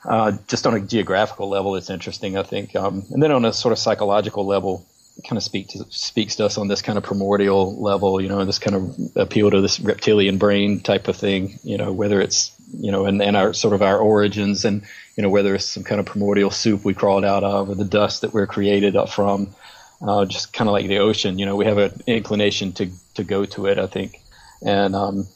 uh, 0.05 0.33
just 0.47 0.67
on 0.67 0.75
a 0.75 0.81
geographical 0.81 1.49
level, 1.49 1.77
it's 1.77 1.91
interesting, 1.91 2.37
I 2.37 2.43
think. 2.43 2.77
Um, 2.77 3.05
and 3.11 3.23
then 3.23 3.33
on 3.33 3.45
a 3.45 3.53
sort 3.53 3.73
of 3.73 3.79
psychological 3.79 4.47
level, 4.47 4.87
kind 5.29 5.37
of 5.37 5.43
speak 5.43 5.69
to, 5.69 5.85
speaks 5.91 6.37
to 6.37 6.47
us 6.47 6.59
on 6.59 6.69
this 6.69 6.83
kind 6.83 6.97
of 6.97 7.05
primordial 7.05 7.81
level, 7.81 8.21
you 8.21 8.29
know, 8.29 8.45
this 8.45 8.59
kind 8.59 8.77
of 8.77 9.17
appeal 9.17 9.51
to 9.51 9.61
this 9.61 9.81
reptilian 9.81 10.39
brain 10.39 10.81
type 10.81 11.09
of 11.09 11.17
thing, 11.17 11.59
you 11.63 11.77
know, 11.77 11.93
whether 11.93 12.21
it's, 12.21 12.53
you 12.73 12.93
know, 12.93 13.07
and, 13.07 13.21
and 13.21 13.37
our 13.37 13.53
sort 13.53 13.75
of 13.75 13.83
our 13.83 13.99
origins 13.99 14.65
and, 14.65 14.83
you 15.17 15.23
know, 15.23 15.29
whether 15.29 15.55
it's 15.55 15.67
some 15.67 15.85
kind 15.85 16.01
of 16.01 16.07
primordial 16.07 16.51
soup 16.51 16.85
we 16.85 16.95
crawled 16.95 17.25
out 17.25 17.45
of 17.45 17.69
or 17.69 17.75
the 17.75 17.85
dust 17.85 18.23
that 18.23 18.33
we're 18.33 18.47
created 18.47 18.97
up 18.97 19.11
from, 19.11 19.55
uh, 20.01 20.25
just 20.25 20.53
kind 20.53 20.69
of 20.69 20.73
like 20.73 20.87
the 20.87 20.99
ocean, 20.99 21.39
you 21.39 21.47
know, 21.47 21.57
we 21.57 21.67
have 21.67 21.79
an 21.79 22.03
inclination 22.07 22.73
to, 22.73 22.91
to 23.15 23.25
go 23.25 23.45
to 23.45 23.67
it, 23.67 23.79
I 23.79 23.87
think. 23.87 24.21
And, 24.63 24.95
um, 24.95 25.27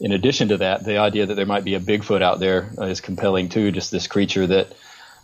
in 0.00 0.12
addition 0.12 0.48
to 0.48 0.58
that, 0.58 0.84
the 0.84 0.98
idea 0.98 1.26
that 1.26 1.34
there 1.34 1.46
might 1.46 1.64
be 1.64 1.74
a 1.74 1.80
Bigfoot 1.80 2.22
out 2.22 2.38
there 2.38 2.70
uh, 2.78 2.94
compelling 3.02 3.48
too. 3.48 3.72
Just 3.72 3.90
this 3.90 4.06
creature 4.06 4.46
that 4.46 4.72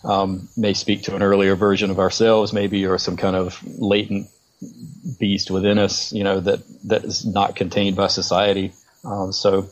um, 0.02 0.48
may 0.56 0.74
speak 0.74 1.04
to 1.04 1.14
an 1.14 1.22
earlier 1.22 1.54
version 1.54 1.90
of 1.90 1.98
ourselves, 1.98 2.52
maybe, 2.52 2.84
or 2.86 2.98
some 2.98 3.16
kind 3.16 3.36
of 3.36 3.62
latent 3.62 4.28
beast 5.18 5.50
within 5.50 5.78
us, 5.78 6.12
you 6.12 6.24
know, 6.24 6.40
that 6.40 6.60
that 6.84 7.04
is 7.04 7.24
not 7.24 7.54
contained 7.54 7.96
by 7.96 8.08
society. 8.08 8.72
Um, 9.04 9.32
so 9.32 9.68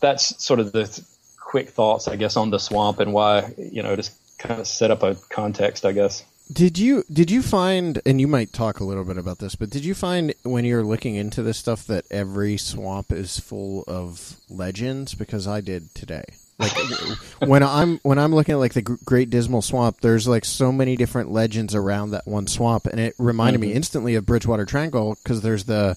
that's 0.00 0.42
sort 0.44 0.60
of 0.60 0.72
the 0.72 0.86
th- 0.86 1.06
quick 1.40 1.70
thoughts, 1.70 2.06
I 2.06 2.16
guess, 2.16 2.36
on 2.36 2.50
the 2.50 2.58
swamp 2.58 3.00
and 3.00 3.12
why, 3.12 3.52
you 3.58 3.82
know, 3.82 3.96
just 3.96 4.12
kind 4.38 4.60
of 4.60 4.66
set 4.66 4.90
up 4.90 5.02
a 5.02 5.16
context, 5.30 5.84
I 5.84 5.92
guess. 5.92 6.24
Did 6.52 6.78
you 6.78 7.02
did 7.12 7.30
you 7.30 7.42
find 7.42 8.00
and 8.06 8.20
you 8.20 8.28
might 8.28 8.52
talk 8.52 8.78
a 8.78 8.84
little 8.84 9.04
bit 9.04 9.18
about 9.18 9.38
this, 9.38 9.56
but 9.56 9.68
did 9.68 9.84
you 9.84 9.94
find 9.94 10.32
when 10.44 10.64
you're 10.64 10.84
looking 10.84 11.16
into 11.16 11.42
this 11.42 11.58
stuff 11.58 11.86
that 11.88 12.04
every 12.10 12.56
swamp 12.56 13.10
is 13.10 13.40
full 13.40 13.82
of 13.88 14.36
legends 14.48 15.14
because 15.14 15.48
I 15.48 15.60
did 15.60 15.92
today. 15.94 16.24
Like 16.58 16.72
when 17.46 17.62
I'm 17.62 17.98
when 17.98 18.18
I'm 18.18 18.34
looking 18.34 18.54
at 18.54 18.58
like 18.58 18.74
the 18.74 18.82
Great 18.82 19.28
Dismal 19.28 19.60
Swamp, 19.60 20.00
there's 20.00 20.28
like 20.28 20.44
so 20.44 20.70
many 20.70 20.96
different 20.96 21.30
legends 21.30 21.74
around 21.74 22.10
that 22.10 22.26
one 22.26 22.46
swamp, 22.46 22.86
and 22.86 23.00
it 23.00 23.14
reminded 23.18 23.60
mm-hmm. 23.60 23.70
me 23.70 23.76
instantly 23.76 24.14
of 24.14 24.24
Bridgewater 24.24 24.64
Triangle 24.64 25.16
because 25.22 25.42
there's 25.42 25.64
the 25.64 25.96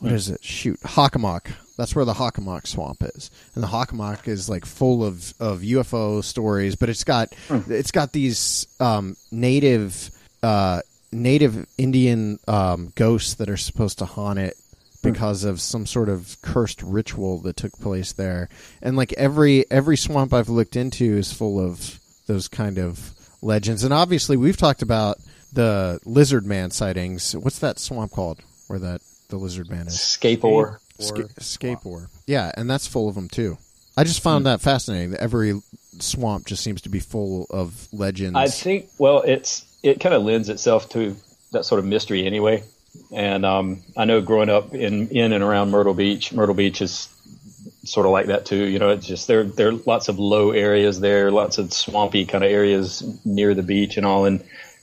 what 0.00 0.12
is 0.12 0.28
it? 0.28 0.42
Shoot, 0.42 0.80
Hockomock. 0.80 1.52
That's 1.76 1.94
where 1.96 2.04
the 2.04 2.14
Hockomock 2.14 2.66
Swamp 2.66 3.02
is, 3.14 3.30
and 3.54 3.62
the 3.62 3.68
Hockomock 3.68 4.28
is 4.28 4.48
like 4.48 4.66
full 4.66 5.04
of, 5.04 5.32
of 5.40 5.60
UFO 5.60 6.22
stories. 6.22 6.76
But 6.76 6.88
it's 6.88 7.04
got 7.04 7.30
mm. 7.48 7.68
it's 7.70 7.90
got 7.90 8.12
these 8.12 8.66
um, 8.78 9.16
native 9.30 10.10
uh, 10.42 10.82
native 11.10 11.66
Indian 11.78 12.38
um, 12.48 12.92
ghosts 12.94 13.34
that 13.34 13.48
are 13.48 13.56
supposed 13.56 13.98
to 13.98 14.04
haunt 14.04 14.38
it 14.38 14.56
because 15.02 15.44
of 15.44 15.60
some 15.60 15.84
sort 15.84 16.08
of 16.08 16.36
cursed 16.42 16.82
ritual 16.82 17.38
that 17.40 17.56
took 17.56 17.72
place 17.72 18.12
there. 18.12 18.48
And 18.80 18.96
like 18.96 19.12
every 19.14 19.70
every 19.70 19.96
swamp 19.96 20.32
I've 20.32 20.48
looked 20.48 20.76
into 20.76 21.04
is 21.04 21.32
full 21.32 21.60
of 21.60 21.98
those 22.26 22.48
kind 22.48 22.78
of 22.78 23.14
legends. 23.42 23.84
And 23.84 23.92
obviously, 23.92 24.36
we've 24.36 24.56
talked 24.56 24.82
about 24.82 25.18
the 25.52 26.00
lizard 26.04 26.46
man 26.46 26.70
sightings. 26.70 27.36
What's 27.36 27.58
that 27.58 27.78
swamp 27.78 28.12
called? 28.12 28.40
Where 28.68 28.78
that 28.78 29.02
the 29.28 29.36
lizard 29.36 29.68
man 29.68 29.88
is? 29.88 30.00
Scape 31.02 31.84
Ore. 31.84 32.00
Scapor. 32.00 32.08
Yeah, 32.26 32.52
and 32.56 32.70
that's 32.70 32.86
full 32.86 33.08
of 33.08 33.14
them 33.14 33.28
too. 33.28 33.58
I 33.96 34.04
just 34.04 34.22
found 34.22 34.42
hmm. 34.42 34.46
that 34.46 34.60
fascinating. 34.60 35.10
That 35.10 35.20
every 35.20 35.60
swamp 35.98 36.46
just 36.46 36.62
seems 36.62 36.82
to 36.82 36.88
be 36.88 37.00
full 37.00 37.46
of 37.50 37.88
legends. 37.92 38.36
I 38.36 38.48
think. 38.48 38.88
Well, 38.98 39.22
it's 39.22 39.64
it 39.82 40.00
kind 40.00 40.14
of 40.14 40.22
lends 40.22 40.48
itself 40.48 40.88
to 40.90 41.16
that 41.52 41.64
sort 41.64 41.78
of 41.78 41.84
mystery 41.84 42.26
anyway. 42.26 42.64
And 43.10 43.44
um, 43.46 43.82
I 43.96 44.04
know 44.04 44.20
growing 44.20 44.48
up 44.48 44.74
in 44.74 45.08
in 45.08 45.32
and 45.32 45.42
around 45.42 45.70
Myrtle 45.70 45.94
Beach, 45.94 46.32
Myrtle 46.32 46.54
Beach 46.54 46.82
is 46.82 47.08
sort 47.84 48.06
of 48.06 48.12
like 48.12 48.26
that 48.26 48.46
too. 48.46 48.64
You 48.64 48.78
know, 48.78 48.90
it's 48.90 49.06
just 49.06 49.28
there 49.28 49.44
there 49.44 49.68
are 49.68 49.72
lots 49.72 50.08
of 50.08 50.18
low 50.18 50.52
areas 50.52 51.00
there, 51.00 51.30
lots 51.30 51.58
of 51.58 51.72
swampy 51.72 52.24
kind 52.26 52.44
of 52.44 52.50
areas 52.50 53.02
near 53.24 53.54
the 53.54 53.62
beach 53.62 53.96
and 53.96 54.06
all, 54.06 54.24
and 54.24 54.40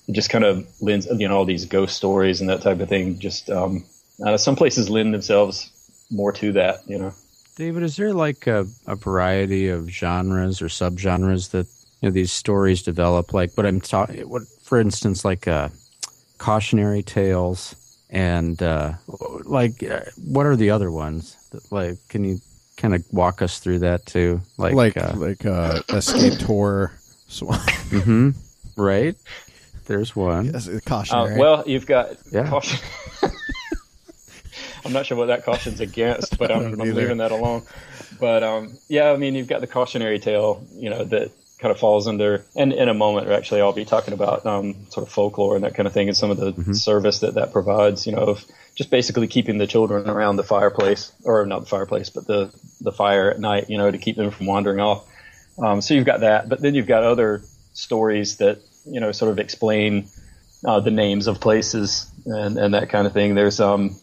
it 0.08 0.14
just 0.14 0.30
kind 0.30 0.44
of 0.44 0.68
lends 0.82 1.08
you 1.08 1.28
know 1.28 1.38
all 1.38 1.46
these 1.46 1.66
ghost 1.66 1.96
stories 1.96 2.42
and 2.42 2.50
that 2.50 2.62
type 2.62 2.80
of 2.80 2.90
thing. 2.90 3.20
Just 3.20 3.50
um, 3.50 3.86
uh, 4.26 4.38
some 4.38 4.56
places 4.56 4.90
lend 4.90 5.14
themselves 5.14 5.72
more 6.10 6.32
to 6.34 6.52
that. 6.54 6.80
You 6.88 7.00
know. 7.00 7.14
David, 7.56 7.84
is 7.84 7.98
there 7.98 8.14
like 8.14 8.48
a, 8.48 8.66
a 8.88 8.96
variety 8.96 9.68
of 9.68 9.90
genres 9.90 10.62
or 10.62 10.68
subgenres 10.68 11.52
that 11.52 11.68
you 12.02 12.10
know 12.10 12.12
these 12.12 12.32
stories 12.32 12.84
develop? 12.84 13.34
Like 13.34 13.54
what 13.56 13.66
I'm 13.66 13.82
talking, 13.82 14.28
what 14.30 14.44
for 14.64 14.80
instance, 14.80 15.26
like 15.26 15.48
uh, 15.48 15.70
cautionary 16.38 17.04
tales 17.04 17.76
and 18.10 18.62
uh, 18.64 18.94
like 19.44 19.84
uh, 19.84 20.02
what 20.26 20.46
are 20.46 20.56
the 20.56 20.72
other 20.72 20.92
ones 20.92 21.38
that, 21.52 21.72
like 21.72 21.98
can 22.08 22.24
you 22.24 22.40
kind 22.78 22.96
of 22.96 23.04
walk 23.12 23.42
us 23.42 23.60
through 23.60 23.80
that 23.80 24.06
too 24.06 24.42
like 24.58 24.74
like 24.74 24.98
uh, 24.98 25.14
like 25.18 25.46
uh 25.46 25.82
escape 25.90 26.40
tour 26.40 26.92
mm-hmm. 27.30 28.30
right 28.82 29.16
there's 29.86 30.16
one 30.16 30.46
yes, 30.46 30.70
cautionary. 30.86 31.36
Uh, 31.36 31.38
well 31.38 31.64
you've 31.68 31.86
got 31.86 32.16
yeah. 32.32 32.50
caution 32.50 32.80
i'm 34.90 34.94
not 34.94 35.06
sure 35.06 35.18
what 35.18 35.28
that 35.28 35.44
caution's 35.44 35.80
against 35.80 36.38
but 36.38 36.52
i'm, 36.56 36.80
I'm 36.80 36.94
leaving 36.94 37.18
that 37.18 37.32
alone 37.32 37.64
but 38.20 38.44
um, 38.44 38.78
yeah 38.88 39.12
i 39.12 39.18
mean 39.18 39.36
you've 39.36 39.48
got 39.48 39.62
the 39.62 39.68
cautionary 39.68 40.20
tale 40.20 40.66
you 40.74 40.90
know 40.90 41.04
that 41.04 41.32
kind 41.60 41.74
of 41.74 41.80
falls 41.80 42.08
under, 42.08 42.46
and 42.56 42.72
in 42.72 42.88
a 42.88 42.94
moment, 42.94 43.28
actually, 43.28 43.62
I'll 43.62 43.74
be 43.74 43.86
talking 43.86 44.14
about 44.14 44.46
um, 44.46 44.88
sort 44.90 45.06
of 45.06 45.12
folklore 45.12 45.56
and 45.56 45.66
that 45.66 45.76
kind 45.76 45.88
of 45.88 45.94
thing, 45.94 46.08
and 46.08 46.16
some 46.16 46.32
of 46.32 46.38
the 46.38 46.54
mm-hmm. 46.54 46.74
service 46.74 47.20
that 47.20 47.36
that 47.36 47.52
provides. 47.52 48.08
You 48.08 48.14
know, 48.14 48.22
of 48.22 48.46
just 48.76 48.90
basically 48.90 49.28
keeping 49.28 49.58
the 49.58 49.68
children 49.68 50.10
around 50.10 50.38
the 50.38 50.44
fireplace, 50.44 51.12
or 51.24 51.46
not 51.46 51.60
the 51.60 51.66
fireplace, 51.66 52.10
but 52.10 52.26
the 52.26 52.54
the 52.82 52.92
fire 52.92 53.30
at 53.30 53.40
night. 53.40 53.70
You 53.70 53.78
know, 53.78 53.92
to 53.92 53.98
keep 53.98 54.16
them 54.16 54.32
from 54.32 54.46
wandering 54.46 54.80
off. 54.80 55.06
Um, 55.62 55.82
so 55.82 55.94
you've 55.94 56.06
got 56.06 56.22
that, 56.22 56.48
but 56.48 56.62
then 56.62 56.76
you've 56.76 56.88
got 56.88 57.04
other 57.04 57.42
stories 57.74 58.38
that 58.38 58.60
you 58.86 59.02
know 59.02 59.12
sort 59.12 59.32
of 59.32 59.40
explain 59.40 60.08
uh, 60.66 60.80
the 60.80 60.92
names 60.92 61.28
of 61.28 61.42
places 61.42 62.10
and 62.26 62.58
and 62.58 62.74
that 62.74 62.90
kind 62.90 63.06
of 63.06 63.14
thing. 63.14 63.36
There's 63.36 63.60
um 63.60 63.96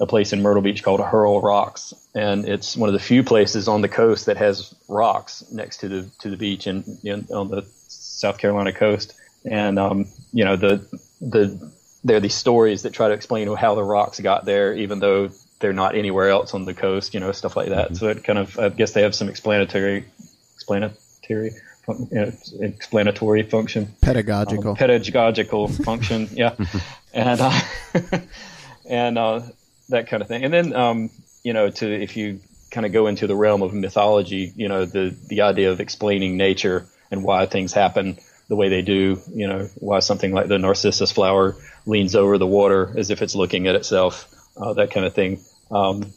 a 0.00 0.06
place 0.06 0.32
in 0.32 0.42
Myrtle 0.42 0.62
Beach 0.62 0.82
called 0.82 1.00
Hurl 1.00 1.40
Rocks, 1.40 1.94
and 2.14 2.48
it's 2.48 2.76
one 2.76 2.88
of 2.88 2.92
the 2.92 2.98
few 2.98 3.22
places 3.22 3.68
on 3.68 3.80
the 3.80 3.88
coast 3.88 4.26
that 4.26 4.36
has 4.36 4.74
rocks 4.88 5.44
next 5.52 5.78
to 5.78 5.88
the 5.88 6.10
to 6.20 6.30
the 6.30 6.36
beach 6.36 6.66
and 6.66 6.84
on 7.30 7.48
the 7.48 7.64
South 7.88 8.38
Carolina 8.38 8.72
coast. 8.72 9.14
And 9.44 9.78
um, 9.78 10.06
you 10.32 10.44
know 10.44 10.56
the 10.56 10.86
the 11.20 11.72
there 12.02 12.16
are 12.16 12.20
these 12.20 12.34
stories 12.34 12.82
that 12.82 12.92
try 12.92 13.08
to 13.08 13.14
explain 13.14 13.54
how 13.54 13.74
the 13.74 13.84
rocks 13.84 14.20
got 14.20 14.44
there, 14.44 14.74
even 14.74 14.98
though 14.98 15.30
they're 15.60 15.72
not 15.72 15.94
anywhere 15.94 16.28
else 16.28 16.54
on 16.54 16.64
the 16.64 16.74
coast. 16.74 17.14
You 17.14 17.20
know 17.20 17.32
stuff 17.32 17.56
like 17.56 17.68
that. 17.68 17.86
Mm-hmm. 17.86 17.94
So 17.94 18.08
it 18.08 18.24
kind 18.24 18.38
of 18.38 18.58
I 18.58 18.70
guess 18.70 18.92
they 18.92 19.02
have 19.02 19.14
some 19.14 19.28
explanatory 19.28 20.06
explanatory 20.54 21.52
you 21.88 22.08
know, 22.10 22.32
explanatory 22.60 23.42
function, 23.42 23.94
pedagogical, 24.00 24.70
um, 24.70 24.76
pedagogical 24.76 25.68
function. 25.68 26.28
Yeah, 26.32 26.54
and 27.12 27.40
uh, 27.40 27.60
and 28.88 29.18
uh, 29.18 29.42
that 29.88 30.08
kind 30.08 30.22
of 30.22 30.28
thing. 30.28 30.44
And 30.44 30.52
then, 30.52 30.74
um, 30.74 31.10
you 31.42 31.52
know, 31.52 31.70
to 31.70 32.02
if 32.02 32.16
you 32.16 32.40
kind 32.70 32.86
of 32.86 32.92
go 32.92 33.06
into 33.06 33.26
the 33.26 33.36
realm 33.36 33.62
of 33.62 33.72
mythology, 33.72 34.52
you 34.56 34.68
know, 34.68 34.84
the 34.84 35.16
the 35.28 35.42
idea 35.42 35.70
of 35.70 35.80
explaining 35.80 36.36
nature 36.36 36.86
and 37.10 37.22
why 37.22 37.46
things 37.46 37.72
happen 37.72 38.18
the 38.48 38.56
way 38.56 38.68
they 38.68 38.82
do, 38.82 39.20
you 39.32 39.48
know, 39.48 39.68
why 39.76 40.00
something 40.00 40.32
like 40.32 40.48
the 40.48 40.58
narcissus 40.58 41.12
flower 41.12 41.56
leans 41.86 42.14
over 42.14 42.38
the 42.38 42.46
water 42.46 42.92
as 42.96 43.10
if 43.10 43.22
it's 43.22 43.34
looking 43.34 43.66
at 43.66 43.74
itself, 43.74 44.28
uh, 44.56 44.74
that 44.74 44.90
kind 44.90 45.06
of 45.06 45.14
thing. 45.14 45.40
Um, 45.70 46.12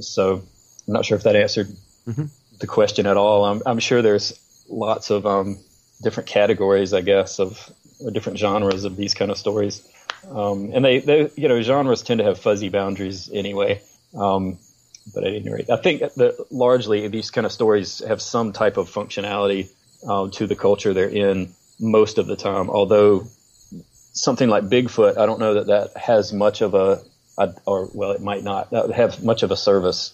so 0.00 0.42
I'm 0.86 0.94
not 0.94 1.04
sure 1.04 1.16
if 1.16 1.24
that 1.24 1.36
answered 1.36 1.68
mm-hmm. 2.06 2.24
the 2.58 2.66
question 2.66 3.06
at 3.06 3.16
all. 3.16 3.44
I'm, 3.44 3.62
I'm 3.64 3.78
sure 3.78 4.02
there's 4.02 4.38
lots 4.68 5.10
of 5.10 5.26
um, 5.26 5.58
different 6.02 6.28
categories, 6.28 6.92
I 6.92 7.00
guess, 7.00 7.38
of 7.38 7.70
different 8.12 8.38
genres 8.38 8.84
of 8.84 8.96
these 8.96 9.14
kind 9.14 9.30
of 9.30 9.38
stories. 9.38 9.86
Um, 10.30 10.70
and 10.74 10.84
they, 10.84 10.98
they, 10.98 11.30
you 11.36 11.48
know, 11.48 11.60
genres 11.62 12.02
tend 12.02 12.18
to 12.18 12.24
have 12.24 12.38
fuzzy 12.38 12.68
boundaries 12.68 13.30
anyway. 13.32 13.82
Um, 14.14 14.58
but 15.14 15.24
at 15.24 15.34
any 15.34 15.50
rate, 15.50 15.70
I 15.70 15.76
think 15.76 16.00
that 16.00 16.46
largely 16.50 17.08
these 17.08 17.30
kind 17.30 17.46
of 17.46 17.52
stories 17.52 18.00
have 18.06 18.20
some 18.20 18.52
type 18.52 18.76
of 18.76 18.90
functionality 18.90 19.70
um, 20.06 20.30
to 20.32 20.46
the 20.46 20.56
culture 20.56 20.92
they're 20.92 21.08
in 21.08 21.54
most 21.80 22.18
of 22.18 22.26
the 22.26 22.36
time. 22.36 22.68
Although 22.70 23.26
something 24.12 24.48
like 24.48 24.64
Bigfoot, 24.64 25.16
I 25.16 25.26
don't 25.26 25.40
know 25.40 25.54
that 25.54 25.66
that 25.68 25.96
has 25.96 26.32
much 26.32 26.60
of 26.60 26.74
a, 26.74 27.02
a 27.38 27.54
or 27.66 27.88
well, 27.94 28.12
it 28.12 28.20
might 28.20 28.42
not 28.42 28.70
have 28.92 29.22
much 29.22 29.42
of 29.42 29.50
a 29.50 29.56
service 29.56 30.12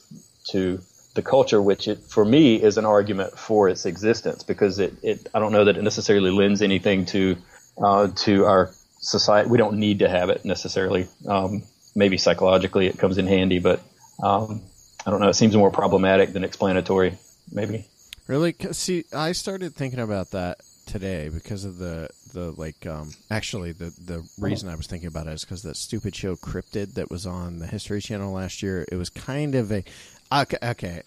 to 0.51 0.81
the 1.15 1.23
culture, 1.23 1.63
which 1.63 1.89
it, 1.89 1.99
for 1.99 2.25
me 2.25 2.61
is 2.61 2.77
an 2.77 2.85
argument 2.85 3.39
for 3.39 3.69
its 3.69 3.87
existence 3.87 4.43
because 4.43 4.79
it, 4.79 4.95
it 5.03 5.29
I 5.35 5.39
don't 5.39 5.53
know 5.53 5.65
that 5.65 5.77
it 5.77 5.83
necessarily 5.83 6.31
lends 6.31 6.61
anything 6.63 7.07
to 7.07 7.37
uh, 7.79 8.09
to 8.09 8.45
our 8.45 8.71
society. 9.05 9.49
We 9.49 9.59
don't 9.59 9.79
need 9.79 10.01
to 10.01 10.09
have 10.09 10.31
it 10.31 10.45
necessarily. 10.45 11.07
Um, 11.27 11.63
maybe 11.95 12.19
psychologically 12.19 12.87
it 12.87 12.99
comes 12.99 13.19
in 13.19 13.27
handy, 13.27 13.59
but 13.59 13.81
um, 14.23 14.63
I 15.07 15.11
don't 15.11 15.21
know. 15.21 15.29
It 15.29 15.35
seems 15.35 15.57
more 15.57 15.71
problematic 15.71 16.33
than 16.33 16.45
explanatory. 16.45 17.19
Maybe. 17.53 17.87
Really? 18.27 18.55
See, 18.73 19.05
I 19.13 19.33
started 19.33 19.75
thinking 19.75 20.01
about 20.01 20.31
that 20.31 20.59
today 20.87 21.29
because 21.29 21.65
of 21.65 21.79
the 21.79 22.09
the 22.35 22.53
like 22.53 22.87
um 22.87 23.11
actually 23.31 23.73
the 23.73 23.93
the 24.05 24.23
reason 24.39 24.69
I 24.69 24.75
was 24.75 24.87
thinking 24.87 25.07
about 25.07 25.27
it 25.27 25.33
is 25.33 25.45
because 25.45 25.63
that 25.63 25.77
stupid 25.77 26.15
show 26.15 26.37
Cryptid 26.37 26.95
that 26.95 27.11
was 27.11 27.27
on 27.27 27.59
the 27.59 27.67
History 27.67 28.01
Channel 28.01 28.33
last 28.33 28.63
year. 28.63 28.85
It 28.91 28.97
was 28.97 29.09
kind 29.09 29.55
of 29.55 29.73
a 29.73 29.85
okay, 30.33 30.59
okay 30.63 31.03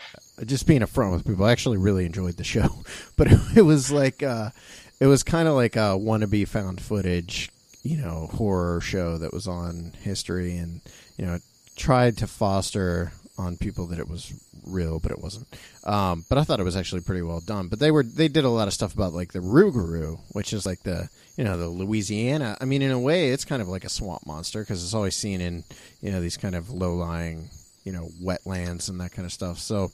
just 0.46 0.68
being 0.68 0.82
upfront 0.82 1.12
with 1.12 1.26
people. 1.26 1.46
I 1.46 1.52
actually 1.52 1.78
really 1.78 2.06
enjoyed 2.06 2.38
the 2.38 2.44
show, 2.44 2.84
but 3.18 3.28
it 3.56 3.64
was 3.64 3.92
like 3.92 4.24
uh 4.24 4.52
it 5.00 5.08
was 5.08 5.24
kind 5.24 5.48
of 5.48 5.56
like 5.56 5.76
a 5.76 5.98
wannabe 5.98 6.48
found 6.48 6.82
footage 6.82 7.52
you 7.88 7.98
know 7.98 8.28
horror 8.34 8.82
show 8.82 9.18
that 9.18 9.34
was 9.34 9.48
on 9.48 9.94
history 10.02 10.58
and 10.58 10.82
you 11.18 11.26
know 11.26 11.38
tried 11.78 12.18
to 12.18 12.28
foster 12.28 13.14
on 13.38 13.56
people 13.56 13.86
that 13.88 14.00
it 14.00 14.10
was 14.10 14.34
real 14.66 15.00
but 15.00 15.12
it 15.12 15.22
wasn't. 15.22 15.48
Um, 15.86 16.26
but 16.28 16.38
i 16.38 16.44
thought 16.44 16.60
it 16.60 16.64
was 16.64 16.76
actually 16.76 17.02
pretty 17.02 17.22
well 17.22 17.40
done. 17.40 17.70
But 17.70 17.80
they 17.80 17.92
were 17.92 18.04
they 18.04 18.28
did 18.28 18.44
a 18.44 18.50
lot 18.50 18.68
of 18.68 18.74
stuff 18.74 18.94
about 18.94 19.14
like 19.14 19.32
the 19.32 19.40
rougarou 19.40 20.20
which 20.34 20.52
is 20.54 20.66
like 20.66 20.84
the 20.84 21.10
you 21.38 21.44
know 21.44 21.58
the 21.58 21.70
louisiana. 21.70 22.58
I 22.60 22.66
mean 22.66 22.82
in 22.82 22.92
a 22.92 23.00
way 23.00 23.30
it's 23.30 23.46
kind 23.46 23.62
of 23.62 23.70
like 23.70 23.86
a 23.86 23.90
swamp 23.90 24.26
monster 24.26 24.60
because 24.60 24.84
it's 24.84 24.94
always 24.94 25.16
seen 25.16 25.40
in 25.40 25.64
you 26.02 26.12
know 26.12 26.20
these 26.20 26.38
kind 26.38 26.56
of 26.56 26.70
low-lying 26.70 27.50
you 27.86 27.94
know 27.94 28.10
wetlands 28.22 28.90
and 28.90 29.00
that 29.00 29.14
kind 29.14 29.26
of 29.26 29.32
stuff. 29.32 29.60
So 29.60 29.92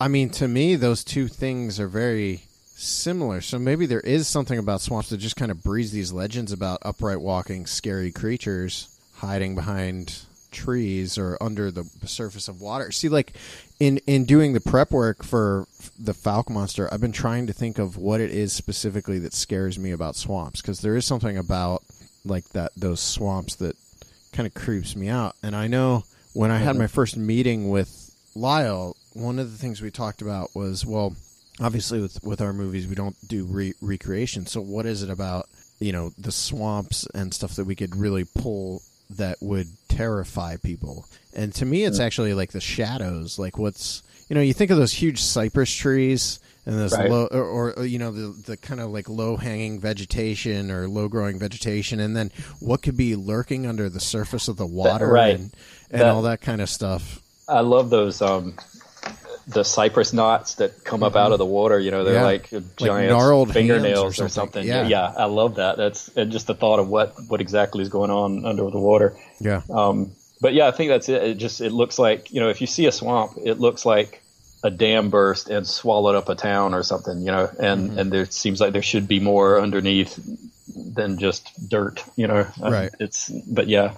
i 0.00 0.08
mean 0.08 0.28
to 0.28 0.46
me 0.46 0.76
those 0.76 1.04
two 1.04 1.28
things 1.28 1.80
are 1.80 1.88
very 1.88 2.42
similar. 2.84 3.40
So 3.40 3.58
maybe 3.58 3.86
there 3.86 4.00
is 4.00 4.28
something 4.28 4.58
about 4.58 4.80
swamps 4.80 5.10
that 5.10 5.18
just 5.18 5.36
kind 5.36 5.50
of 5.50 5.62
breeds 5.62 5.90
these 5.90 6.12
legends 6.12 6.52
about 6.52 6.80
upright 6.82 7.20
walking, 7.20 7.66
scary 7.66 8.12
creatures 8.12 8.88
hiding 9.16 9.54
behind 9.54 10.22
trees 10.50 11.18
or 11.18 11.36
under 11.40 11.70
the 11.70 11.84
surface 12.06 12.48
of 12.48 12.60
water. 12.60 12.90
See, 12.92 13.08
like 13.08 13.32
in 13.80 13.98
in 14.06 14.24
doing 14.24 14.52
the 14.52 14.60
prep 14.60 14.92
work 14.92 15.22
for 15.22 15.66
the 15.98 16.14
Fouke 16.14 16.48
monster, 16.48 16.88
I've 16.92 17.00
been 17.00 17.12
trying 17.12 17.46
to 17.48 17.52
think 17.52 17.78
of 17.78 17.96
what 17.96 18.20
it 18.20 18.30
is 18.30 18.52
specifically 18.52 19.18
that 19.20 19.34
scares 19.34 19.78
me 19.78 19.90
about 19.90 20.16
swamps 20.16 20.62
because 20.62 20.80
there 20.80 20.96
is 20.96 21.04
something 21.04 21.36
about 21.36 21.82
like 22.24 22.48
that 22.50 22.72
those 22.76 23.00
swamps 23.00 23.56
that 23.56 23.76
kind 24.32 24.46
of 24.46 24.54
creeps 24.54 24.96
me 24.96 25.08
out. 25.08 25.36
And 25.42 25.54
I 25.54 25.66
know 25.66 26.04
when 26.32 26.50
I 26.50 26.58
had 26.58 26.76
my 26.76 26.86
first 26.86 27.16
meeting 27.16 27.70
with 27.70 28.14
Lyle, 28.34 28.96
one 29.12 29.38
of 29.38 29.52
the 29.52 29.58
things 29.58 29.82
we 29.82 29.90
talked 29.90 30.22
about 30.22 30.50
was 30.54 30.86
well, 30.86 31.14
obviously 31.60 32.00
with 32.00 32.22
with 32.24 32.40
our 32.40 32.52
movies 32.52 32.86
we 32.86 32.94
don't 32.94 33.16
do 33.28 33.44
re- 33.44 33.74
recreation. 33.80 34.46
So 34.46 34.60
what 34.60 34.86
is 34.86 35.02
it 35.02 35.10
about 35.10 35.48
you 35.80 35.92
know 35.92 36.12
the 36.18 36.32
swamps 36.32 37.06
and 37.14 37.32
stuff 37.34 37.56
that 37.56 37.64
we 37.64 37.74
could 37.74 37.94
really 37.96 38.24
pull 38.24 38.82
that 39.10 39.38
would 39.40 39.68
terrify 39.88 40.56
people? 40.56 41.06
And 41.34 41.54
to 41.56 41.64
me, 41.66 41.84
it's 41.84 42.00
actually 42.00 42.34
like 42.34 42.52
the 42.52 42.60
shadows. 42.60 43.38
Like 43.38 43.58
what's 43.58 44.02
you 44.28 44.34
know 44.34 44.40
you 44.42 44.52
think 44.54 44.70
of 44.70 44.78
those 44.78 44.92
huge 44.92 45.20
cypress 45.20 45.72
trees 45.72 46.38
and 46.66 46.78
this 46.78 46.94
Right. 46.96 47.10
low 47.10 47.26
or, 47.26 47.72
or 47.74 47.84
you 47.84 47.98
know 47.98 48.10
the 48.10 48.28
the 48.46 48.56
kind 48.56 48.80
of 48.80 48.90
like 48.90 49.08
low 49.08 49.36
hanging 49.36 49.78
vegetation 49.80 50.70
or 50.70 50.88
low 50.88 51.08
growing 51.08 51.38
vegetation 51.38 52.00
and 52.00 52.16
then 52.16 52.30
what 52.58 52.80
could 52.82 52.96
be 52.96 53.16
lurking 53.16 53.66
under 53.66 53.90
the 53.90 54.00
surface 54.00 54.48
of 54.48 54.56
the 54.56 54.64
water 54.66 55.08
right. 55.08 55.34
and, 55.34 55.54
and 55.90 56.00
That- 56.00 56.06
all 56.08 56.22
that 56.22 56.40
kind 56.40 56.62
of 56.62 56.70
stuff 56.70 57.20
I 57.46 57.60
love 57.60 57.90
those 57.90 58.22
um, 58.22 58.56
the 59.46 59.62
cypress 59.64 60.12
knots 60.12 60.54
that 60.56 60.84
come 60.84 61.02
up 61.02 61.16
out 61.16 61.32
of 61.32 61.38
the 61.38 61.44
water. 61.46 61.78
You 61.78 61.90
know, 61.90 62.04
they're. 62.04 62.14
Yeah. 62.14 62.22
like 62.22 62.50
giant 62.76 63.10
gnarled 63.10 63.52
fingernails 63.52 64.18
or 64.20 64.24
or 64.26 64.28
something. 64.28 64.64
something. 64.64 64.66
Yeah. 64.66 64.86
yeah, 64.88 65.12
I 65.16 65.24
love 65.26 65.56
that. 65.56 65.76
That's 65.76 66.08
and 66.16 66.32
just 66.32 66.46
the 66.46 66.54
thought 66.54 66.78
of 66.78 66.88
what 66.88 67.14
what 67.28 67.40
exactly 67.40 67.82
is 67.82 67.88
going 67.88 68.10
on 68.10 68.44
under 68.46 68.70
the 68.70 68.78
water. 68.78 69.16
yeah 69.40 69.62
Um, 69.70 70.12
but 70.40 70.54
yeah, 70.54 70.66
I 70.68 70.70
think 70.72 70.90
that's 70.90 71.08
it. 71.08 71.22
It 71.22 71.34
just 71.38 71.60
it 71.60 71.72
looks 71.72 71.98
like 71.98 72.32
you 72.32 72.40
know 72.40 72.48
if 72.48 72.60
you 72.60 72.66
see 72.66 72.86
a 72.86 72.92
swamp, 72.92 73.32
it 73.42 73.58
looks 73.60 73.84
like 73.86 74.20
a 74.62 74.70
dam 74.70 75.10
burst 75.10 75.50
and 75.50 75.66
swallowed 75.66 76.14
up 76.14 76.28
a 76.30 76.34
town 76.34 76.72
or 76.74 76.82
something. 76.82 77.18
You 77.20 77.26
know, 77.32 77.50
and 77.58 77.90
Mm-hmm. 77.90 77.98
and 77.98 78.12
there 78.12 78.26
seems 78.26 78.60
like 78.60 78.72
there 78.72 78.82
should 78.82 79.06
be 79.08 79.20
more 79.20 79.60
underneath 79.60 80.18
than 80.74 81.18
just 81.18 81.50
dirt. 81.68 82.02
You 82.16 82.26
know, 82.28 82.46
Right. 82.60 82.90
It's 82.98 83.28
but 83.28 83.68
yeah. 83.68 83.94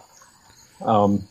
Um, 0.80 1.26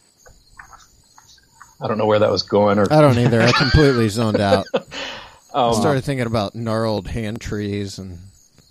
I 1.81 1.87
don't 1.87 1.97
know 1.97 2.05
where 2.05 2.19
that 2.19 2.31
was 2.31 2.43
going, 2.43 2.79
or 2.79 2.91
I 2.91 3.01
don't 3.01 3.17
either 3.17 3.41
I 3.41 3.51
completely 3.51 4.09
zoned 4.09 4.39
out 4.39 4.65
um, 5.55 5.73
started 5.73 6.03
thinking 6.03 6.27
about 6.27 6.53
gnarled 6.53 7.07
hand 7.07 7.41
trees 7.41 7.97
and 7.97 8.19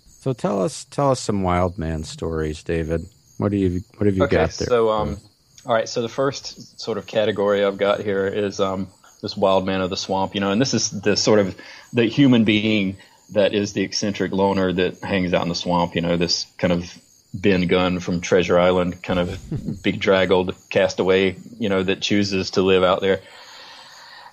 So 0.07 0.33
tell 0.33 0.61
us 0.61 0.85
tell 0.85 1.11
us 1.11 1.19
some 1.19 1.43
wild 1.43 1.77
man 1.77 2.03
stories, 2.03 2.63
David. 2.63 3.05
What 3.37 3.51
do 3.51 3.57
you 3.57 3.81
what 3.97 4.05
have 4.05 4.15
you 4.15 4.23
okay, 4.23 4.37
got 4.37 4.51
there? 4.51 4.67
so 4.67 4.89
um, 4.91 5.17
all 5.65 5.73
right. 5.73 5.89
So 5.89 6.01
the 6.01 6.09
first 6.09 6.79
sort 6.79 6.97
of 6.97 7.07
category 7.07 7.63
I've 7.63 7.77
got 7.77 8.01
here 8.01 8.27
is 8.27 8.59
um, 8.59 8.87
this 9.21 9.35
wild 9.35 9.65
man 9.65 9.81
of 9.81 9.89
the 9.89 9.97
swamp. 9.97 10.35
You 10.35 10.41
know, 10.41 10.51
and 10.51 10.61
this 10.61 10.73
is 10.73 10.89
the 10.89 11.17
sort 11.17 11.39
of 11.39 11.55
the 11.91 12.05
human 12.05 12.43
being 12.43 12.97
that 13.31 13.53
is 13.55 13.73
the 13.73 13.81
eccentric 13.81 14.31
loner 14.31 14.71
that 14.71 14.99
hangs 14.99 15.33
out 15.33 15.41
in 15.41 15.49
the 15.49 15.55
swamp. 15.55 15.95
You 15.95 16.01
know, 16.01 16.17
this 16.17 16.45
kind 16.57 16.71
of 16.71 16.97
Ben 17.41 17.67
Gunn 17.67 17.99
from 17.99 18.21
Treasure 18.21 18.59
Island, 18.59 19.01
kind 19.03 19.19
of 19.19 19.83
big 19.83 19.99
draggled 19.99 20.55
castaway. 20.69 21.35
You 21.59 21.69
know, 21.69 21.83
that 21.83 22.01
chooses 22.01 22.51
to 22.51 22.61
live 22.61 22.83
out 22.83 23.01
there. 23.01 23.21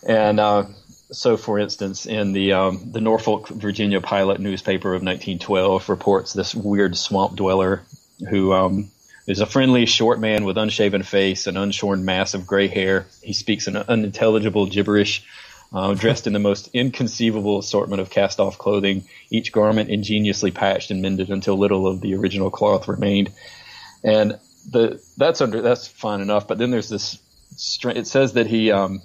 And 0.05 0.41
uh, 0.41 0.67
so, 1.13 1.37
for 1.37 1.59
instance, 1.59 2.07
in 2.07 2.33
the 2.33 2.53
um, 2.55 2.91
the 2.93 3.01
Norfolk, 3.01 3.49
Virginia 3.49 4.01
Pilot 4.01 4.41
newspaper 4.41 4.89
of 4.89 5.03
1912 5.03 5.89
reports 5.89 6.33
this 6.33 6.55
weird 6.55 6.97
swamp 6.97 7.37
dweller 7.37 7.83
who 8.29 8.53
um, 8.53 8.91
is 9.27 9.41
a 9.41 9.47
friendly 9.47 9.87
short 9.87 10.19
man 10.21 10.45
with 10.45 10.59
unshaven 10.59 11.03
face 11.03 11.47
and 11.47 11.57
unshorn 11.57 12.03
mass 12.03 12.35
of 12.35 12.47
gray 12.47 12.69
hair. 12.69 13.07
He 13.23 13.33
speaks 13.33 13.67
an 13.67 13.77
unintelligible 13.77 14.67
gibberish, 14.67 15.25
uh, 15.73 15.95
dressed 15.95 16.27
in 16.27 16.33
the 16.33 16.39
most 16.39 16.69
inconceivable 16.73 17.59
assortment 17.59 18.01
of 18.01 18.11
cast-off 18.11 18.59
clothing, 18.59 19.05
each 19.31 19.53
garment 19.53 19.91
ingeniously 19.91 20.51
patched 20.51 20.91
and 20.91 21.03
mended 21.03 21.31
until 21.31 21.57
little 21.59 21.87
of 21.87 22.01
the 22.01 22.15
original 22.15 22.51
cloth 22.51 22.89
remained. 22.89 23.31
And 24.05 24.39
the 24.71 25.03
that's 25.17 25.41
under 25.41 25.63
that's 25.63 25.89
fine 25.89 26.21
enough. 26.21 26.47
But 26.47 26.59
then 26.59 26.71
there's 26.71 26.89
this. 26.89 27.19
It 27.85 28.07
says 28.07 28.35
that 28.35 28.47
he 28.47 28.71
um, 28.73 29.03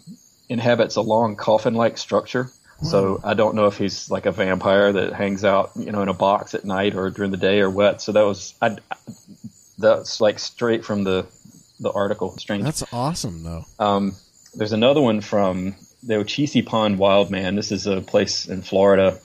inhabits 0.49 0.95
a 0.95 1.01
long 1.01 1.35
coffin-like 1.35 1.97
structure. 1.97 2.49
So 2.83 3.19
I 3.23 3.33
don't 3.33 3.55
know 3.55 3.65
if 3.65 3.79
he's 3.79 4.11
like 4.11 4.27
a 4.27 4.31
vampire 4.31 4.93
that 4.93 5.13
hangs 5.13 5.43
out, 5.43 5.71
you 5.75 5.91
know, 5.91 6.03
in 6.03 6.09
a 6.09 6.13
box 6.13 6.53
at 6.53 6.63
night 6.63 6.93
or 6.93 7.09
during 7.09 7.31
the 7.31 7.37
day 7.37 7.59
or 7.59 7.71
what. 7.71 8.03
So 8.03 8.11
that 8.11 8.21
was 8.21 8.53
I, 8.61 8.77
that's 9.79 10.21
like 10.21 10.37
straight 10.37 10.85
from 10.85 11.03
the 11.03 11.25
the 11.79 11.91
article. 11.91 12.37
Strange. 12.37 12.63
that's 12.63 12.83
awesome 12.93 13.43
though 13.43 13.65
Um, 13.79 14.15
there's 14.53 14.73
another 14.73 15.01
one 15.01 15.21
from 15.21 15.75
the 16.07 16.15
Ocheesee 16.15 16.65
Pond 16.65 16.97
Wild 16.97 17.29
Man. 17.29 17.55
This 17.55 17.71
is 17.71 17.85
a 17.85 18.01
place 18.01 18.47
in 18.47 18.61
Florida, 18.61 19.19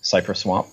Cypress 0.00 0.40
Swamp. 0.40 0.66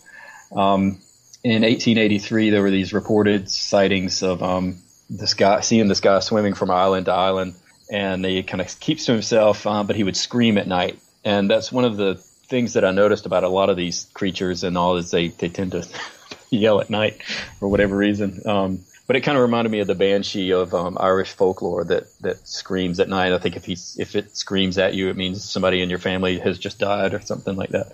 Um, 0.53 0.99
in 1.43 1.61
1883, 1.63 2.49
there 2.49 2.61
were 2.61 2.71
these 2.71 2.93
reported 2.93 3.49
sightings 3.49 4.23
of 4.23 4.41
um, 4.41 4.77
this 5.09 5.33
guy 5.33 5.59
seeing 5.59 5.87
this 5.87 5.99
guy 5.99 6.19
swimming 6.19 6.53
from 6.53 6.71
island 6.71 7.05
to 7.05 7.11
island, 7.11 7.55
and 7.91 8.23
he 8.25 8.41
kind 8.43 8.61
of 8.61 8.79
keeps 8.79 9.05
to 9.05 9.11
himself, 9.11 9.67
um, 9.67 9.85
but 9.85 9.95
he 9.95 10.03
would 10.03 10.17
scream 10.17 10.57
at 10.57 10.67
night. 10.67 10.97
And 11.25 11.49
that's 11.49 11.71
one 11.71 11.85
of 11.85 11.97
the 11.97 12.15
things 12.15 12.73
that 12.73 12.85
I 12.85 12.91
noticed 12.91 13.25
about 13.25 13.43
a 13.43 13.49
lot 13.49 13.69
of 13.69 13.77
these 13.77 14.07
creatures 14.13 14.63
and 14.63 14.77
all 14.77 14.95
is 14.95 15.11
they, 15.11 15.27
they 15.27 15.49
tend 15.49 15.73
to 15.73 15.87
yell 16.49 16.79
at 16.79 16.89
night 16.89 17.21
for 17.59 17.67
whatever 17.67 17.97
reason. 17.97 18.41
Um, 18.45 18.79
but 19.09 19.15
it 19.15 19.21
kind 19.21 19.35
of 19.35 19.41
reminded 19.41 19.71
me 19.71 19.79
of 19.79 19.87
the 19.87 19.95
banshee 19.95 20.51
of 20.51 20.75
um, 20.75 20.95
Irish 20.99 21.31
folklore 21.31 21.83
that, 21.83 22.03
that 22.21 22.47
screams 22.47 22.99
at 22.99 23.09
night. 23.09 23.33
I 23.33 23.39
think 23.39 23.55
if 23.55 23.65
he's 23.65 23.97
if 23.97 24.15
it 24.15 24.37
screams 24.37 24.77
at 24.77 24.93
you, 24.93 25.09
it 25.09 25.17
means 25.17 25.43
somebody 25.43 25.81
in 25.81 25.89
your 25.89 25.97
family 25.97 26.37
has 26.37 26.59
just 26.59 26.77
died 26.77 27.15
or 27.15 27.19
something 27.19 27.55
like 27.55 27.71
that. 27.71 27.93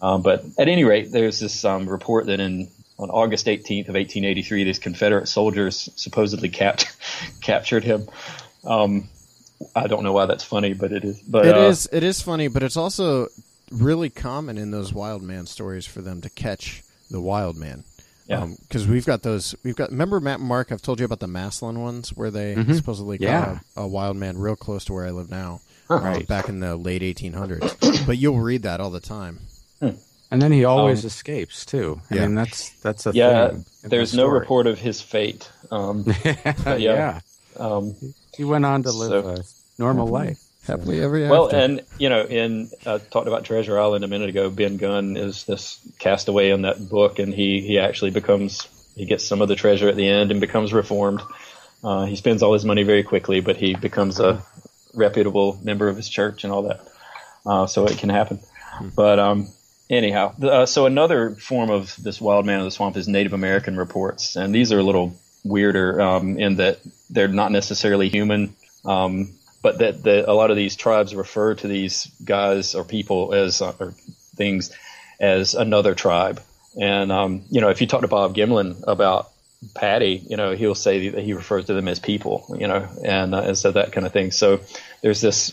Um, 0.00 0.22
but 0.22 0.46
at 0.56 0.68
any 0.68 0.84
rate, 0.84 1.12
there's 1.12 1.38
this 1.38 1.66
um, 1.66 1.86
report 1.86 2.24
that 2.26 2.40
in 2.40 2.68
on 2.98 3.10
August 3.10 3.44
18th 3.44 3.90
of 3.90 3.94
1883, 3.94 4.64
these 4.64 4.78
Confederate 4.78 5.28
soldiers 5.28 5.90
supposedly 5.96 6.48
capt- 6.48 6.96
captured 7.42 7.84
him. 7.84 8.08
Um, 8.64 9.10
I 9.76 9.86
don't 9.86 10.02
know 10.02 10.14
why 10.14 10.24
that's 10.24 10.44
funny, 10.44 10.72
but 10.72 10.92
it 10.92 11.04
is. 11.04 11.20
But 11.20 11.44
It 11.44 11.54
uh, 11.54 11.68
is. 11.68 11.90
It 11.92 12.02
is 12.02 12.22
funny, 12.22 12.48
but 12.48 12.62
it's 12.62 12.78
also 12.78 13.28
really 13.70 14.08
common 14.08 14.56
in 14.56 14.70
those 14.70 14.94
wild 14.94 15.20
man 15.20 15.44
stories 15.44 15.84
for 15.84 16.00
them 16.00 16.22
to 16.22 16.30
catch 16.30 16.82
the 17.10 17.20
wild 17.20 17.58
man. 17.58 17.84
Yeah. 18.28 18.46
Because 18.60 18.86
we've 18.86 19.06
got 19.06 19.22
those. 19.22 19.54
We've 19.64 19.74
got. 19.74 19.90
Remember, 19.90 20.20
Matt 20.20 20.38
and 20.38 20.48
Mark. 20.48 20.70
I've 20.70 20.82
told 20.82 20.98
you 21.00 21.06
about 21.06 21.20
the 21.20 21.26
Maslin 21.28 21.80
ones 21.80 22.10
where 22.10 22.30
they 22.30 22.54
Mhm. 22.54 22.76
supposedly 22.76 23.18
caught 23.18 23.24
Yeah. 23.24 23.58
a, 23.76 23.82
a 23.82 23.86
wild 23.88 24.16
man 24.18 24.36
real 24.38 24.54
close 24.56 24.84
to 24.86 24.92
where 24.92 25.06
I 25.06 25.10
live 25.10 25.30
now. 25.30 25.60
Right. 25.88 26.22
uh, 26.22 26.26
back 26.26 26.50
in 26.50 26.60
the 26.60 26.76
late 26.76 27.00
1800s. 27.02 27.74
but 28.06 28.18
you'll 28.18 28.38
read 28.40 28.62
that 28.64 28.78
all 28.80 28.90
the 28.90 29.00
time. 29.00 29.38
And 30.30 30.42
then 30.42 30.52
he 30.52 30.66
always 30.66 31.04
Um, 31.04 31.06
escapes 31.06 31.64
too. 31.64 32.02
I 32.10 32.16
Yeah. 32.16 32.26
mean, 32.26 32.34
that's 32.34 32.68
that's 32.82 33.06
a 33.06 33.12
yeah, 33.14 33.48
thing. 33.48 33.64
there's 33.84 34.10
the 34.10 34.18
no 34.18 34.26
report 34.26 34.66
of 34.66 34.78
his 34.78 35.00
fate. 35.00 35.48
Um, 35.70 36.04
yeah. 36.26 36.76
yeah. 36.76 37.20
um, 37.56 37.94
he 38.36 38.44
went 38.44 38.66
on 38.66 38.82
to 38.82 38.92
live 38.92 39.24
So- 39.24 39.28
a 39.30 39.44
normal 39.82 40.06
life. 40.08 40.38
Happily 40.68 41.00
ever 41.00 41.16
after. 41.16 41.30
Well, 41.30 41.48
and 41.48 41.82
you 41.98 42.08
know, 42.10 42.22
in 42.24 42.70
uh, 42.84 42.98
talked 43.10 43.26
about 43.26 43.44
Treasure 43.44 43.78
Island 43.78 44.04
a 44.04 44.08
minute 44.08 44.28
ago. 44.28 44.50
Ben 44.50 44.76
Gunn 44.76 45.16
is 45.16 45.44
this 45.44 45.80
castaway 45.98 46.50
in 46.50 46.62
that 46.62 46.88
book, 46.88 47.18
and 47.18 47.32
he 47.32 47.60
he 47.62 47.78
actually 47.78 48.10
becomes 48.10 48.68
he 48.94 49.06
gets 49.06 49.24
some 49.24 49.40
of 49.40 49.48
the 49.48 49.56
treasure 49.56 49.88
at 49.88 49.96
the 49.96 50.06
end 50.06 50.30
and 50.30 50.40
becomes 50.40 50.72
reformed. 50.72 51.22
Uh, 51.82 52.04
he 52.04 52.16
spends 52.16 52.42
all 52.42 52.52
his 52.52 52.64
money 52.64 52.82
very 52.82 53.02
quickly, 53.02 53.40
but 53.40 53.56
he 53.56 53.74
becomes 53.74 54.20
a 54.20 54.44
reputable 54.94 55.58
member 55.62 55.88
of 55.88 55.96
his 55.96 56.08
church 56.08 56.44
and 56.44 56.52
all 56.52 56.62
that. 56.62 56.80
Uh, 57.46 57.66
so 57.66 57.86
it 57.86 57.96
can 57.96 58.10
happen. 58.10 58.40
But 58.94 59.18
um, 59.18 59.48
anyhow, 59.88 60.34
uh, 60.42 60.66
so 60.66 60.86
another 60.86 61.30
form 61.30 61.70
of 61.70 61.96
this 61.96 62.20
wild 62.20 62.44
man 62.44 62.58
of 62.58 62.64
the 62.64 62.70
swamp 62.70 62.96
is 62.96 63.08
Native 63.08 63.32
American 63.32 63.76
reports, 63.76 64.36
and 64.36 64.54
these 64.54 64.72
are 64.72 64.78
a 64.78 64.82
little 64.82 65.14
weirder 65.44 66.00
um, 66.00 66.38
in 66.38 66.56
that 66.56 66.80
they're 67.08 67.28
not 67.28 67.52
necessarily 67.52 68.08
human. 68.08 68.54
Um, 68.84 69.37
but 69.76 70.02
that 70.02 70.24
a 70.28 70.32
lot 70.32 70.50
of 70.50 70.56
these 70.56 70.76
tribes 70.76 71.14
refer 71.14 71.54
to 71.54 71.68
these 71.68 72.06
guys 72.24 72.74
or 72.74 72.84
people 72.84 73.34
as 73.34 73.60
uh, 73.60 73.74
or 73.78 73.92
things 74.36 74.72
as 75.20 75.54
another 75.54 75.94
tribe. 75.94 76.40
And 76.80 77.12
um, 77.12 77.42
you 77.50 77.60
know, 77.60 77.68
if 77.68 77.80
you 77.80 77.86
talk 77.86 78.02
to 78.02 78.08
Bob 78.08 78.34
Gimlin 78.34 78.82
about 78.86 79.30
Patty, 79.74 80.22
you 80.28 80.36
know, 80.36 80.54
he'll 80.54 80.74
say 80.74 81.10
that 81.10 81.22
he 81.22 81.32
refers 81.32 81.66
to 81.66 81.74
them 81.74 81.88
as 81.88 81.98
people, 81.98 82.56
you 82.58 82.68
know, 82.68 82.88
and 83.04 83.34
uh, 83.34 83.42
and 83.42 83.58
so 83.58 83.72
that 83.72 83.92
kind 83.92 84.06
of 84.06 84.12
thing. 84.12 84.30
So 84.30 84.60
there's 85.02 85.20
this 85.20 85.52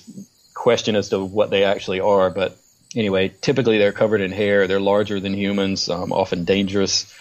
question 0.54 0.96
as 0.96 1.10
to 1.10 1.24
what 1.24 1.50
they 1.50 1.64
actually 1.64 2.00
are, 2.00 2.30
but 2.30 2.58
anyway, 2.96 3.34
typically 3.42 3.78
they're 3.78 3.92
covered 3.92 4.22
in 4.22 4.32
hair. 4.32 4.68
They're 4.68 4.80
larger 4.80 5.20
than 5.20 5.34
humans, 5.34 5.90
um, 5.90 6.12
often 6.12 6.46
dangerous. 6.46 7.14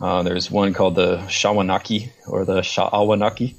Uh, 0.00 0.22
there's 0.22 0.50
one 0.50 0.72
called 0.74 0.94
the 0.94 1.18
Shawanaki 1.28 2.10
or 2.26 2.44
the 2.44 2.60
Sha'awanaki, 2.60 3.54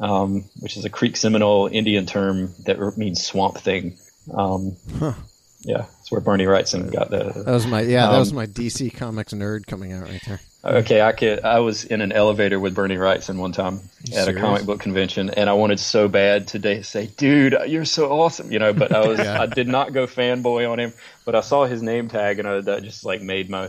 um, 0.00 0.44
which 0.60 0.76
is 0.76 0.84
a 0.84 0.90
Creek 0.90 1.16
Seminole 1.16 1.66
Indian 1.66 2.06
term 2.06 2.52
that 2.66 2.78
means 2.96 3.24
swamp 3.24 3.58
thing. 3.58 3.96
Um, 4.32 4.76
Huh. 4.98 5.14
Yeah, 5.62 5.84
that's 5.98 6.10
where 6.10 6.22
Bernie 6.22 6.46
Wrightson 6.46 6.90
got 6.90 7.10
the. 7.10 7.42
that 7.44 7.52
was 7.52 7.66
my 7.66 7.82
yeah. 7.82 8.06
that 8.06 8.14
um, 8.14 8.20
was 8.20 8.32
my 8.32 8.46
DC 8.46 8.96
Comics 8.96 9.34
nerd 9.34 9.66
coming 9.66 9.92
out 9.92 10.08
right 10.08 10.22
there. 10.26 10.40
Okay, 10.64 11.02
I 11.02 11.12
could. 11.12 11.44
I 11.44 11.60
was 11.60 11.84
in 11.84 12.00
an 12.00 12.12
elevator 12.12 12.58
with 12.58 12.74
Bernie 12.74 12.96
Wrightson 12.96 13.36
one 13.36 13.52
time 13.52 13.80
at 14.14 14.28
a 14.28 14.32
comic 14.32 14.64
book 14.64 14.80
convention, 14.80 15.28
and 15.30 15.50
I 15.50 15.52
wanted 15.52 15.78
so 15.78 16.08
bad 16.08 16.46
today 16.48 16.76
to 16.76 16.84
say, 16.84 17.06
"Dude, 17.08 17.56
you're 17.66 17.84
so 17.84 18.10
awesome," 18.10 18.50
you 18.50 18.58
know. 18.58 18.72
But 18.72 18.92
I 18.92 19.06
was, 19.06 19.18
Yeah. 19.18 19.40
I 19.40 19.46
did 19.46 19.68
not 19.68 19.92
go 19.92 20.06
fanboy 20.06 20.70
on 20.70 20.80
him, 20.80 20.94
but 21.26 21.34
I 21.34 21.42
saw 21.42 21.66
his 21.66 21.82
name 21.82 22.08
tag, 22.08 22.38
and 22.38 22.48
I, 22.48 22.60
that 22.62 22.82
just 22.82 23.04
like 23.04 23.20
made 23.20 23.50
my 23.50 23.68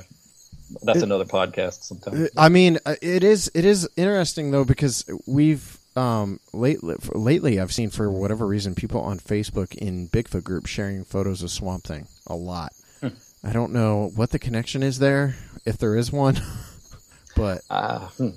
that's 0.84 1.02
another 1.02 1.26
podcast. 1.26 1.84
Sometimes. 1.84 2.30
I 2.38 2.48
mean, 2.48 2.80
uh, 2.86 2.96
it 3.02 3.26
is 3.26 3.52
it 3.54 3.66
is 3.66 3.90
interesting 3.98 4.52
though 4.52 4.66
because 4.66 5.06
we've 5.26 5.78
um 5.96 6.40
lately 6.54 6.96
lately 7.14 7.60
I've 7.60 7.74
seen 7.74 7.90
for 7.90 8.10
whatever 8.10 8.48
reason 8.48 8.76
people 8.76 9.02
on 9.02 9.20
Facebook 9.20 9.76
in 9.76 10.08
Bigfoot 10.08 10.44
groups 10.44 10.70
sharing 10.70 11.04
photos 11.04 11.44
of 11.44 11.52
Swamp 11.52 11.84
Thing 11.84 12.08
a 12.28 12.36
lot. 12.36 12.74
Hmm. 13.02 13.10
I 13.44 13.52
don't 13.54 13.74
know 13.74 14.12
what 14.16 14.30
the 14.30 14.40
connection 14.40 14.84
is 14.84 15.00
there, 15.00 15.36
if 15.66 15.78
there 15.78 15.96
is 15.96 16.12
one, 16.12 16.40
but 17.36 17.62
uh, 17.70 18.08
hmm. 18.08 18.30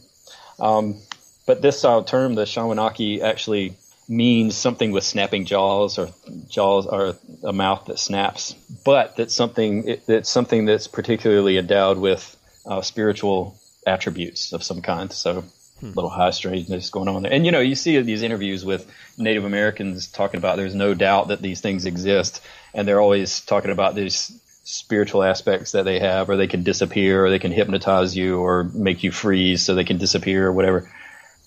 um, 0.59 1.01
but 1.47 1.61
this 1.61 1.85
uh, 1.85 2.03
term, 2.03 2.35
the 2.35 2.45
Shawanaki, 2.45 3.21
actually 3.21 3.77
means 4.09 4.55
something 4.55 4.93
with 4.93 5.05
snapping 5.05 5.45
jaws 5.45 5.99
or 5.99 6.09
jaws 6.49 6.87
or 6.87 7.17
a 7.43 7.53
mouth 7.53 7.87
that 7.87 7.99
snaps, 7.99 8.55
but 8.85 9.17
that's 9.17 9.35
something 9.35 9.89
it, 9.89 10.07
that's 10.07 10.31
something 10.31 10.65
that's 10.65 10.89
particularly 10.89 11.59
endowed 11.59 11.99
with 11.99 12.37
uh, 12.67 12.83
spiritual 12.83 13.57
attributes 13.87 14.53
of 14.53 14.63
some 14.63 14.83
kind. 14.83 15.13
So 15.13 15.45
hmm. 15.81 15.93
little 15.93 16.11
high 16.11 16.31
strangeness 16.31 16.91
going 16.91 17.09
on 17.09 17.23
there. 17.23 17.33
And 17.33 17.45
you 17.45 17.53
know, 17.53 17.61
you 17.61 17.75
see 17.75 18.01
these 18.01 18.23
interviews 18.23 18.65
with 18.65 18.91
Native 19.19 19.45
Americans 19.45 20.09
talking 20.09 20.39
about 20.39 20.57
there's 20.57 20.75
no 20.75 20.95
doubt 20.95 21.29
that 21.29 21.43
these 21.43 21.61
things 21.61 21.87
exist, 21.87 22.41
and 22.73 22.87
they're 22.87 23.01
always 23.01 23.41
talking 23.41 23.71
about 23.71 23.95
these 23.95 24.41
spiritual 24.65 25.23
aspects 25.23 25.73
that 25.73 25.85
they 25.85 26.01
have, 26.01 26.31
or 26.31 26.37
they 26.37 26.47
can 26.47 26.63
disappear, 26.63 27.25
or 27.25 27.31
they 27.31 27.39
can 27.39 27.53
hypnotize 27.53 28.17
you, 28.17 28.41
or 28.41 28.65
make 28.65 29.03
you 29.03 29.13
freeze 29.13 29.65
so 29.65 29.75
they 29.75 29.85
can 29.85 29.99
disappear, 29.99 30.47
or 30.47 30.53
whatever. 30.53 30.91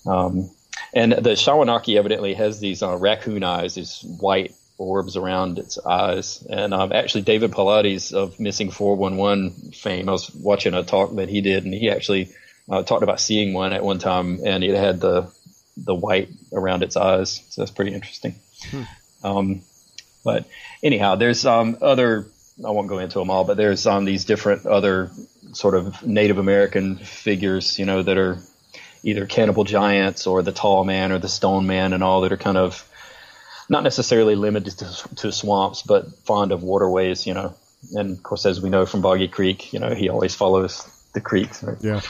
Um, 0.06 0.50
and 0.94 1.12
the 1.12 1.30
Shawanaki 1.30 1.98
evidently 1.98 2.34
has 2.34 2.60
these 2.60 2.82
uh, 2.82 2.96
raccoon 2.96 3.44
eyes, 3.44 3.74
these 3.74 4.02
white 4.02 4.54
orbs 4.78 5.16
around 5.16 5.58
its 5.58 5.78
eyes. 5.78 6.44
And 6.48 6.72
um, 6.72 6.92
actually, 6.92 7.22
David 7.22 7.50
Paulides 7.50 8.12
of 8.12 8.38
Missing 8.40 8.70
411 8.70 9.72
fame, 9.72 10.08
I 10.08 10.12
was 10.12 10.34
watching 10.34 10.74
a 10.74 10.84
talk 10.84 11.14
that 11.16 11.28
he 11.28 11.40
did, 11.40 11.64
and 11.64 11.74
he 11.74 11.90
actually 11.90 12.30
uh, 12.68 12.82
talked 12.82 13.02
about 13.02 13.20
seeing 13.20 13.52
one 13.54 13.72
at 13.72 13.84
one 13.84 13.98
time, 13.98 14.40
and 14.44 14.62
it 14.62 14.74
had 14.74 15.00
the 15.00 15.32
the 15.76 15.94
white 15.94 16.28
around 16.52 16.82
its 16.82 16.96
eyes. 16.96 17.42
So 17.50 17.62
that's 17.62 17.70
pretty 17.70 17.94
interesting. 17.94 18.34
Hmm. 18.70 18.82
Um, 19.22 19.62
but 20.24 20.46
anyhow, 20.82 21.16
there's 21.16 21.46
um, 21.46 21.78
other. 21.80 22.26
I 22.64 22.70
won't 22.70 22.88
go 22.88 22.98
into 22.98 23.20
them 23.20 23.30
all, 23.30 23.44
but 23.44 23.56
there's 23.56 23.86
um, 23.86 24.04
these 24.04 24.24
different 24.24 24.66
other 24.66 25.10
sort 25.52 25.74
of 25.74 26.04
Native 26.04 26.38
American 26.38 26.96
figures, 26.96 27.78
you 27.78 27.86
know, 27.86 28.02
that 28.02 28.18
are 28.18 28.38
either 29.04 29.26
cannibal 29.26 29.62
giants 29.62 30.26
or 30.26 30.42
the 30.42 30.50
tall 30.52 30.84
man 30.84 31.12
or 31.12 31.18
the 31.18 31.28
stone 31.28 31.68
man 31.68 31.92
and 31.92 32.02
all 32.02 32.22
that 32.22 32.32
are 32.32 32.36
kind 32.36 32.58
of 32.58 32.84
not 33.68 33.84
necessarily 33.84 34.34
limited 34.34 34.76
to, 34.78 35.14
to 35.16 35.32
swamps, 35.32 35.82
but 35.82 36.12
fond 36.24 36.52
of 36.52 36.62
waterways, 36.62 37.26
you 37.26 37.34
know. 37.34 37.54
And 37.92 38.16
of 38.16 38.22
course, 38.22 38.44
as 38.44 38.60
we 38.60 38.70
know 38.70 38.86
from 38.86 39.02
Boggy 39.02 39.28
Creek, 39.28 39.72
you 39.72 39.78
know, 39.78 39.94
he 39.94 40.08
always 40.08 40.34
follows 40.34 40.84
the 41.14 41.20
creeks. 41.20 41.62
Right? 41.62 41.76
Yeah. 41.80 42.00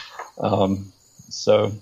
Um, 0.41 0.93
so 1.29 1.73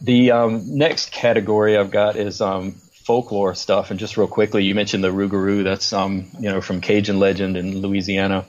the 0.00 0.32
um, 0.32 0.76
next 0.76 1.12
category 1.12 1.76
I've 1.76 1.90
got 1.90 2.16
is 2.16 2.40
um, 2.40 2.72
folklore 3.04 3.54
stuff. 3.54 3.90
And 3.90 4.00
just 4.00 4.16
real 4.16 4.26
quickly, 4.26 4.64
you 4.64 4.74
mentioned 4.74 5.04
the 5.04 5.12
Rougarou. 5.12 5.64
That's 5.64 5.92
um, 5.92 6.26
you 6.38 6.50
know 6.50 6.60
from 6.60 6.80
Cajun 6.80 7.18
legend 7.18 7.56
in 7.56 7.80
Louisiana, 7.80 8.46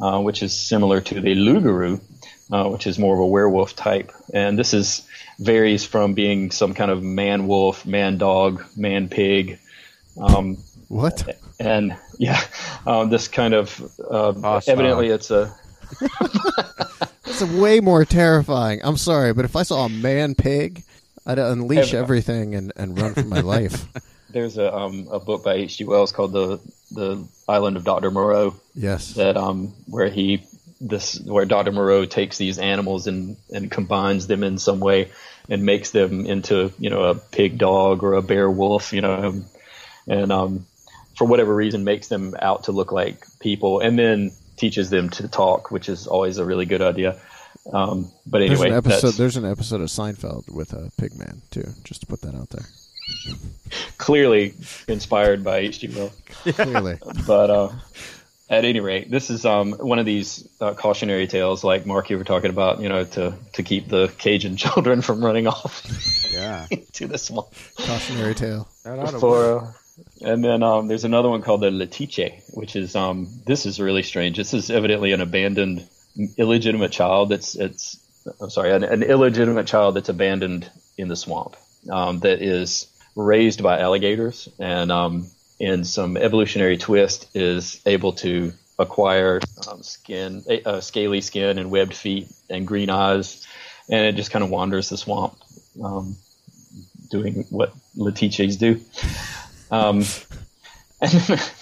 uh, 0.00 0.20
which 0.20 0.42
is 0.42 0.58
similar 0.58 1.00
to 1.00 1.20
the 1.20 1.34
Loup-garou, 1.34 2.00
uh, 2.50 2.68
which 2.68 2.86
is 2.86 2.98
more 2.98 3.14
of 3.14 3.20
a 3.20 3.26
werewolf 3.26 3.74
type. 3.76 4.12
And 4.34 4.58
this 4.58 4.74
is 4.74 5.06
varies 5.38 5.84
from 5.84 6.14
being 6.14 6.50
some 6.50 6.74
kind 6.74 6.90
of 6.90 7.02
man 7.02 7.46
wolf, 7.46 7.86
man 7.86 8.18
dog, 8.18 8.64
man 8.76 9.08
pig. 9.08 9.58
Um, 10.20 10.58
what? 10.88 11.38
And 11.58 11.96
yeah, 12.18 12.40
um, 12.86 13.08
this 13.08 13.28
kind 13.28 13.54
of 13.54 13.80
uh, 13.98 14.60
evidently 14.66 15.08
it's 15.08 15.30
a. 15.30 15.54
way 17.46 17.80
more 17.80 18.04
terrifying. 18.04 18.80
I'm 18.82 18.96
sorry, 18.96 19.32
but 19.32 19.44
if 19.44 19.56
I 19.56 19.62
saw 19.62 19.86
a 19.86 19.88
man 19.88 20.34
pig, 20.34 20.84
I'd 21.26 21.38
unleash 21.38 21.94
everything 21.94 22.54
and, 22.54 22.72
and 22.76 23.00
run 23.00 23.14
for 23.14 23.24
my 23.24 23.40
life. 23.54 23.86
There's 24.30 24.58
a 24.58 24.74
um, 24.74 25.08
a 25.10 25.20
book 25.20 25.44
by 25.44 25.54
H.G. 25.54 25.84
Wells 25.84 26.12
called 26.12 26.32
the 26.32 26.60
the 26.90 27.26
Island 27.48 27.76
of 27.76 27.84
Doctor 27.84 28.10
Moreau. 28.10 28.56
Yes, 28.74 29.14
that 29.14 29.36
um 29.36 29.74
where 29.86 30.08
he 30.08 30.44
this 30.82 31.20
where 31.20 31.44
Dr. 31.44 31.72
Moreau 31.72 32.04
takes 32.04 32.38
these 32.38 32.58
animals 32.58 33.06
and, 33.06 33.36
and 33.50 33.70
combines 33.70 34.26
them 34.26 34.42
in 34.42 34.58
some 34.58 34.80
way 34.80 35.10
and 35.48 35.64
makes 35.64 35.90
them 35.90 36.26
into, 36.26 36.72
you 36.78 36.90
know, 36.90 37.04
a 37.04 37.14
pig 37.14 37.56
dog 37.56 38.02
or 38.02 38.14
a 38.14 38.22
bear 38.22 38.50
wolf, 38.50 38.92
you 38.92 39.00
know, 39.00 39.42
and 40.08 40.32
um, 40.32 40.66
for 41.16 41.26
whatever 41.26 41.54
reason 41.54 41.84
makes 41.84 42.08
them 42.08 42.34
out 42.40 42.64
to 42.64 42.72
look 42.72 42.90
like 42.90 43.24
people 43.38 43.80
and 43.80 43.98
then 43.98 44.32
teaches 44.56 44.90
them 44.90 45.08
to 45.10 45.28
talk, 45.28 45.70
which 45.70 45.88
is 45.88 46.06
always 46.06 46.38
a 46.38 46.44
really 46.44 46.66
good 46.66 46.82
idea. 46.82 47.18
Um, 47.70 48.10
but 48.26 48.42
anyway, 48.42 48.56
there's 48.56 48.70
an 48.70 48.72
episode. 48.72 49.12
There's 49.12 49.36
an 49.36 49.44
episode 49.44 49.80
of 49.80 49.88
Seinfeld 49.88 50.50
with 50.50 50.72
a 50.72 50.90
pig 50.96 51.16
man 51.18 51.42
too. 51.50 51.68
Just 51.84 52.00
to 52.00 52.06
put 52.06 52.22
that 52.22 52.34
out 52.34 52.50
there. 52.50 52.64
Clearly 53.98 54.54
inspired 54.88 55.44
by 55.44 55.58
H.G. 55.58 55.88
Wells. 55.88 56.22
Clearly, 56.54 56.98
but 57.26 57.50
uh, 57.50 57.72
at 58.52 58.66
any 58.66 58.80
rate, 58.80 59.10
this 59.10 59.30
is 59.30 59.46
um, 59.46 59.72
one 59.72 59.98
of 59.98 60.04
these 60.04 60.46
uh, 60.60 60.74
cautionary 60.74 61.26
tales, 61.26 61.64
like 61.64 61.86
Mark, 61.86 62.10
you 62.10 62.18
were 62.18 62.24
talking 62.24 62.50
about, 62.50 62.80
you 62.80 62.88
know, 62.88 63.04
to, 63.04 63.34
to 63.54 63.62
keep 63.62 63.88
the 63.88 64.08
Cajun 64.18 64.56
children 64.58 65.00
from 65.00 65.24
running 65.24 65.46
off. 65.46 65.82
Yeah. 66.30 66.66
to 66.92 67.06
the 67.06 67.16
swamp. 67.16 67.48
Cautionary 67.78 68.34
tale. 68.34 68.68
For, 69.18 69.60
uh, 69.60 69.72
and 70.20 70.44
then 70.44 70.62
um, 70.62 70.86
there's 70.86 71.04
another 71.04 71.30
one 71.30 71.40
called 71.40 71.62
the 71.62 71.70
Letiche, 71.70 72.42
which 72.52 72.76
is 72.76 72.94
um, 72.94 73.26
this 73.46 73.64
is 73.64 73.80
really 73.80 74.02
strange. 74.02 74.36
This 74.36 74.52
is 74.52 74.70
evidently 74.70 75.12
an 75.12 75.22
abandoned, 75.22 75.88
illegitimate 76.36 76.92
child. 76.92 77.30
That's 77.30 77.54
it's 77.54 77.98
I'm 78.40 78.50
sorry, 78.50 78.72
an, 78.72 78.84
an 78.84 79.02
illegitimate 79.02 79.66
child 79.66 79.96
that's 79.96 80.08
abandoned 80.08 80.70
in 80.96 81.08
the 81.08 81.16
swamp 81.16 81.56
um, 81.90 82.20
that 82.20 82.42
is 82.42 82.86
raised 83.16 83.62
by 83.62 83.80
alligators 83.80 84.48
and 84.58 84.92
um, 84.92 85.26
in 85.58 85.84
some 85.84 86.16
evolutionary 86.16 86.76
twist, 86.76 87.28
is 87.36 87.80
able 87.86 88.14
to 88.14 88.52
acquire 88.78 89.40
um, 89.68 89.82
skin, 89.82 90.42
uh, 90.66 90.80
scaly 90.80 91.20
skin, 91.20 91.58
and 91.58 91.70
webbed 91.70 91.94
feet 91.94 92.28
and 92.50 92.66
green 92.66 92.90
eyes, 92.90 93.46
and 93.88 94.06
it 94.06 94.16
just 94.16 94.30
kind 94.30 94.42
of 94.42 94.50
wanders 94.50 94.88
the 94.88 94.96
swamp, 94.96 95.36
um, 95.82 96.16
doing 97.10 97.44
what 97.50 97.72
Letiches 97.96 98.58
do. 98.58 98.80
Um, 99.70 99.98
and 101.00 101.12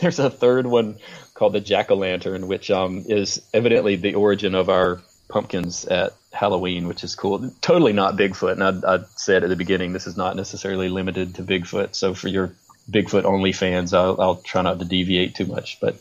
there's 0.01 0.19
a 0.19 0.31
third 0.31 0.67
one 0.67 0.97
called 1.40 1.55
the 1.55 1.61
jack 1.61 1.90
o' 1.90 1.94
lantern, 1.94 2.48
which 2.48 2.70
um, 2.70 3.03
is 3.09 3.40
evidently 3.55 3.96
the 3.96 4.14
origin 4.14 4.55
of 4.55 4.68
our 4.68 5.00
pumpkins 5.26 5.87
at 5.87 6.12
Halloween, 6.35 6.87
which 6.87 7.03
is 7.03 7.14
cool. 7.14 7.50
Totally 7.62 7.94
not 7.94 8.14
Bigfoot, 8.14 8.61
and 8.61 8.85
I, 8.85 8.96
I 8.96 8.98
said 9.16 9.42
at 9.42 9.48
the 9.48 9.57
beginning 9.57 9.94
this 9.94 10.07
is 10.07 10.18
not 10.18 10.37
necessarily 10.37 10.90
limited 10.90 11.37
to 11.37 11.42
Bigfoot. 11.42 11.94
So 11.94 12.12
for 12.12 12.29
your 12.29 12.53
Bigfoot 12.90 13.24
only 13.24 13.53
fans, 13.53 13.94
I'll, 13.94 14.20
I'll, 14.20 14.37
try 14.37 14.61
not 14.61 14.81
to 14.81 14.85
deviate 14.85 15.35
too 15.35 15.46
much, 15.46 15.79
but 15.81 15.96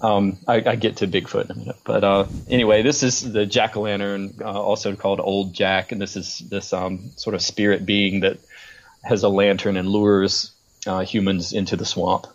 um, 0.00 0.38
I, 0.46 0.62
I, 0.64 0.76
get 0.76 0.98
to 0.98 1.08
Bigfoot 1.08 1.46
in 1.46 1.50
a 1.50 1.54
minute. 1.56 1.76
But 1.82 2.04
uh, 2.04 2.26
anyway, 2.48 2.82
this 2.82 3.02
is 3.02 3.32
the 3.32 3.46
jack 3.46 3.76
o' 3.76 3.80
lantern, 3.80 4.34
uh, 4.40 4.44
also 4.44 4.94
called 4.94 5.18
Old 5.18 5.54
Jack, 5.54 5.90
and 5.90 6.00
this 6.00 6.16
is 6.16 6.38
this 6.38 6.72
um, 6.72 7.10
sort 7.16 7.34
of 7.34 7.42
spirit 7.42 7.84
being 7.84 8.20
that 8.20 8.38
has 9.02 9.24
a 9.24 9.28
lantern 9.28 9.76
and 9.76 9.88
lures 9.88 10.52
uh, 10.86 11.00
humans 11.00 11.52
into 11.52 11.74
the 11.74 11.84
swamp. 11.84 12.28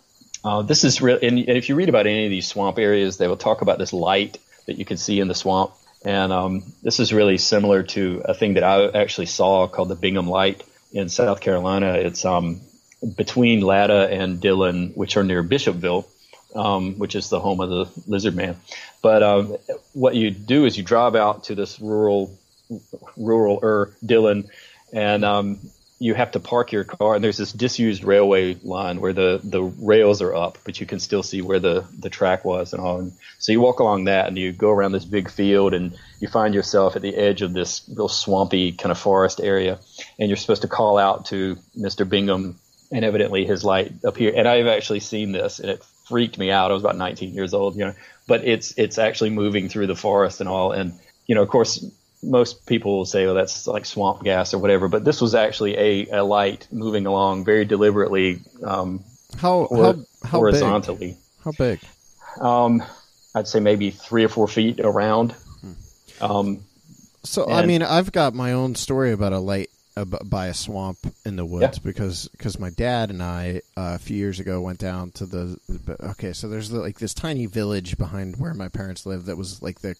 Uh, 0.44 0.60
this 0.60 0.84
is 0.84 1.00
real, 1.00 1.18
and 1.22 1.38
if 1.38 1.70
you 1.70 1.74
read 1.74 1.88
about 1.88 2.06
any 2.06 2.26
of 2.26 2.30
these 2.30 2.46
swamp 2.46 2.78
areas, 2.78 3.16
they 3.16 3.26
will 3.26 3.36
talk 3.36 3.62
about 3.62 3.78
this 3.78 3.94
light 3.94 4.38
that 4.66 4.78
you 4.78 4.84
can 4.84 4.98
see 4.98 5.18
in 5.18 5.26
the 5.26 5.34
swamp, 5.34 5.72
and 6.04 6.32
um, 6.32 6.62
this 6.82 7.00
is 7.00 7.14
really 7.14 7.38
similar 7.38 7.82
to 7.82 8.20
a 8.26 8.34
thing 8.34 8.54
that 8.54 8.62
I 8.62 8.88
actually 8.88 9.26
saw 9.26 9.66
called 9.66 9.88
the 9.88 9.94
Bingham 9.94 10.28
Light 10.28 10.62
in 10.92 11.08
South 11.08 11.40
Carolina. 11.40 11.94
It's 11.94 12.26
um, 12.26 12.60
between 13.16 13.62
Latta 13.62 14.10
and 14.10 14.38
Dillon, 14.38 14.90
which 14.94 15.16
are 15.16 15.24
near 15.24 15.42
Bishopville, 15.42 16.04
um, 16.54 16.98
which 16.98 17.14
is 17.14 17.30
the 17.30 17.40
home 17.40 17.60
of 17.60 17.70
the 17.70 18.02
lizard 18.06 18.36
man. 18.36 18.56
But 19.00 19.22
um, 19.22 19.56
what 19.94 20.14
you 20.14 20.30
do 20.30 20.66
is 20.66 20.76
you 20.76 20.84
drive 20.84 21.14
out 21.14 21.44
to 21.44 21.54
this 21.54 21.80
rural, 21.80 22.38
rural 23.16 23.60
er 23.62 23.94
Dillon, 24.04 24.50
and 24.92 25.24
um, 25.24 25.58
you 26.04 26.12
have 26.12 26.32
to 26.32 26.38
park 26.38 26.70
your 26.70 26.84
car. 26.84 27.14
And 27.14 27.24
there's 27.24 27.38
this 27.38 27.50
disused 27.50 28.04
railway 28.04 28.56
line 28.62 29.00
where 29.00 29.14
the, 29.14 29.40
the 29.42 29.62
rails 29.62 30.20
are 30.20 30.34
up, 30.34 30.58
but 30.62 30.78
you 30.78 30.84
can 30.84 31.00
still 31.00 31.22
see 31.22 31.40
where 31.40 31.58
the, 31.58 31.86
the 31.98 32.10
track 32.10 32.44
was 32.44 32.74
and 32.74 32.82
all. 32.82 32.98
And 32.98 33.12
so 33.38 33.52
you 33.52 33.60
walk 33.62 33.80
along 33.80 34.04
that, 34.04 34.28
and 34.28 34.36
you 34.36 34.52
go 34.52 34.70
around 34.70 34.92
this 34.92 35.06
big 35.06 35.30
field, 35.30 35.72
and 35.72 35.96
you 36.20 36.28
find 36.28 36.52
yourself 36.54 36.94
at 36.94 37.00
the 37.00 37.16
edge 37.16 37.40
of 37.40 37.54
this 37.54 37.88
real 37.96 38.08
swampy 38.08 38.72
kind 38.72 38.92
of 38.92 38.98
forest 38.98 39.40
area, 39.40 39.78
and 40.18 40.28
you're 40.28 40.36
supposed 40.36 40.60
to 40.60 40.68
call 40.68 40.98
out 40.98 41.24
to 41.26 41.56
Mr. 41.74 42.06
Bingham 42.06 42.56
and 42.92 43.02
evidently 43.02 43.46
his 43.46 43.64
light 43.64 43.90
appeared. 44.04 44.34
And 44.34 44.46
I've 44.46 44.66
actually 44.66 45.00
seen 45.00 45.32
this, 45.32 45.58
and 45.58 45.70
it 45.70 45.82
freaked 46.06 46.36
me 46.36 46.50
out. 46.50 46.70
I 46.70 46.74
was 46.74 46.82
about 46.82 46.98
19 46.98 47.32
years 47.32 47.54
old, 47.54 47.76
you 47.76 47.86
know, 47.86 47.94
but 48.26 48.44
it's 48.44 48.74
it's 48.76 48.98
actually 48.98 49.30
moving 49.30 49.70
through 49.70 49.86
the 49.86 49.96
forest 49.96 50.40
and 50.40 50.50
all. 50.50 50.72
And 50.72 50.92
you 51.26 51.34
know, 51.34 51.40
of 51.40 51.48
course, 51.48 51.82
most 52.24 52.66
people 52.66 52.96
will 52.98 53.04
say, 53.04 53.26
"Oh, 53.26 53.34
that's 53.34 53.66
like 53.66 53.84
swamp 53.86 54.22
gas 54.24 54.54
or 54.54 54.58
whatever," 54.58 54.88
but 54.88 55.04
this 55.04 55.20
was 55.20 55.34
actually 55.34 55.76
a, 55.76 56.18
a 56.18 56.24
light 56.24 56.66
moving 56.72 57.06
along 57.06 57.44
very 57.44 57.64
deliberately. 57.64 58.40
Um, 58.62 59.04
how, 59.38 59.68
how 59.70 59.94
how 60.24 60.38
horizontally? 60.38 61.08
Big? 61.08 61.16
How 61.44 61.52
big? 61.52 61.80
Um, 62.40 62.82
I'd 63.34 63.48
say 63.48 63.60
maybe 63.60 63.90
three 63.90 64.24
or 64.24 64.28
four 64.28 64.48
feet 64.48 64.80
around. 64.80 65.32
Hmm. 65.60 65.72
Um, 66.20 66.64
So 67.24 67.48
I 67.50 67.64
mean, 67.66 67.82
I've 67.82 68.12
got 68.12 68.34
my 68.34 68.52
own 68.52 68.74
story 68.74 69.12
about 69.12 69.32
a 69.32 69.38
light 69.38 69.70
ab- 69.96 70.28
by 70.28 70.46
a 70.48 70.54
swamp 70.54 70.98
in 71.24 71.36
the 71.36 71.44
woods 71.44 71.78
because 71.78 72.28
because 72.28 72.58
my 72.58 72.70
dad 72.70 73.10
and 73.10 73.22
I 73.22 73.62
uh, 73.76 73.94
a 73.94 73.98
few 73.98 74.16
years 74.16 74.40
ago 74.40 74.60
went 74.60 74.78
down 74.78 75.10
to 75.12 75.26
the 75.26 75.58
okay. 76.00 76.32
So 76.32 76.48
there's 76.48 76.70
like 76.72 76.98
this 76.98 77.14
tiny 77.14 77.46
village 77.46 77.96
behind 77.98 78.36
where 78.36 78.54
my 78.54 78.68
parents 78.68 79.06
live 79.06 79.26
that 79.26 79.36
was 79.36 79.62
like 79.62 79.80
the 79.80 79.96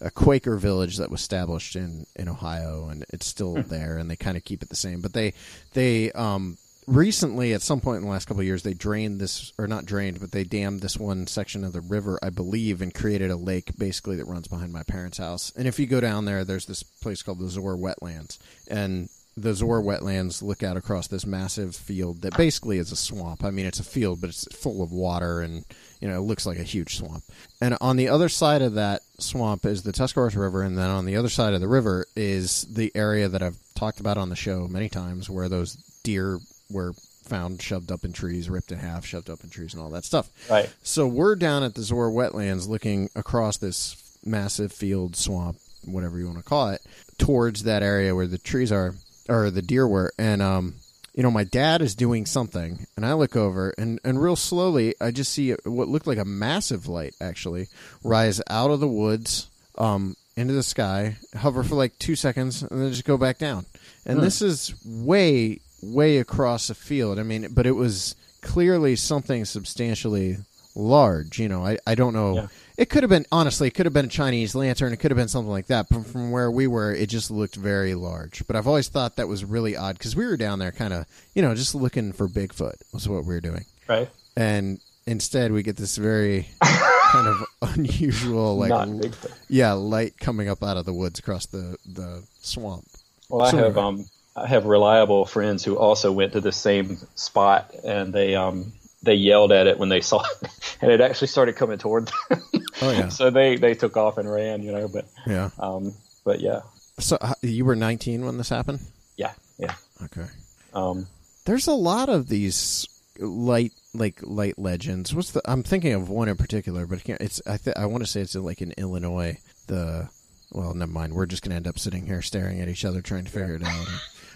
a 0.00 0.10
Quaker 0.10 0.56
village 0.56 0.96
that 0.98 1.10
was 1.10 1.20
established 1.20 1.76
in 1.76 2.06
in 2.16 2.28
Ohio, 2.28 2.88
and 2.88 3.04
it's 3.10 3.26
still 3.26 3.54
there, 3.54 3.98
and 3.98 4.10
they 4.10 4.16
kind 4.16 4.36
of 4.36 4.44
keep 4.44 4.62
it 4.62 4.68
the 4.68 4.76
same. 4.76 5.00
But 5.00 5.12
they 5.12 5.34
they 5.74 6.12
um 6.12 6.58
recently 6.88 7.52
at 7.52 7.60
some 7.60 7.80
point 7.80 7.98
in 7.98 8.04
the 8.04 8.10
last 8.10 8.24
couple 8.26 8.40
of 8.40 8.46
years 8.46 8.62
they 8.62 8.72
drained 8.72 9.20
this 9.20 9.52
or 9.58 9.66
not 9.66 9.84
drained 9.84 10.18
but 10.20 10.32
they 10.32 10.42
dammed 10.42 10.80
this 10.80 10.96
one 10.96 11.26
section 11.26 11.62
of 11.62 11.74
the 11.74 11.82
river 11.82 12.18
i 12.22 12.30
believe 12.30 12.80
and 12.80 12.94
created 12.94 13.30
a 13.30 13.36
lake 13.36 13.76
basically 13.76 14.16
that 14.16 14.24
runs 14.24 14.48
behind 14.48 14.72
my 14.72 14.82
parents 14.84 15.18
house 15.18 15.52
and 15.54 15.68
if 15.68 15.78
you 15.78 15.86
go 15.86 16.00
down 16.00 16.24
there 16.24 16.44
there's 16.46 16.64
this 16.64 16.82
place 16.82 17.22
called 17.22 17.40
the 17.40 17.48
Zoar 17.48 17.76
wetlands 17.76 18.38
and 18.70 19.10
the 19.42 19.54
Zoar 19.54 19.82
wetlands 19.82 20.42
look 20.42 20.62
out 20.62 20.76
across 20.76 21.08
this 21.08 21.26
massive 21.26 21.74
field 21.74 22.22
that 22.22 22.36
basically 22.36 22.78
is 22.78 22.92
a 22.92 22.96
swamp 22.96 23.44
i 23.44 23.50
mean 23.50 23.66
it's 23.66 23.80
a 23.80 23.84
field 23.84 24.20
but 24.20 24.30
it's 24.30 24.46
full 24.54 24.82
of 24.82 24.92
water 24.92 25.40
and 25.40 25.64
you 26.00 26.08
know 26.08 26.18
it 26.18 26.22
looks 26.22 26.46
like 26.46 26.58
a 26.58 26.64
huge 26.64 26.96
swamp 26.96 27.24
and 27.60 27.76
on 27.80 27.96
the 27.96 28.08
other 28.08 28.28
side 28.28 28.62
of 28.62 28.74
that 28.74 29.02
swamp 29.18 29.64
is 29.64 29.82
the 29.82 29.92
Tuscarawas 29.92 30.36
river 30.36 30.62
and 30.62 30.76
then 30.76 30.90
on 30.90 31.04
the 31.04 31.16
other 31.16 31.28
side 31.28 31.54
of 31.54 31.60
the 31.60 31.68
river 31.68 32.06
is 32.16 32.62
the 32.72 32.92
area 32.94 33.28
that 33.28 33.42
i've 33.42 33.58
talked 33.74 34.00
about 34.00 34.18
on 34.18 34.28
the 34.28 34.36
show 34.36 34.66
many 34.68 34.88
times 34.88 35.30
where 35.30 35.48
those 35.48 35.74
deer 36.02 36.38
were 36.70 36.92
found 37.28 37.60
shoved 37.62 37.92
up 37.92 38.04
in 38.04 38.12
trees, 38.12 38.48
ripped 38.48 38.72
in 38.72 38.78
half, 38.78 39.04
shoved 39.04 39.30
up 39.30 39.44
in 39.44 39.50
trees, 39.50 39.74
and 39.74 39.82
all 39.82 39.90
that 39.90 40.04
stuff. 40.04 40.30
right. 40.50 40.72
So 40.82 41.06
we're 41.06 41.36
down 41.36 41.62
at 41.62 41.74
the 41.74 41.82
Zoar 41.82 42.10
wetlands 42.10 42.66
looking 42.66 43.10
across 43.14 43.58
this 43.58 44.18
massive 44.24 44.72
field, 44.72 45.14
swamp, 45.14 45.58
whatever 45.84 46.18
you 46.18 46.26
want 46.26 46.38
to 46.38 46.44
call 46.44 46.70
it, 46.70 46.82
towards 47.18 47.62
that 47.64 47.82
area 47.82 48.14
where 48.14 48.26
the 48.26 48.38
trees 48.38 48.72
are, 48.72 48.94
or 49.28 49.50
the 49.50 49.62
deer 49.62 49.86
were. 49.86 50.12
And, 50.18 50.42
um, 50.42 50.74
you 51.14 51.22
know, 51.22 51.30
my 51.30 51.44
dad 51.44 51.82
is 51.82 51.94
doing 51.96 52.26
something, 52.26 52.86
and 52.96 53.04
I 53.04 53.14
look 53.14 53.34
over, 53.34 53.74
and, 53.76 53.98
and 54.04 54.22
real 54.22 54.36
slowly, 54.36 54.94
I 55.00 55.10
just 55.10 55.32
see 55.32 55.52
what 55.64 55.88
looked 55.88 56.06
like 56.06 56.18
a 56.18 56.24
massive 56.24 56.86
light 56.86 57.14
actually 57.20 57.66
rise 58.04 58.40
out 58.48 58.70
of 58.70 58.78
the 58.78 58.86
woods 58.86 59.48
um, 59.76 60.14
into 60.36 60.54
the 60.54 60.62
sky, 60.62 61.16
hover 61.36 61.64
for 61.64 61.74
like 61.74 61.98
two 61.98 62.14
seconds, 62.14 62.62
and 62.62 62.80
then 62.80 62.90
just 62.90 63.04
go 63.04 63.16
back 63.16 63.38
down. 63.38 63.66
And 64.06 64.22
this 64.22 64.40
is 64.40 64.74
way, 64.84 65.60
way 65.82 66.18
across 66.18 66.68
the 66.68 66.74
field. 66.74 67.18
I 67.18 67.24
mean, 67.24 67.48
but 67.52 67.66
it 67.66 67.72
was 67.72 68.14
clearly 68.40 68.94
something 68.94 69.44
substantially 69.44 70.38
large. 70.76 71.40
You 71.40 71.48
know, 71.48 71.66
I, 71.66 71.78
I 71.84 71.96
don't 71.96 72.14
know. 72.14 72.34
Yeah. 72.34 72.46
It 72.78 72.88
could 72.90 73.02
have 73.02 73.10
been, 73.10 73.26
honestly, 73.32 73.66
it 73.66 73.72
could 73.74 73.86
have 73.86 73.92
been 73.92 74.04
a 74.06 74.08
Chinese 74.08 74.54
lantern. 74.54 74.92
It 74.92 74.98
could 74.98 75.10
have 75.10 75.18
been 75.18 75.26
something 75.28 75.50
like 75.50 75.66
that. 75.66 75.86
But 75.90 76.06
from 76.06 76.30
where 76.30 76.48
we 76.48 76.68
were, 76.68 76.94
it 76.94 77.08
just 77.08 77.28
looked 77.28 77.56
very 77.56 77.94
large. 77.96 78.46
But 78.46 78.54
I've 78.54 78.68
always 78.68 78.86
thought 78.88 79.16
that 79.16 79.26
was 79.26 79.44
really 79.44 79.76
odd 79.76 79.98
because 79.98 80.14
we 80.14 80.24
were 80.24 80.36
down 80.36 80.60
there 80.60 80.70
kind 80.70 80.92
of, 80.94 81.04
you 81.34 81.42
know, 81.42 81.56
just 81.56 81.74
looking 81.74 82.12
for 82.12 82.28
Bigfoot 82.28 82.74
was 82.92 83.08
what 83.08 83.24
we 83.24 83.34
were 83.34 83.40
doing. 83.40 83.64
Right. 83.88 84.08
And 84.36 84.78
instead, 85.08 85.50
we 85.50 85.64
get 85.64 85.76
this 85.76 85.96
very 85.96 86.48
kind 86.62 87.26
of 87.26 87.44
unusual, 87.76 88.56
like, 88.56 88.70
l- 88.70 89.00
yeah, 89.48 89.72
light 89.72 90.16
coming 90.20 90.48
up 90.48 90.62
out 90.62 90.76
of 90.76 90.84
the 90.86 90.92
woods 90.92 91.18
across 91.18 91.46
the, 91.46 91.76
the 91.84 92.22
swamp. 92.42 92.84
Well, 93.28 93.44
I 93.44 93.50
So- 93.50 93.56
have 93.58 93.76
um, 93.76 94.04
I 94.36 94.46
have 94.46 94.66
reliable 94.66 95.26
friends 95.26 95.64
who 95.64 95.76
also 95.76 96.12
went 96.12 96.32
to 96.34 96.40
the 96.40 96.52
same 96.52 96.96
spot, 97.16 97.74
and 97.84 98.12
they 98.12 98.36
um, 98.36 98.72
they 99.02 99.14
yelled 99.14 99.52
at 99.52 99.66
it 99.66 99.78
when 99.78 99.88
they 99.88 100.00
saw 100.10 100.22
it, 100.42 100.48
and 100.80 100.90
it 100.90 101.00
actually 101.00 101.28
started 101.28 101.56
coming 101.56 101.78
toward 101.78 102.08
them. 102.30 102.42
Oh, 102.82 102.90
yeah. 102.90 103.08
so 103.08 103.30
they 103.30 103.56
they 103.56 103.74
took 103.74 103.96
off 103.96 104.18
and 104.18 104.30
ran, 104.30 104.62
you 104.62 104.72
know. 104.72 104.88
But 104.88 105.06
Yeah. 105.26 105.50
um, 105.58 105.94
but 106.24 106.40
yeah, 106.40 106.60
So 106.98 107.16
uh, 107.20 107.34
you 107.42 107.64
were 107.64 107.76
19 107.76 108.24
when 108.24 108.36
this 108.38 108.48
happened? 108.48 108.80
yeah, 109.16 109.32
yeah. 109.58 109.74
Okay. 110.04 110.26
Um, 110.74 111.06
There's 111.44 111.66
a 111.66 111.72
lot 111.72 112.08
of 112.08 112.28
these 112.28 112.86
light 113.18 113.72
like 113.94 114.20
light 114.22 114.58
legends. 114.58 115.14
What's 115.14 115.32
the? 115.32 115.40
I'm 115.50 115.62
thinking 115.62 115.92
of 115.94 116.08
one 116.08 116.28
in 116.28 116.36
particular, 116.36 116.86
but 116.86 117.00
I 117.08 117.16
it's 117.20 117.40
I 117.46 117.56
th- 117.56 117.76
I 117.76 117.86
want 117.86 118.04
to 118.04 118.10
say 118.10 118.20
it's 118.20 118.34
in, 118.34 118.44
like 118.44 118.60
in 118.62 118.72
Illinois. 118.76 119.38
The 119.66 120.08
well, 120.52 120.72
never 120.74 120.90
mind. 120.92 121.14
We're 121.14 121.26
just 121.26 121.42
gonna 121.42 121.56
end 121.56 121.66
up 121.66 121.78
sitting 121.78 122.06
here 122.06 122.22
staring 122.22 122.60
at 122.60 122.68
each 122.68 122.84
other 122.84 123.00
trying 123.00 123.24
to 123.24 123.30
figure 123.30 123.54
it 123.56 123.64
out. 123.64 123.86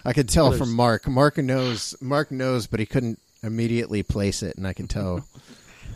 I 0.05 0.11
could 0.13 0.27
tell 0.27 0.51
from 0.51 0.73
Mark. 0.73 1.07
Mark 1.07 1.37
knows. 1.37 1.95
Mark 2.01 2.29
knows, 2.31 2.67
but 2.67 2.79
he 2.79 2.85
couldn't 2.85 3.19
immediately 3.43 4.03
place 4.03 4.41
it, 4.43 4.57
and 4.57 4.65
I 4.67 4.73
can 4.73 4.87
tell. 4.87 5.25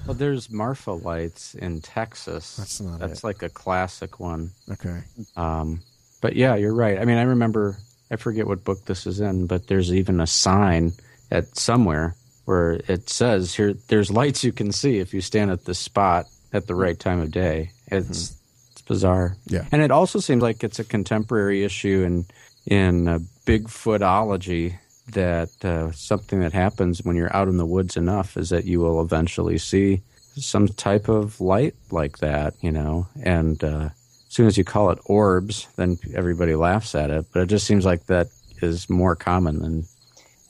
Well, 0.05 0.13
there's 0.15 0.49
Marfa 0.49 0.93
lights 0.93 1.53
in 1.53 1.81
Texas. 1.81 2.55
That's 2.55 2.79
not 2.79 2.99
That's 2.99 3.19
it. 3.19 3.23
like 3.25 3.43
a 3.43 3.49
classic 3.49 4.21
one. 4.21 4.51
Okay. 4.71 5.01
Um, 5.35 5.81
but 6.21 6.37
yeah, 6.37 6.55
you're 6.55 6.73
right. 6.73 6.97
I 6.97 7.03
mean, 7.03 7.17
I 7.17 7.23
remember. 7.23 7.77
I 8.09 8.15
forget 8.15 8.47
what 8.47 8.63
book 8.63 8.85
this 8.85 9.05
is 9.05 9.19
in, 9.19 9.47
but 9.47 9.67
there's 9.67 9.91
even 9.93 10.21
a 10.21 10.27
sign 10.27 10.93
at 11.29 11.57
somewhere 11.57 12.15
where 12.45 12.79
it 12.87 13.09
says 13.09 13.53
here 13.53 13.73
there's 13.89 14.09
lights 14.09 14.45
you 14.45 14.53
can 14.53 14.71
see 14.71 14.99
if 14.99 15.13
you 15.13 15.19
stand 15.19 15.51
at 15.51 15.65
this 15.65 15.79
spot 15.79 16.27
at 16.53 16.67
the 16.67 16.75
right 16.75 16.97
time 16.97 17.19
of 17.19 17.31
day. 17.31 17.71
It's 17.87 18.37
it's 18.71 18.81
bizarre. 18.83 19.35
Yeah. 19.47 19.65
And 19.73 19.81
it 19.81 19.91
also 19.91 20.19
seems 20.21 20.41
like 20.41 20.63
it's 20.63 20.79
a 20.79 20.85
contemporary 20.85 21.65
issue 21.65 22.03
in 22.05 22.25
in 22.65 23.07
uh, 23.09 23.19
Bigfootology 23.45 24.77
that 25.13 25.49
uh, 25.63 25.91
something 25.91 26.39
that 26.41 26.53
happens 26.53 27.03
when 27.03 27.15
you're 27.15 27.35
out 27.35 27.47
in 27.47 27.57
the 27.57 27.65
woods 27.65 27.97
enough 27.97 28.37
is 28.37 28.49
that 28.49 28.65
you 28.65 28.79
will 28.79 29.01
eventually 29.01 29.57
see 29.57 30.01
some 30.35 30.67
type 30.67 31.07
of 31.07 31.39
light 31.41 31.75
like 31.91 32.19
that, 32.19 32.53
you 32.61 32.71
know. 32.71 33.07
And 33.23 33.63
uh, 33.63 33.89
as 33.89 34.33
soon 34.33 34.47
as 34.47 34.57
you 34.57 34.63
call 34.63 34.91
it 34.91 34.99
orbs, 35.05 35.67
then 35.75 35.97
everybody 36.13 36.55
laughs 36.55 36.95
at 36.95 37.09
it. 37.09 37.25
But 37.33 37.43
it 37.43 37.45
just 37.47 37.65
seems 37.65 37.85
like 37.85 38.05
that 38.07 38.27
is 38.61 38.89
more 38.89 39.15
common 39.15 39.59
than 39.59 39.85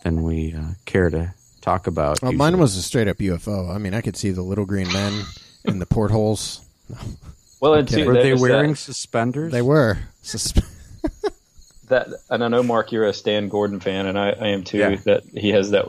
than 0.03 0.24
we 0.24 0.53
uh, 0.53 0.74
care 0.86 1.10
to 1.10 1.34
talk 1.62 1.88
about. 1.88 2.22
Well, 2.22 2.32
mine 2.32 2.58
was 2.58 2.76
a 2.78 2.82
straight 2.82 3.08
up 3.08 3.18
UFO. 3.18 3.74
I 3.74 3.78
mean, 3.78 3.93
I 3.93 4.01
could 4.01 4.16
see 4.16 4.32
the 4.32 4.41
little 4.41 4.66
green 4.66 4.91
men 4.91 5.24
in 5.66 5.80
the 5.80 5.86
portholes. 5.86 6.62
well, 7.60 7.74
and 7.74 7.88
kidding. 7.88 8.05
Were 8.05 8.14
they 8.14 8.34
wearing 8.34 8.72
that, 8.72 8.78
suspenders? 8.78 9.51
They 9.51 9.62
were. 9.62 9.97
Susp- 10.24 10.64
that? 11.88 12.08
And 12.30 12.44
I 12.44 12.48
know 12.48 12.64
Mark, 12.64 12.92
you're 12.92 13.06
a 13.06 13.14
Stan 13.14 13.50
Gordon 13.50 13.80
fan, 13.80 14.06
and 14.06 14.18
I, 14.18 14.30
I 14.32 14.48
am 14.50 14.64
too. 14.64 14.78
Yeah. 14.78 14.96
That 15.06 15.24
he 15.26 15.50
has 15.50 15.72
that. 15.72 15.88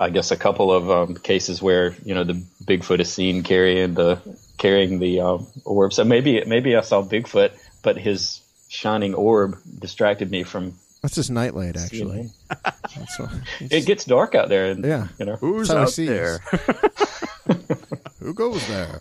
I 0.00 0.08
guess 0.10 0.30
a 0.30 0.36
couple 0.36 0.72
of 0.72 0.90
um, 0.90 1.14
cases 1.16 1.60
where 1.62 1.94
you 2.04 2.14
know 2.14 2.24
the 2.24 2.42
Bigfoot 2.64 3.00
is 3.00 3.12
seen 3.12 3.42
carrying 3.42 3.94
the 3.94 4.18
carrying 4.58 4.98
the 4.98 5.20
um, 5.20 5.46
orb. 5.64 5.92
So 5.92 6.02
maybe 6.04 6.42
maybe 6.46 6.74
I 6.76 6.80
saw 6.80 7.02
Bigfoot, 7.02 7.52
but 7.82 7.96
his 7.98 8.40
shining 8.68 9.14
orb 9.14 9.58
distracted 9.78 10.30
me 10.30 10.42
from 10.42 10.74
That's 11.02 11.14
his 11.16 11.30
nightlight, 11.30 11.76
actually. 11.76 12.30
That's 12.96 13.18
what, 13.18 13.30
It 13.60 13.86
gets 13.86 14.04
dark 14.06 14.34
out 14.34 14.48
there, 14.48 14.70
and 14.72 14.84
Yeah. 14.84 15.08
you 15.18 15.26
know. 15.26 15.36
Who's 15.36 15.68
That's 15.68 15.74
how 15.74 15.78
he 15.78 15.82
out 15.84 15.90
sees. 15.90 16.08
there? 16.08 16.38
Who 18.20 18.34
goes 18.34 18.66
there? 18.66 19.00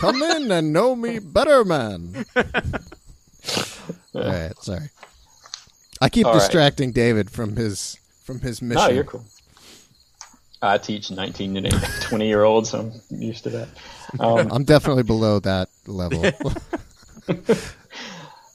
Come 0.00 0.22
in 0.22 0.50
and 0.52 0.72
know 0.72 0.94
me 0.94 1.18
better, 1.18 1.64
man. 1.64 2.26
All 4.14 4.22
right, 4.22 4.52
sorry. 4.62 4.90
I 6.00 6.08
keep 6.08 6.26
All 6.26 6.32
right. 6.32 6.40
distracting 6.40 6.92
David 6.92 7.30
from 7.30 7.56
his 7.56 7.98
from 8.24 8.40
his 8.40 8.60
mission. 8.60 8.82
No, 8.82 8.88
you're 8.88 9.04
cool. 9.04 9.24
I 10.62 10.78
teach 10.78 11.10
19 11.10 11.62
to 11.62 11.70
20 12.00 12.26
year 12.26 12.42
olds, 12.42 12.70
so 12.70 12.80
I'm 12.80 13.22
used 13.22 13.44
to 13.44 13.50
that. 13.50 13.68
Um, 14.18 14.48
I'm 14.52 14.64
definitely 14.64 15.02
below 15.02 15.38
that 15.40 15.68
level. 15.86 16.24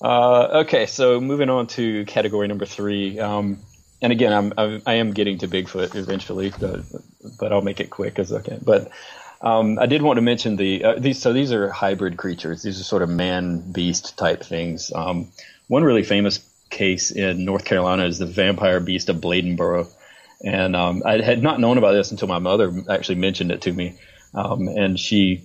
uh, 0.02 0.62
okay, 0.62 0.86
so 0.86 1.22
moving 1.22 1.50
on 1.50 1.68
to 1.68 2.06
category 2.06 2.48
number 2.48 2.66
three. 2.66 3.20
Um, 3.20 3.60
and 4.02 4.12
again, 4.12 4.34
I'm, 4.34 4.54
I'm 4.58 4.82
I 4.86 4.94
am 4.96 5.14
getting 5.14 5.38
to 5.40 5.48
Bigfoot 5.48 5.96
eventually, 5.96 6.52
but, 6.60 6.82
but 7.40 7.54
I'll 7.54 7.62
make 7.62 7.80
it 7.80 7.92
quick 7.92 8.18
as 8.18 8.34
I 8.34 8.42
can. 8.42 8.60
But 8.64 8.92
um, 9.42 9.80
I 9.80 9.88
did 9.88 10.02
want 10.02 10.18
to 10.18 10.22
mention 10.22 10.56
the 10.56 10.84
uh, 10.84 10.96
these. 11.00 11.20
So 11.20 11.34
these 11.34 11.52
are 11.52 11.70
hybrid 11.70 12.18
creatures. 12.18 12.62
These 12.62 12.80
are 12.80 12.84
sort 12.84 13.02
of 13.02 13.10
man 13.10 13.72
beast 13.72 14.18
type 14.18 14.44
things. 14.44 14.92
Um, 14.94 15.30
one 15.68 15.84
really 15.84 16.04
famous 16.04 16.40
case 16.70 17.12
in 17.12 17.44
North 17.44 17.66
Carolina 17.66 18.06
is 18.06 18.20
the 18.20 18.26
vampire 18.28 18.80
beast 18.80 19.10
of 19.10 19.18
Bladenboro, 19.18 19.92
and 20.44 20.76
um, 20.76 21.02
I 21.06 21.22
had 21.22 21.42
not 21.42 21.60
known 21.60 21.80
about 21.80 21.94
this 21.94 22.12
until 22.12 22.28
my 22.28 22.40
mother 22.40 22.72
actually 22.90 23.16
mentioned 23.16 23.52
it 23.52 23.62
to 23.62 23.74
me, 23.74 23.98
um, 24.36 24.68
and 24.68 25.00
she 25.00 25.42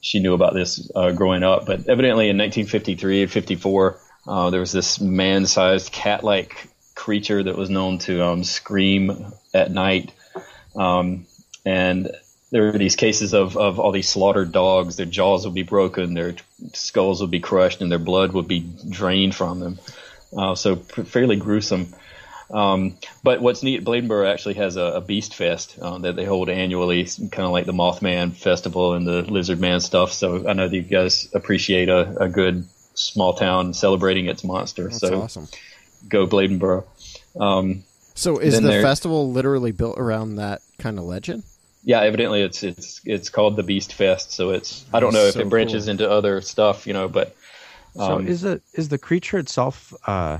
she 0.00 0.20
knew 0.20 0.32
about 0.32 0.54
this 0.54 0.90
uh, 0.94 1.12
growing 1.12 1.42
up. 1.42 1.66
But 1.66 1.86
evidently, 1.86 2.30
in 2.30 2.38
1953 2.38 3.22
and 3.22 3.30
54, 3.30 4.00
uh, 4.26 4.50
there 4.50 4.60
was 4.60 4.72
this 4.72 5.00
man-sized 5.00 5.92
cat-like 5.92 6.68
creature 6.94 7.42
that 7.42 7.58
was 7.58 7.68
known 7.68 7.98
to 7.98 8.24
um, 8.24 8.42
scream 8.42 9.32
at 9.52 9.70
night, 9.70 10.12
um, 10.76 11.26
and 11.66 12.10
there 12.54 12.62
were 12.62 12.78
these 12.78 12.94
cases 12.94 13.34
of, 13.34 13.56
of 13.56 13.80
all 13.80 13.90
these 13.90 14.08
slaughtered 14.08 14.52
dogs. 14.52 14.94
Their 14.94 15.06
jaws 15.06 15.44
would 15.44 15.56
be 15.56 15.64
broken, 15.64 16.14
their 16.14 16.36
skulls 16.72 17.20
would 17.20 17.32
be 17.32 17.40
crushed, 17.40 17.80
and 17.80 17.90
their 17.90 17.98
blood 17.98 18.32
would 18.32 18.46
be 18.46 18.60
drained 18.88 19.34
from 19.34 19.58
them. 19.58 19.78
Uh, 20.36 20.54
so 20.54 20.76
p- 20.76 21.02
fairly 21.02 21.34
gruesome. 21.34 21.92
Um, 22.52 22.96
but 23.24 23.42
what's 23.42 23.64
neat, 23.64 23.82
Bladenboro 23.82 24.32
actually 24.32 24.54
has 24.54 24.76
a, 24.76 24.84
a 24.84 25.00
Beast 25.00 25.34
Fest 25.34 25.76
uh, 25.82 25.98
that 25.98 26.14
they 26.14 26.24
hold 26.24 26.48
annually, 26.48 27.06
kind 27.06 27.44
of 27.44 27.50
like 27.50 27.66
the 27.66 27.72
Mothman 27.72 28.32
Festival 28.32 28.94
and 28.94 29.04
the 29.04 29.22
Lizard 29.22 29.58
Man 29.58 29.80
stuff. 29.80 30.12
So 30.12 30.48
I 30.48 30.52
know 30.52 30.68
that 30.68 30.76
you 30.76 30.82
guys 30.82 31.28
appreciate 31.34 31.88
a, 31.88 32.22
a 32.22 32.28
good 32.28 32.66
small 32.94 33.34
town 33.34 33.74
celebrating 33.74 34.26
its 34.26 34.44
monster. 34.44 34.84
That's 34.84 35.00
so 35.00 35.22
awesome. 35.22 35.48
go 36.08 36.28
Bladenboro. 36.28 36.84
Um, 37.34 37.82
So 38.14 38.38
is 38.38 38.60
the 38.60 38.80
festival 38.80 39.32
literally 39.32 39.72
built 39.72 39.98
around 39.98 40.36
that 40.36 40.62
kind 40.78 41.00
of 41.00 41.04
legend? 41.06 41.42
Yeah, 41.84 42.00
evidently 42.00 42.42
it's 42.42 42.62
it's 42.62 43.00
it's 43.04 43.28
called 43.28 43.56
the 43.56 43.62
Beast 43.62 43.92
Fest. 43.92 44.32
So 44.32 44.50
it's 44.50 44.84
I 44.92 45.00
don't 45.00 45.12
know 45.12 45.26
if 45.26 45.34
So 45.34 45.40
it 45.40 45.48
branches 45.48 45.84
cool. 45.84 45.92
into 45.92 46.10
other 46.10 46.40
stuff, 46.40 46.86
you 46.86 46.92
know, 46.92 47.08
but 47.08 47.36
So 47.94 48.16
um, 48.16 48.26
is 48.26 48.44
it 48.44 48.62
is 48.72 48.88
the 48.88 48.98
creature 48.98 49.38
itself 49.38 49.92
uh, 50.06 50.38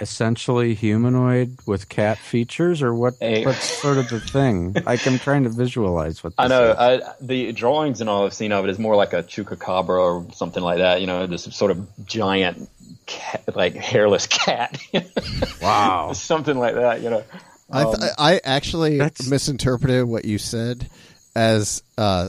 essentially 0.00 0.74
humanoid 0.74 1.58
with 1.66 1.88
cat 1.88 2.18
features, 2.18 2.82
or 2.82 2.94
what? 2.94 3.14
Hey. 3.20 3.44
What's 3.44 3.62
sort 3.62 3.98
of 3.98 4.08
the 4.08 4.18
thing? 4.18 4.72
like 4.84 5.06
I'm 5.06 5.18
trying 5.18 5.44
to 5.44 5.50
visualize 5.50 6.24
what. 6.24 6.30
This 6.30 6.44
I 6.44 6.48
know 6.48 6.70
is. 6.72 6.76
I, 6.76 7.12
the 7.20 7.52
drawings 7.52 8.00
and 8.00 8.10
all 8.10 8.26
I've 8.26 8.34
seen 8.34 8.52
of 8.52 8.64
it 8.64 8.70
is 8.70 8.78
more 8.78 8.96
like 8.96 9.12
a 9.12 9.22
chupacabra 9.22 9.88
or 9.88 10.26
something 10.32 10.62
like 10.62 10.78
that. 10.78 11.00
You 11.00 11.06
know, 11.06 11.26
this 11.26 11.44
sort 11.44 11.70
of 11.70 11.86
giant, 12.04 12.68
cat, 13.06 13.44
like 13.54 13.74
hairless 13.74 14.26
cat, 14.26 14.76
wow. 15.62 16.12
something 16.14 16.58
like 16.58 16.74
that. 16.74 17.00
You 17.02 17.10
know, 17.10 17.24
I 17.72 17.82
Um, 17.84 17.94
th- 17.96 18.12
I 18.18 18.40
actually 18.44 18.98
That's- 18.98 19.28
misinterpreted 19.28 20.04
what 20.04 20.24
you 20.24 20.38
said 20.38 20.88
as 21.36 21.82
uh 21.96 22.28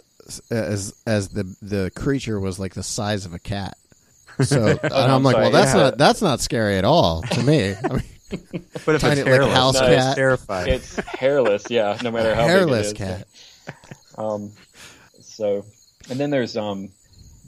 as 0.52 0.94
as 1.08 1.30
the 1.30 1.44
the 1.62 1.92
creature 1.96 2.40
was 2.40 2.60
like 2.60 2.74
the 2.74 2.84
size 2.84 3.26
of 3.26 3.34
a 3.34 3.40
cat. 3.40 3.78
So 4.44 4.68
and 4.84 4.94
I'm 4.94 5.10
I'm 5.12 5.24
like, 5.24 5.34
sorry, 5.34 5.44
well, 5.46 5.52
that's 5.52 5.74
yeah. 5.74 5.82
not 5.84 5.98
that's 5.98 6.22
not 6.22 6.40
scary 6.42 6.78
at 6.78 6.86
all 6.86 7.22
to 7.24 7.44
me. 7.44 7.74
I 7.84 7.88
mean, 7.94 8.04
But 8.86 8.96
if 8.96 9.02
Tiny, 9.02 9.20
it's 9.22 9.22
like, 9.22 9.26
hairless, 9.26 9.54
house 9.54 9.74
no, 9.76 9.80
cat. 9.82 10.08
it's 10.08 10.16
terrifying. 10.16 10.70
it's 10.74 10.96
hairless. 11.08 11.64
Yeah, 11.70 11.98
no 12.04 12.12
matter 12.12 12.34
how 12.36 12.46
hairless 12.48 12.94
big 12.94 13.02
it 13.02 13.04
is. 13.04 13.18
cat. 13.18 13.28
Um, 14.18 14.52
so, 15.22 15.66
and 16.10 16.20
then 16.20 16.30
there's 16.32 16.58
um, 16.58 16.90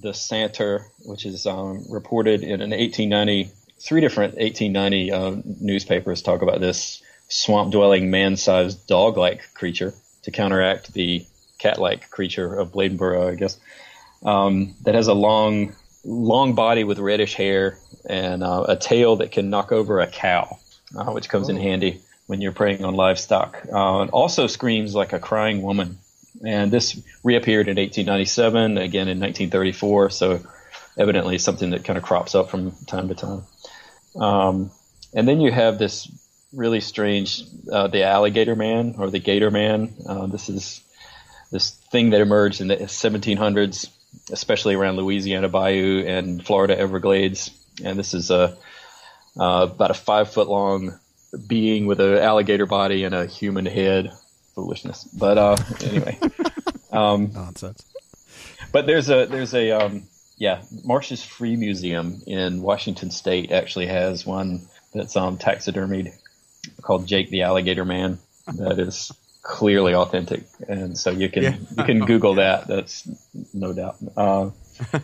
the 0.01 0.09
Santer, 0.11 0.85
which 1.05 1.25
is 1.25 1.45
um, 1.45 1.83
reported 1.89 2.41
in 2.41 2.61
an 2.61 2.71
1890. 2.71 3.51
Three 3.79 3.99
different 3.99 4.35
1890 4.37 5.11
uh, 5.11 5.41
newspapers 5.59 6.21
talk 6.21 6.41
about 6.41 6.61
this 6.61 7.02
swamp-dwelling, 7.27 8.09
man-sized 8.09 8.85
dog-like 8.87 9.53
creature 9.53 9.93
to 10.23 10.31
counteract 10.31 10.93
the 10.93 11.25
cat-like 11.57 12.09
creature 12.09 12.53
of 12.55 12.71
Bladenboro, 12.71 13.31
I 13.31 13.35
guess. 13.35 13.59
Um, 14.23 14.75
that 14.83 14.95
has 14.95 15.07
a 15.07 15.13
long, 15.13 15.75
long 16.05 16.55
body 16.55 16.83
with 16.83 16.99
reddish 16.99 17.33
hair 17.33 17.77
and 18.09 18.43
uh, 18.43 18.65
a 18.69 18.75
tail 18.75 19.17
that 19.17 19.31
can 19.31 19.49
knock 19.49 19.71
over 19.71 19.99
a 19.99 20.07
cow, 20.07 20.59
uh, 20.95 21.11
which 21.11 21.29
comes 21.29 21.49
in 21.49 21.57
Oh. 21.57 21.61
handy 21.61 22.01
when 22.27 22.41
you're 22.41 22.53
preying 22.53 22.85
on 22.85 22.95
livestock. 22.95 23.57
Uh, 23.65 24.05
it 24.07 24.09
also 24.11 24.47
screams 24.47 24.95
like 24.95 25.13
a 25.13 25.19
crying 25.19 25.61
woman 25.61 25.97
and 26.45 26.71
this 26.71 26.99
reappeared 27.23 27.67
in 27.67 27.77
1897, 27.77 28.77
again 28.77 29.07
in 29.07 29.19
1934. 29.19 30.09
So 30.09 30.39
evidently 30.97 31.37
something 31.37 31.71
that 31.71 31.83
kind 31.83 31.97
of 31.97 32.03
crops 32.03 32.35
up 32.35 32.49
from 32.49 32.71
time 32.85 33.07
to 33.09 33.15
time. 33.15 33.43
Um, 34.15 34.71
and 35.13 35.27
then 35.27 35.41
you 35.41 35.51
have 35.51 35.77
this 35.77 36.07
really 36.53 36.79
strange, 36.79 37.43
uh, 37.71 37.87
the 37.87 38.03
alligator 38.03 38.55
man 38.55 38.95
or 38.97 39.09
the 39.09 39.19
gator 39.19 39.51
man. 39.51 39.93
Uh, 40.07 40.27
this 40.27 40.49
is 40.49 40.81
this 41.51 41.71
thing 41.91 42.11
that 42.11 42.21
emerged 42.21 42.61
in 42.61 42.67
the 42.67 42.77
1700s, 42.77 43.89
especially 44.31 44.75
around 44.75 44.97
Louisiana 44.97 45.49
Bayou 45.49 46.05
and 46.05 46.45
Florida 46.45 46.77
Everglades. 46.77 47.51
And 47.83 47.97
this 47.97 48.13
is 48.13 48.31
a 48.31 48.57
uh, 49.39 49.67
about 49.71 49.91
a 49.91 49.95
five 49.95 50.31
foot 50.31 50.47
long 50.47 50.99
being 51.47 51.87
with 51.87 51.99
an 51.99 52.17
alligator 52.17 52.67
body 52.67 53.03
and 53.03 53.15
a 53.15 53.25
human 53.25 53.65
head. 53.65 54.11
Foolishness, 54.55 55.05
but 55.05 55.37
uh, 55.39 55.57
anyway. 55.83 56.19
um, 56.91 57.31
Nonsense. 57.33 57.83
but 58.71 58.85
there's 58.85 59.09
a 59.09 59.25
there's 59.25 59.55
a 59.55 59.71
um, 59.71 60.03
yeah 60.37 60.61
Marsh's 60.83 61.23
Free 61.23 61.55
Museum 61.55 62.21
in 62.27 62.61
Washington 62.61 63.09
State 63.09 63.51
actually 63.51 63.87
has 63.87 64.27
one 64.27 64.67
that's 64.93 65.15
um, 65.15 65.39
taxidermied 65.39 66.13
called 66.81 67.07
Jake 67.07 67.29
the 67.29 67.43
Alligator 67.43 67.85
Man 67.85 68.19
that 68.47 68.79
is 68.79 69.11
clearly 69.41 69.93
authentic, 69.93 70.43
and 70.67 70.97
so 70.97 71.11
you 71.11 71.29
can 71.29 71.43
Yeah. 71.43 71.55
you 71.77 71.83
can 71.83 71.99
Google 72.05 72.35
that. 72.35 72.67
That's 72.67 73.07
no 73.53 73.73
doubt. 73.73 73.95
Uh, 74.15 74.49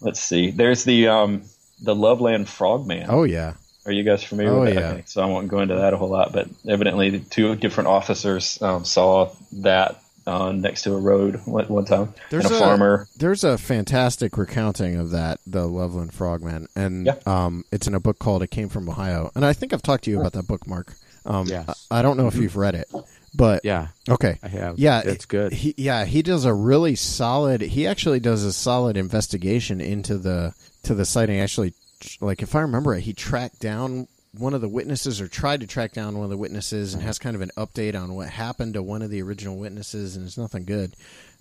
let's 0.00 0.20
see. 0.20 0.50
There's 0.50 0.84
the 0.84 1.08
um, 1.08 1.42
the 1.82 1.94
Loveland 1.94 2.48
Frogman. 2.48 3.06
Oh 3.08 3.24
yeah. 3.24 3.54
Are 3.86 3.92
you 3.92 4.02
guys 4.02 4.22
familiar 4.22 4.52
Oh, 4.52 4.60
with 4.62 4.74
that? 4.74 4.80
yeah. 4.80 4.90
Okay, 4.90 5.02
so 5.06 5.22
I 5.22 5.26
won't 5.26 5.48
go 5.48 5.60
into 5.60 5.76
that 5.76 5.94
a 5.94 5.96
whole 5.96 6.10
lot, 6.10 6.32
but 6.32 6.46
evidently 6.68 7.08
the 7.10 7.20
two 7.20 7.54
different 7.56 7.88
officers 7.88 8.60
um, 8.60 8.84
saw 8.84 9.30
that 9.62 10.02
uh, 10.28 10.52
next 10.52 10.82
to 10.82 10.94
a 10.94 10.98
road 10.98 11.40
one, 11.46 11.64
one 11.66 11.84
time. 11.84 12.14
There's 12.30 12.44
and 12.44 12.54
a, 12.54 12.56
a- 12.56 12.60
farmer. 12.60 13.08
There's 13.16 13.42
a 13.44 13.56
fantastic 13.58 14.36
recounting 14.36 14.96
of 14.96 15.10
that, 15.10 15.40
the 15.46 15.66
Loveland 15.66 16.12
Frogman, 16.14 16.68
and 16.76 17.06
Yeah. 17.06 17.14
um, 17.26 17.64
it's 17.72 17.86
in 17.86 17.94
a 17.94 18.00
book 18.00 18.18
called 18.18 18.42
"It 18.42 18.50
Came 18.50 18.68
from 18.68 18.88
Ohio." 18.88 19.30
And 19.34 19.44
I 19.44 19.52
think 19.52 19.72
I've 19.72 19.82
talked 19.82 20.04
to 20.04 20.10
you 20.10 20.20
about 20.20 20.34
that 20.34 20.46
book, 20.46 20.66
Mark. 20.66 20.94
Um, 21.24 21.46
Yes. 21.46 21.86
I, 21.90 21.98
I 21.98 22.02
don't 22.02 22.16
know 22.16 22.26
if 22.28 22.36
you've 22.36 22.56
read 22.56 22.74
it, 22.74 22.88
but 23.34 23.62
yeah, 23.64 23.88
okay, 24.08 24.38
I 24.42 24.48
have. 24.48 24.78
Yeah, 24.78 25.02
it's 25.04 25.26
good. 25.26 25.52
He, 25.52 25.74
yeah, 25.76 26.04
he 26.04 26.22
does 26.22 26.44
a 26.44 26.54
really 26.54 26.94
solid. 26.94 27.60
He 27.60 27.86
actually 27.86 28.20
does 28.20 28.44
a 28.44 28.52
solid 28.52 28.96
investigation 28.96 29.80
into 29.80 30.16
the 30.18 30.54
to 30.84 30.94
the 30.94 31.04
sighting. 31.04 31.40
Actually, 31.40 31.74
like 32.20 32.42
if 32.42 32.54
I 32.54 32.60
remember 32.60 32.94
it, 32.94 33.00
he 33.02 33.12
tracked 33.12 33.60
down 33.60 34.06
one 34.32 34.54
of 34.54 34.60
the 34.60 34.68
witnesses 34.68 35.20
or 35.20 35.28
tried 35.28 35.60
to 35.60 35.66
track 35.66 35.92
down 35.92 36.14
one 36.16 36.24
of 36.24 36.30
the 36.30 36.36
witnesses 36.36 36.94
and 36.94 37.02
has 37.02 37.18
kind 37.18 37.34
of 37.36 37.42
an 37.42 37.50
update 37.56 37.94
on 38.00 38.14
what 38.14 38.28
happened 38.28 38.74
to 38.74 38.82
one 38.82 39.02
of 39.02 39.10
the 39.10 39.22
original 39.22 39.56
witnesses, 39.56 40.16
and 40.16 40.26
it's 40.26 40.38
nothing 40.38 40.64
good. 40.64 40.94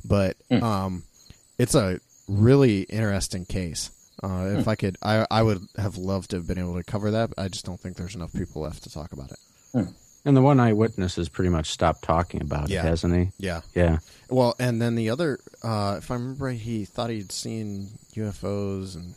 But 0.05 0.37
um, 0.51 1.03
it's 1.57 1.75
a 1.75 1.99
really 2.27 2.81
interesting 2.83 3.45
case. 3.45 3.91
Uh, 4.23 4.55
if 4.57 4.67
I 4.67 4.75
could, 4.75 4.97
I 5.03 5.27
I 5.29 5.43
would 5.43 5.61
have 5.77 5.97
loved 5.97 6.31
to 6.31 6.37
have 6.37 6.47
been 6.47 6.57
able 6.57 6.75
to 6.75 6.83
cover 6.83 7.11
that. 7.11 7.29
But 7.35 7.39
I 7.43 7.47
just 7.49 7.65
don't 7.65 7.79
think 7.79 7.97
there's 7.97 8.15
enough 8.15 8.33
people 8.33 8.63
left 8.63 8.83
to 8.83 8.89
talk 8.91 9.11
about 9.11 9.31
it. 9.31 9.87
and 10.25 10.35
the 10.35 10.41
one 10.41 10.59
eyewitness 10.59 11.17
has 11.17 11.29
pretty 11.29 11.49
much 11.49 11.69
stopped 11.69 12.03
talking 12.03 12.41
about 12.41 12.69
Yeah. 12.69 12.79
it, 12.79 12.85
hasn't 12.85 13.15
he? 13.15 13.31
Yeah. 13.37 13.61
Yeah. 13.75 13.99
Well, 14.29 14.55
and 14.59 14.81
then 14.81 14.95
the 14.95 15.09
other, 15.11 15.39
uh, 15.63 15.95
if 15.99 16.09
I 16.09 16.15
remember 16.15 16.45
right, 16.45 16.57
he 16.59 16.83
thought 16.83 17.09
he'd 17.11 17.31
seen 17.31 17.89
UFOs, 18.15 18.95
and 18.95 19.13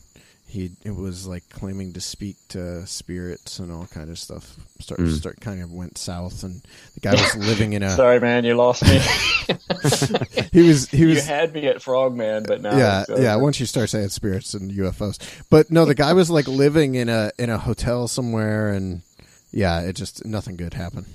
he 0.51 0.73
it 0.85 0.95
was 0.95 1.27
like 1.27 1.49
claiming 1.49 1.93
to 1.93 2.01
speak 2.01 2.37
to 2.49 2.85
spirits 2.87 3.59
and 3.61 3.71
all 3.73 3.87
kind 3.87 4.11
of 4.11 4.19
stuff. 4.19 4.57
Start 4.81 5.01
Mm. 5.01 5.17
start 5.17 5.41
kind 5.41 5.63
of 5.63 5.73
went 5.73 5.97
south, 5.97 6.43
and 6.43 6.61
the 6.95 7.01
guy 7.01 7.13
was 7.13 7.37
living 7.49 7.73
in 7.75 7.83
a. 7.83 7.91
Sorry, 7.91 8.19
man, 8.21 8.45
you 8.45 8.55
lost 8.55 8.83
me. 8.85 9.01
He 10.53 10.63
was 10.69 10.89
he 10.89 10.99
you 10.99 11.21
had 11.21 11.53
me 11.55 11.67
at 11.67 11.83
Frogman, 11.83 12.45
but 12.45 12.61
now 12.61 12.77
yeah 12.77 13.05
yeah. 13.19 13.37
Once 13.37 13.59
you 13.61 13.67
start 13.67 13.89
saying 13.91 14.09
spirits 14.11 14.55
and 14.55 14.71
UFOs, 14.71 15.19
but 15.51 15.71
no, 15.71 15.85
the 15.85 15.95
guy 15.95 16.13
was 16.13 16.31
like 16.31 16.47
living 16.49 16.95
in 16.97 17.09
a 17.09 17.31
in 17.39 17.51
a 17.51 17.59
hotel 17.59 18.09
somewhere, 18.09 18.71
and 18.71 19.03
yeah, 19.53 19.81
it 19.81 19.95
just 19.95 20.25
nothing 20.25 20.57
good 20.57 20.75
happened. 20.75 21.07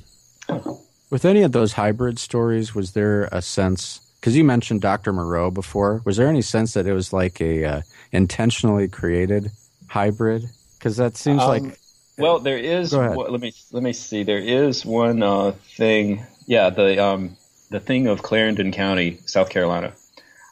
With 1.10 1.26
any 1.26 1.44
of 1.44 1.52
those 1.52 1.74
hybrid 1.74 2.20
stories, 2.20 2.74
was 2.76 2.92
there 2.92 3.30
a 3.32 3.42
sense? 3.42 4.00
Because 4.20 4.36
you 4.36 4.44
mentioned 4.44 4.82
Dr. 4.82 5.14
Moreau 5.14 5.52
before, 5.52 6.02
was 6.06 6.18
there 6.18 6.28
any 6.28 6.42
sense 6.42 6.74
that 6.74 6.88
it 6.88 6.94
was 6.94 7.14
like 7.14 7.40
a 7.42 7.64
uh, 7.66 7.82
intentionally 8.12 8.88
created 8.88 9.52
hybrid? 9.88 10.50
Because 10.78 10.98
that 10.98 11.16
seems 11.18 11.42
Um, 11.42 11.48
like 11.50 11.80
Well, 12.18 12.40
there 12.40 12.58
is. 12.58 12.96
What- 12.96 13.32
let 13.32 13.42
me 13.42 13.54
let 13.72 13.84
me 13.84 13.94
see. 13.94 14.24
There 14.24 14.40
is 14.40 14.86
one 14.86 15.22
uh, 15.22 15.52
thing. 15.78 16.26
Yeah, 16.48 16.70
the 16.70 17.04
um, 17.04 17.38
the 17.70 17.80
thing 17.80 18.08
of 18.08 18.24
Clarendon 18.24 18.72
County, 18.72 19.20
South 19.26 19.50
Carolina, 19.50 19.94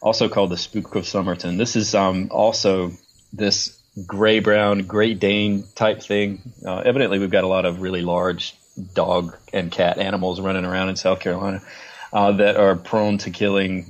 also 0.01 0.29
called 0.29 0.49
the 0.51 0.57
Spook 0.57 0.95
of 0.95 1.03
Summerton. 1.03 1.57
This 1.57 1.75
is 1.75 1.95
um, 1.95 2.27
also 2.31 2.91
this 3.31 3.79
gray 4.05 4.39
brown 4.39 4.79
Great 4.79 5.19
Dane 5.19 5.63
type 5.75 6.01
thing. 6.01 6.41
Uh, 6.65 6.79
evidently, 6.79 7.19
we've 7.19 7.31
got 7.31 7.43
a 7.43 7.47
lot 7.47 7.65
of 7.65 7.81
really 7.81 8.01
large 8.01 8.55
dog 8.93 9.37
and 9.53 9.71
cat 9.71 9.97
animals 9.99 10.41
running 10.41 10.65
around 10.65 10.89
in 10.89 10.95
South 10.95 11.19
Carolina 11.19 11.61
uh, 12.13 12.31
that 12.33 12.55
are 12.55 12.75
prone 12.75 13.17
to 13.17 13.31
killing 13.31 13.85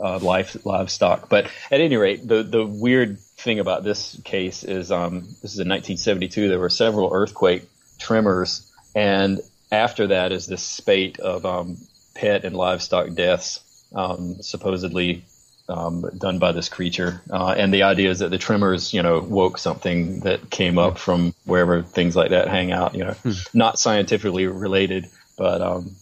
uh, 0.00 0.18
life 0.18 0.64
livestock. 0.66 1.28
But 1.28 1.46
at 1.70 1.80
any 1.80 1.96
rate, 1.96 2.26
the 2.26 2.42
the 2.42 2.66
weird 2.66 3.18
thing 3.20 3.60
about 3.60 3.84
this 3.84 4.20
case 4.24 4.64
is 4.64 4.90
um, 4.90 5.20
this 5.42 5.54
is 5.54 5.60
in 5.60 5.68
1972. 5.68 6.48
There 6.48 6.58
were 6.58 6.70
several 6.70 7.10
earthquake 7.12 7.68
tremors, 7.98 8.70
and 8.94 9.40
after 9.70 10.08
that 10.08 10.32
is 10.32 10.46
this 10.46 10.62
spate 10.62 11.18
of 11.20 11.46
um, 11.46 11.78
pet 12.14 12.44
and 12.44 12.56
livestock 12.56 13.14
deaths, 13.14 13.60
um, 13.94 14.42
supposedly 14.42 15.24
um, 15.68 16.04
done 16.18 16.38
by 16.38 16.52
this 16.52 16.68
creature. 16.68 17.22
Uh, 17.30 17.54
and 17.56 17.72
the 17.72 17.84
idea 17.84 18.10
is 18.10 18.18
that 18.18 18.30
the 18.30 18.38
tremors, 18.38 18.92
you 18.92 19.02
know, 19.02 19.20
woke 19.20 19.58
something 19.58 20.20
that 20.20 20.50
came 20.50 20.78
up 20.78 20.98
from 20.98 21.34
wherever 21.44 21.82
things 21.82 22.14
like 22.14 22.30
that 22.30 22.48
hang 22.48 22.72
out. 22.72 22.94
You 22.94 23.04
know, 23.04 23.14
not 23.54 23.78
scientifically 23.78 24.46
related, 24.46 25.06
but 25.36 25.62
um, 25.62 25.96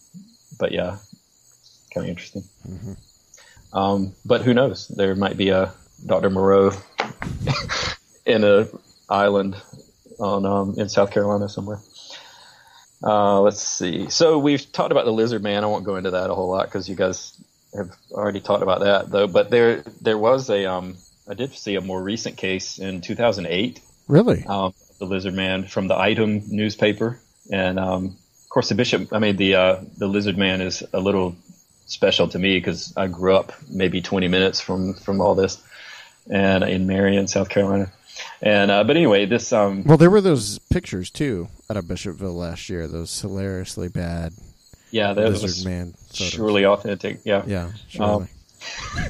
but 0.59 0.71
yeah, 0.71 0.97
kind 1.93 2.05
of 2.05 2.09
interesting. 2.09 2.43
Um, 3.73 4.13
but 4.25 4.41
who 4.41 4.53
knows? 4.53 4.87
There 4.87 5.15
might 5.15 5.37
be 5.37 5.49
a 5.49 5.73
Dr. 6.05 6.29
Moreau 6.29 6.71
in 8.25 8.43
a 8.43 8.67
island 9.09 9.55
on 10.19 10.45
um, 10.45 10.75
in 10.77 10.89
South 10.89 11.11
Carolina 11.11 11.49
somewhere. 11.49 11.79
Uh, 13.03 13.41
let's 13.41 13.61
see. 13.61 14.09
So 14.09 14.39
we've 14.39 14.71
talked 14.71 14.91
about 14.91 15.05
the 15.05 15.11
lizard 15.11 15.43
man. 15.43 15.63
I 15.63 15.67
won't 15.67 15.83
go 15.83 15.97
into 15.97 16.11
that 16.11 16.29
a 16.29 16.35
whole 16.35 16.49
lot 16.49 16.65
because 16.65 16.87
you 16.87 16.95
guys 16.95 17.39
have 17.75 17.91
already 18.11 18.39
talked 18.39 18.63
about 18.63 18.81
that 18.81 19.09
though. 19.09 19.27
But 19.27 19.49
there 19.49 19.83
there 20.01 20.17
was 20.17 20.49
a 20.49 20.65
um, 20.65 20.97
I 21.27 21.33
did 21.33 21.53
see 21.53 21.75
a 21.75 21.81
more 21.81 22.01
recent 22.01 22.37
case 22.37 22.79
in 22.79 23.01
2008. 23.01 23.81
Really? 24.07 24.45
Um, 24.45 24.73
the 24.99 25.05
lizard 25.05 25.33
man 25.33 25.65
from 25.65 25.87
the 25.87 25.97
Item 25.97 26.43
newspaper, 26.47 27.19
and 27.51 27.79
um, 27.79 28.17
of 28.43 28.49
course 28.49 28.69
the 28.69 28.75
bishop. 28.75 29.11
I 29.11 29.19
mean 29.19 29.35
the 29.35 29.55
uh, 29.55 29.81
the 29.97 30.07
lizard 30.07 30.37
man 30.37 30.61
is 30.61 30.83
a 30.93 30.99
little 30.99 31.35
special 31.85 32.27
to 32.29 32.39
me 32.39 32.57
because 32.57 32.93
I 32.95 33.07
grew 33.07 33.35
up 33.35 33.53
maybe 33.69 34.01
20 34.01 34.27
minutes 34.27 34.61
from 34.61 34.93
from 34.93 35.21
all 35.21 35.35
this, 35.35 35.61
and 36.29 36.63
in 36.63 36.87
Marion, 36.87 37.27
South 37.27 37.49
Carolina. 37.49 37.91
And 38.41 38.69
uh, 38.71 38.83
but 38.83 38.95
anyway, 38.95 39.25
this 39.25 39.51
um, 39.51 39.83
Well, 39.83 39.97
there 39.97 40.09
were 40.09 40.21
those 40.21 40.59
pictures 40.59 41.09
too 41.09 41.47
out 41.69 41.77
of 41.77 41.85
Bishopville 41.85 42.35
last 42.35 42.69
year. 42.69 42.87
Those 42.87 43.19
hilariously 43.19 43.89
bad 43.89 44.33
yeah, 44.93 45.13
that 45.13 45.29
lizard 45.29 45.41
was 45.41 45.65
man. 45.65 45.93
photos. 45.93 46.29
surely 46.29 46.65
authentic. 46.65 47.21
Yeah. 47.23 47.41
Yeah, 47.47 47.71
surely. 47.87 48.13
Um, 48.13 48.29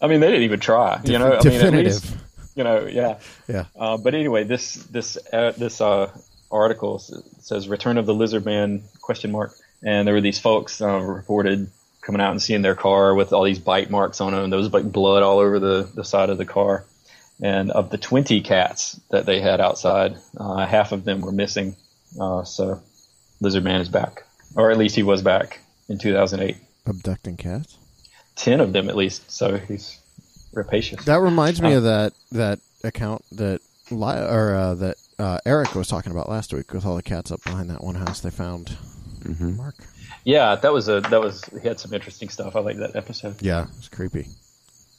I 0.00 0.06
mean, 0.06 0.20
they 0.20 0.28
didn't 0.28 0.44
even 0.44 0.60
try. 0.60 0.98
you 1.04 1.18
know, 1.18 1.38
I 1.38 1.44
mean, 1.44 1.60
at 1.60 1.72
least, 1.74 2.02
definitive. 2.02 2.22
you 2.54 2.64
know, 2.64 2.86
yeah. 2.86 3.18
Yeah. 3.46 3.66
Uh, 3.78 3.98
but 3.98 4.14
anyway, 4.14 4.44
this 4.44 4.76
this 4.76 5.18
uh, 5.30 5.52
this 5.52 5.82
uh, 5.82 6.10
article 6.50 7.00
says 7.40 7.68
"Return 7.68 7.98
of 7.98 8.06
the 8.06 8.14
Lizard 8.14 8.46
Man?" 8.46 8.82
question 9.02 9.30
mark, 9.30 9.54
and 9.82 10.08
there 10.08 10.14
were 10.14 10.22
these 10.22 10.38
folks 10.38 10.80
uh, 10.80 10.98
reported 11.00 11.70
coming 12.00 12.20
out 12.20 12.30
and 12.32 12.40
seeing 12.42 12.62
their 12.62 12.74
car 12.74 13.14
with 13.14 13.32
all 13.32 13.44
these 13.44 13.58
bite 13.58 13.90
marks 13.90 14.20
on 14.20 14.32
them, 14.32 14.44
and 14.44 14.52
there 14.52 14.58
was 14.58 14.72
like 14.72 14.90
blood 14.90 15.22
all 15.22 15.38
over 15.38 15.58
the 15.58 15.88
the 15.94 16.04
side 16.04 16.30
of 16.30 16.38
the 16.38 16.44
car. 16.46 16.84
And 17.42 17.70
of 17.70 17.88
the 17.88 17.96
20 17.96 18.42
cats 18.42 19.00
that 19.10 19.24
they 19.24 19.40
had 19.40 19.62
outside, 19.62 20.14
uh, 20.36 20.66
half 20.66 20.92
of 20.92 21.04
them 21.04 21.22
were 21.22 21.32
missing. 21.32 21.74
Uh, 22.20 22.44
so, 22.44 22.82
Lizard 23.40 23.64
Man 23.64 23.80
is 23.80 23.88
back, 23.88 24.24
or 24.54 24.70
at 24.70 24.76
least 24.76 24.94
he 24.94 25.02
was 25.02 25.22
back 25.22 25.60
in 25.88 25.98
2008. 25.98 26.56
Abducting 26.86 27.38
cats. 27.38 27.78
10 28.36 28.60
of 28.60 28.74
them 28.74 28.90
at 28.90 28.96
least. 28.96 29.30
So 29.30 29.56
he's 29.56 29.98
rapacious. 30.52 31.02
That 31.06 31.20
reminds 31.20 31.62
me 31.62 31.72
Uh, 31.72 31.78
of 31.78 31.82
that 31.84 32.12
that 32.32 32.58
account 32.84 33.24
that 33.32 33.60
li- 33.90 34.20
or 34.20 34.54
uh, 34.54 34.74
that 34.74 34.96
uh, 35.18 35.38
Eric 35.46 35.74
was 35.74 35.88
talking 35.88 36.12
about 36.12 36.28
last 36.28 36.52
week 36.52 36.72
with 36.74 36.84
all 36.84 36.96
the 36.96 37.02
cats 37.02 37.30
up 37.30 37.42
behind 37.44 37.70
that 37.70 37.82
one 37.82 37.94
house 37.94 38.20
they 38.20 38.30
found. 38.30 38.76
Mm-hmm. 39.22 39.56
Mark. 39.56 39.76
Yeah, 40.24 40.54
that 40.56 40.72
was 40.72 40.88
a 40.88 41.00
that 41.00 41.20
was 41.20 41.44
he 41.62 41.66
had 41.66 41.80
some 41.80 41.94
interesting 41.94 42.28
stuff. 42.28 42.56
I 42.56 42.60
like 42.60 42.76
that 42.78 42.96
episode. 42.96 43.40
Yeah, 43.40 43.66
it's 43.78 43.88
creepy. 43.88 44.26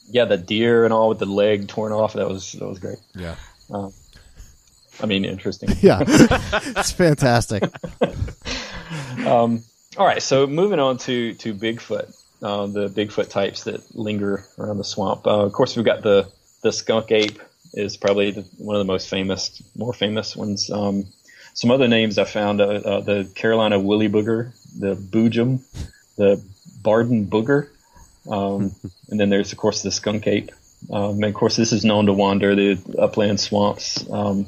Yeah, 0.08 0.24
the 0.24 0.36
deer 0.36 0.84
and 0.84 0.92
all 0.92 1.08
with 1.08 1.18
the 1.18 1.26
leg 1.26 1.68
torn 1.68 1.92
off. 1.92 2.14
That 2.14 2.28
was 2.28 2.52
that 2.52 2.66
was 2.66 2.78
great. 2.78 2.98
Yeah. 3.14 3.36
I 5.00 5.06
mean, 5.06 5.24
interesting. 5.24 5.70
Yeah, 5.80 6.02
it's 6.06 6.92
fantastic. 6.92 7.64
Um, 9.26 9.62
all 9.96 10.06
right, 10.06 10.22
so 10.22 10.46
moving 10.46 10.80
on 10.80 10.96
to 10.98 11.34
to 11.34 11.54
Bigfoot, 11.54 12.14
uh, 12.42 12.66
the 12.66 12.88
Bigfoot 12.88 13.28
types 13.30 13.64
that 13.64 13.94
linger 13.94 14.44
around 14.58 14.78
the 14.78 14.84
swamp. 14.84 15.26
Uh, 15.26 15.44
of 15.44 15.52
course, 15.52 15.76
we've 15.76 15.84
got 15.84 16.02
the 16.02 16.30
the 16.62 16.72
skunk 16.72 17.12
ape 17.12 17.40
is 17.74 17.96
probably 17.96 18.32
the, 18.32 18.42
one 18.58 18.74
of 18.74 18.80
the 18.80 18.90
most 18.90 19.08
famous, 19.08 19.62
more 19.76 19.92
famous 19.92 20.34
ones. 20.34 20.70
Um, 20.70 21.06
some 21.54 21.70
other 21.70 21.88
names 21.88 22.18
I 22.18 22.24
found: 22.24 22.60
uh, 22.60 22.64
uh, 22.64 23.00
the 23.00 23.30
Carolina 23.34 23.78
woolly 23.78 24.08
booger, 24.08 24.52
the 24.78 24.94
boojum, 24.94 25.60
the 26.16 26.42
Barden 26.82 27.26
booger, 27.26 27.68
um, 28.30 28.74
and 29.10 29.20
then 29.20 29.30
there's 29.30 29.52
of 29.52 29.58
course 29.58 29.82
the 29.82 29.90
skunk 29.90 30.26
ape. 30.26 30.50
Um, 30.90 31.16
and 31.16 31.26
of 31.26 31.34
course, 31.34 31.56
this 31.56 31.72
is 31.72 31.84
known 31.84 32.06
to 32.06 32.12
wander 32.12 32.56
the 32.56 32.96
upland 32.98 33.38
swamps. 33.38 34.08
Um, 34.10 34.46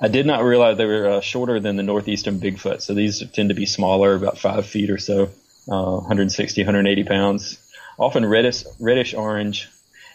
I 0.00 0.08
did 0.08 0.26
not 0.26 0.42
realize 0.42 0.76
they 0.76 0.86
were 0.86 1.08
uh, 1.08 1.20
shorter 1.20 1.60
than 1.60 1.76
the 1.76 1.82
northeastern 1.82 2.38
Bigfoot. 2.38 2.82
So 2.82 2.94
these 2.94 3.22
tend 3.30 3.48
to 3.48 3.54
be 3.54 3.66
smaller, 3.66 4.14
about 4.14 4.38
five 4.38 4.66
feet 4.66 4.90
or 4.90 4.98
so, 4.98 5.24
uh, 5.68 5.96
160, 5.96 6.62
180 6.62 7.04
pounds, 7.04 7.58
often 7.98 8.24
reddish, 8.24 8.64
reddish 8.78 9.14
orange. 9.14 9.68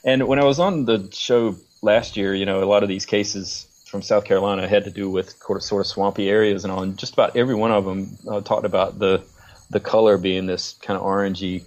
And 0.03 0.27
when 0.27 0.39
I 0.39 0.45
was 0.45 0.59
on 0.59 0.85
the 0.85 1.09
show 1.11 1.55
last 1.81 2.15
year, 2.15 2.33
you 2.33 2.45
know, 2.45 2.63
a 2.63 2.65
lot 2.65 2.83
of 2.83 2.89
these 2.89 3.05
cases 3.05 3.67
from 3.87 4.01
South 4.01 4.23
Carolina 4.23 4.67
had 4.67 4.85
to 4.85 4.91
do 4.91 5.09
with 5.09 5.31
sort 5.31 5.57
of, 5.57 5.63
sort 5.63 5.81
of 5.81 5.87
swampy 5.87 6.29
areas 6.29 6.63
and 6.63 6.71
on. 6.71 6.95
Just 6.95 7.13
about 7.13 7.35
every 7.35 7.55
one 7.55 7.71
of 7.71 7.83
them 7.83 8.17
uh, 8.27 8.41
talked 8.41 8.65
about 8.65 8.99
the 8.99 9.23
the 9.71 9.79
color 9.79 10.17
being 10.17 10.45
this 10.45 10.75
kind 10.81 10.99
of 10.99 11.03
orangey 11.05 11.63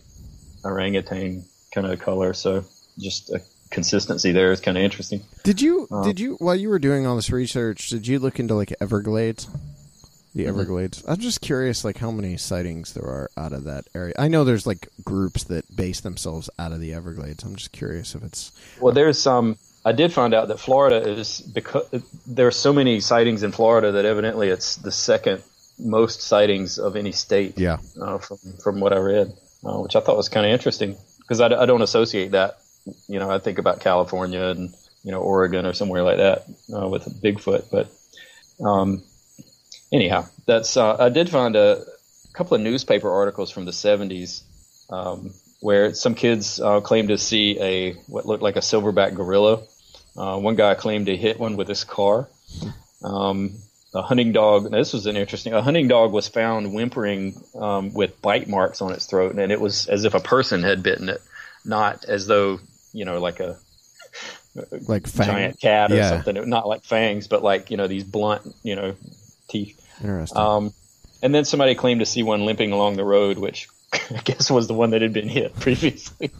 orangutan 0.64 1.44
kind 1.74 1.86
of 1.86 1.98
color. 2.00 2.32
So 2.34 2.64
just 2.98 3.30
a 3.30 3.40
consistency 3.70 4.30
there 4.32 4.52
is 4.52 4.60
kind 4.60 4.76
of 4.76 4.84
interesting. 4.84 5.22
Did 5.42 5.60
you 5.60 5.88
Uh, 5.90 6.04
did 6.04 6.20
you 6.20 6.36
while 6.38 6.54
you 6.54 6.68
were 6.68 6.78
doing 6.78 7.06
all 7.06 7.16
this 7.16 7.30
research? 7.30 7.88
Did 7.88 8.06
you 8.06 8.18
look 8.18 8.38
into 8.38 8.54
like 8.54 8.72
Everglades? 8.80 9.46
The 10.34 10.42
Mm-hmm. 10.42 10.48
Everglades. 10.48 11.04
I'm 11.06 11.18
just 11.20 11.40
curious, 11.40 11.84
like 11.84 11.98
how 11.98 12.10
many 12.10 12.36
sightings 12.36 12.92
there 12.92 13.04
are 13.04 13.30
out 13.36 13.52
of 13.52 13.64
that 13.64 13.84
area. 13.94 14.14
I 14.18 14.26
know 14.26 14.42
there's 14.42 14.66
like 14.66 14.88
groups 15.04 15.44
that 15.44 15.64
base 15.76 16.00
themselves 16.00 16.50
out 16.58 16.72
of 16.72 16.80
the 16.80 16.92
Everglades. 16.92 17.44
I'm 17.44 17.54
just 17.54 17.70
curious 17.72 18.14
if 18.16 18.22
it's 18.24 18.50
Well, 18.80 18.92
there's 18.92 19.20
some. 19.20 19.56
I 19.84 19.92
did 19.92 20.12
find 20.12 20.34
out 20.34 20.48
that 20.48 20.58
Florida 20.58 20.96
is 21.08 21.40
because 21.40 21.86
there 22.26 22.46
are 22.48 22.50
so 22.66 22.72
many 22.72 22.98
sightings 23.00 23.42
in 23.42 23.52
Florida 23.52 23.92
that 23.92 24.04
evidently 24.06 24.48
it's 24.48 24.76
the 24.76 24.90
second 24.90 25.42
most 25.78 26.22
sightings 26.22 26.78
of 26.78 26.96
any 26.96 27.12
state. 27.12 27.58
yeah. 27.58 27.78
Uh, 28.00 28.18
from 28.18 28.38
from 28.62 28.80
what 28.80 28.92
I 28.92 28.98
read, 28.98 29.32
uh, 29.64 29.78
which 29.80 29.96
I 29.96 30.00
thought 30.00 30.16
was 30.16 30.28
kind 30.28 30.46
of 30.46 30.52
interesting 30.52 30.96
because 31.18 31.40
I, 31.40 31.46
I 31.46 31.66
don't 31.66 31.82
associate 31.82 32.32
that. 32.32 32.58
You 33.08 33.18
know, 33.18 33.30
I 33.30 33.38
think 33.38 33.58
about 33.58 33.80
California 33.80 34.42
and 34.42 34.74
you 35.02 35.10
know 35.12 35.20
Oregon 35.20 35.66
or 35.66 35.72
somewhere 35.72 36.02
like 36.02 36.18
that 36.18 36.46
uh, 36.74 36.88
with 36.88 37.04
Bigfoot, 37.22 37.70
but 37.70 37.90
um, 38.64 39.02
anyhow, 39.92 40.26
that's. 40.46 40.76
Uh, 40.76 40.96
I 40.98 41.08
did 41.08 41.28
find 41.28 41.56
a 41.56 41.84
couple 42.32 42.56
of 42.56 42.60
newspaper 42.60 43.10
articles 43.10 43.50
from 43.50 43.64
the 43.64 43.72
'70s 43.72 44.42
um, 44.90 45.32
where 45.60 45.94
some 45.94 46.14
kids 46.14 46.60
uh, 46.60 46.80
claimed 46.80 47.08
to 47.08 47.18
see 47.18 47.58
a 47.60 47.92
what 48.06 48.26
looked 48.26 48.42
like 48.42 48.56
a 48.56 48.60
silverback 48.60 49.14
gorilla. 49.14 49.62
Uh, 50.16 50.38
one 50.38 50.54
guy 50.54 50.74
claimed 50.74 51.06
to 51.06 51.16
hit 51.16 51.40
one 51.40 51.56
with 51.56 51.68
his 51.68 51.84
car. 51.84 52.28
Um, 53.02 53.54
a 53.94 54.02
hunting 54.02 54.32
dog. 54.32 54.70
This 54.70 54.92
was 54.92 55.06
an 55.06 55.16
interesting. 55.16 55.52
A 55.54 55.62
hunting 55.62 55.88
dog 55.88 56.12
was 56.12 56.28
found 56.28 56.72
whimpering 56.74 57.40
um, 57.54 57.92
with 57.94 58.20
bite 58.20 58.48
marks 58.48 58.80
on 58.82 58.92
its 58.92 59.06
throat, 59.06 59.34
and 59.36 59.52
it 59.52 59.60
was 59.60 59.86
as 59.86 60.04
if 60.04 60.14
a 60.14 60.20
person 60.20 60.62
had 60.62 60.82
bitten 60.82 61.08
it, 61.08 61.22
not 61.64 62.04
as 62.04 62.26
though 62.26 62.58
you 62.92 63.04
know, 63.04 63.20
like 63.20 63.40
a 63.40 63.56
Like 64.86 65.06
fang. 65.08 65.26
giant 65.26 65.60
cat 65.60 65.90
or 65.90 65.96
Yeah. 65.96 66.10
something. 66.10 66.48
Not 66.48 66.68
like 66.68 66.84
fangs, 66.84 67.26
but 67.28 67.42
like 67.42 67.70
you 67.70 67.76
know 67.76 67.86
these 67.88 68.04
blunt, 68.04 68.42
you 68.62 68.76
know, 68.76 68.94
teeth. 69.48 69.80
Interesting. 70.00 70.38
Um, 70.40 70.72
and 71.22 71.34
then 71.34 71.44
somebody 71.44 71.74
claimed 71.74 72.00
to 72.00 72.06
see 72.06 72.22
one 72.22 72.44
limping 72.44 72.72
along 72.72 72.96
the 72.96 73.04
road, 73.04 73.38
which 73.38 73.68
I 73.92 74.20
guess 74.24 74.50
was 74.50 74.66
the 74.68 74.74
one 74.74 74.90
that 74.90 75.02
had 75.02 75.12
been 75.12 75.28
hit 75.28 75.54
previously, 75.60 76.30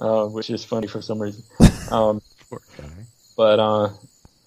uh, 0.00 0.26
which 0.26 0.50
is 0.50 0.64
funny 0.64 0.86
for 0.88 1.00
some 1.02 1.20
reason. 1.20 1.42
Um, 1.90 2.20
Poor 2.50 2.60
guy. 2.76 2.84
but 3.36 3.58
uh, 3.60 3.88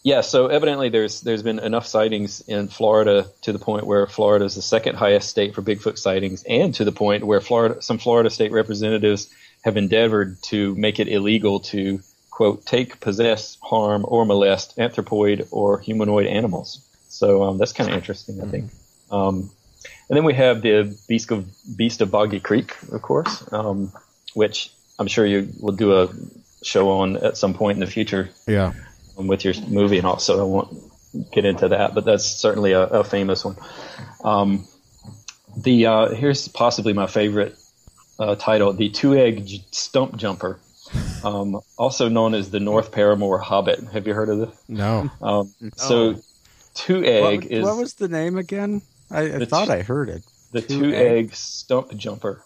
yeah, 0.03 0.21
so 0.21 0.47
evidently 0.47 0.89
there's 0.89 1.21
there's 1.21 1.43
been 1.43 1.59
enough 1.59 1.85
sightings 1.85 2.41
in 2.41 2.67
Florida 2.69 3.27
to 3.41 3.53
the 3.53 3.59
point 3.59 3.85
where 3.85 4.07
Florida 4.07 4.45
is 4.45 4.55
the 4.55 4.61
second 4.61 4.95
highest 4.95 5.29
state 5.29 5.53
for 5.53 5.61
Bigfoot 5.61 5.97
sightings, 5.97 6.43
and 6.43 6.73
to 6.75 6.85
the 6.85 6.91
point 6.91 7.23
where 7.23 7.39
Florida 7.39 7.81
some 7.81 7.99
Florida 7.99 8.29
state 8.29 8.51
representatives 8.51 9.29
have 9.61 9.77
endeavored 9.77 10.41
to 10.41 10.73
make 10.73 10.99
it 10.99 11.07
illegal 11.07 11.59
to 11.59 11.99
quote 12.31 12.65
take, 12.65 12.99
possess, 12.99 13.57
harm, 13.61 14.03
or 14.07 14.25
molest 14.25 14.77
anthropoid 14.77 15.47
or 15.51 15.79
humanoid 15.79 16.25
animals. 16.25 16.83
So 17.09 17.43
um, 17.43 17.57
that's 17.59 17.73
kind 17.73 17.89
of 17.89 17.95
interesting, 17.95 18.41
I 18.41 18.47
think. 18.47 18.71
Um, 19.11 19.51
and 20.09 20.17
then 20.17 20.23
we 20.23 20.33
have 20.33 20.63
the 20.63 20.97
beast 21.07 21.29
of 21.29 21.47
beast 21.77 22.01
of 22.01 22.09
Boggy 22.09 22.39
Creek, 22.39 22.75
of 22.91 23.03
course, 23.03 23.43
um, 23.53 23.91
which 24.33 24.71
I'm 24.97 25.07
sure 25.07 25.27
you 25.27 25.49
will 25.59 25.75
do 25.75 26.01
a 26.01 26.09
show 26.63 26.89
on 26.89 27.17
at 27.17 27.37
some 27.37 27.53
point 27.53 27.75
in 27.75 27.79
the 27.79 27.87
future 27.87 28.29
yeah. 28.47 28.73
Um, 29.17 29.27
with 29.27 29.43
your 29.45 29.53
movie 29.67 29.97
and 29.97 30.07
also 30.07 30.39
I 30.39 30.43
won't 30.43 31.31
get 31.31 31.43
into 31.45 31.67
that, 31.69 31.93
but 31.93 32.05
that's 32.05 32.25
certainly 32.25 32.71
a, 32.71 32.81
a 32.83 33.03
famous 33.03 33.43
one. 33.43 33.57
Um, 34.23 34.65
the 35.57 35.85
uh, 35.87 36.09
here's 36.15 36.47
possibly 36.47 36.93
my 36.93 37.07
favorite 37.07 37.55
uh, 38.19 38.35
title: 38.35 38.71
the 38.73 38.89
two-egg 38.89 39.45
j- 39.45 39.65
stump 39.71 40.15
jumper, 40.15 40.59
um, 41.25 41.59
also 41.77 42.07
known 42.07 42.33
as 42.33 42.51
the 42.51 42.59
North 42.61 42.91
Parramore 42.93 43.39
Hobbit. 43.41 43.79
Have 43.91 44.07
you 44.07 44.13
heard 44.13 44.29
of 44.29 44.37
this? 44.39 44.63
No. 44.69 45.09
Um, 45.21 45.53
So, 45.75 46.11
What, 46.13 46.21
two-egg 46.75 47.45
is 47.47 47.63
what 47.63 47.75
was 47.77 47.95
the 47.95 48.07
name 48.07 48.37
again? 48.37 48.81
I, 49.09 49.23
I 49.23 49.45
thought 49.45 49.65
two- 49.65 49.73
I 49.73 49.81
heard 49.81 50.07
it. 50.07 50.23
the 50.53 50.61
Two 50.61 50.79
two-egg 50.91 51.35
stump 51.35 51.93
jumper. 51.97 52.41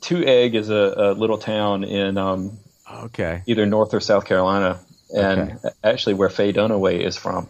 Two-egg 0.00 0.56
is 0.56 0.70
a, 0.70 0.74
a 0.96 1.12
little 1.12 1.38
town 1.38 1.84
in 1.84 2.18
um, 2.18 2.58
Okay. 2.92 3.42
either 3.46 3.64
North 3.64 3.94
or 3.94 4.00
South 4.00 4.24
Carolina, 4.24 4.80
and 5.14 5.52
Okay. 5.52 5.68
actually 5.84 6.14
where 6.14 6.28
Faye 6.30 6.52
Dunaway 6.52 7.00
is 7.00 7.16
from. 7.16 7.48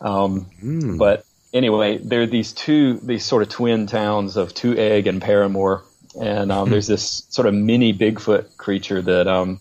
Um, 0.00 0.46
Hmm. 0.60 0.96
But 0.98 1.24
anyway, 1.52 1.98
there 1.98 2.22
are 2.22 2.26
these 2.26 2.52
two, 2.52 2.98
these 3.02 3.24
sort 3.24 3.42
of 3.42 3.48
twin 3.48 3.86
towns 3.86 4.36
of 4.36 4.54
Two 4.54 4.76
Egg 4.76 5.06
and 5.06 5.20
Parramore, 5.22 5.82
and 6.20 6.52
um, 6.52 6.70
there's 6.70 6.86
this 6.86 7.24
sort 7.30 7.46
of 7.48 7.54
mini 7.54 7.92
Bigfoot 7.92 8.56
creature 8.56 9.00
that 9.02 9.26
um, 9.26 9.60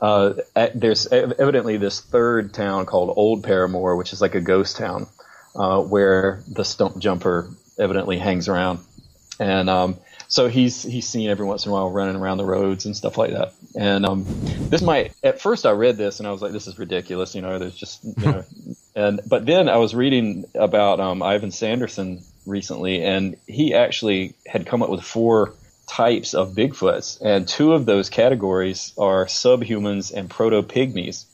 uh, 0.00 0.34
there's 0.74 1.06
evidently 1.08 1.76
this 1.76 2.00
third 2.00 2.52
town 2.54 2.86
called 2.86 3.12
Old 3.16 3.42
Parramore, 3.42 3.96
which 3.96 4.12
is 4.12 4.20
like 4.20 4.34
a 4.34 4.40
ghost 4.40 4.76
town. 4.76 5.06
uh, 5.54 5.82
where 5.82 6.42
the 6.48 6.64
stump 6.64 6.96
jumper 6.98 7.46
evidently 7.78 8.16
hangs 8.18 8.48
around, 8.48 8.78
and 9.38 9.68
um, 9.68 9.96
so 10.32 10.48
he's 10.48 10.82
he's 10.82 11.06
seen 11.06 11.28
every 11.28 11.44
once 11.44 11.66
in 11.66 11.70
a 11.70 11.74
while 11.74 11.90
running 11.90 12.16
around 12.16 12.38
the 12.38 12.44
roads 12.46 12.86
and 12.86 12.96
stuff 12.96 13.18
like 13.18 13.32
that. 13.32 13.52
And 13.78 14.06
um, 14.06 14.24
this 14.70 14.80
might 14.80 15.12
at 15.22 15.42
first 15.42 15.66
I 15.66 15.72
read 15.72 15.98
this 15.98 16.20
and 16.20 16.26
I 16.26 16.32
was 16.32 16.40
like, 16.40 16.52
this 16.52 16.66
is 16.66 16.78
ridiculous, 16.78 17.34
you 17.34 17.42
know. 17.42 17.58
There's 17.58 17.74
just 17.74 18.02
you 18.02 18.14
know, 18.16 18.44
and 18.96 19.20
but 19.26 19.44
then 19.44 19.68
I 19.68 19.76
was 19.76 19.94
reading 19.94 20.46
about 20.54 21.00
um, 21.00 21.22
Ivan 21.22 21.50
Sanderson 21.50 22.22
recently, 22.46 23.04
and 23.04 23.36
he 23.46 23.74
actually 23.74 24.32
had 24.46 24.64
come 24.64 24.82
up 24.82 24.88
with 24.88 25.02
four 25.02 25.52
types 25.86 26.32
of 26.32 26.54
Bigfoots, 26.54 27.20
and 27.20 27.46
two 27.46 27.74
of 27.74 27.84
those 27.84 28.08
categories 28.08 28.94
are 28.96 29.26
subhumans 29.26 30.14
and 30.14 30.30
proto 30.30 30.62
pygmies, 30.62 31.26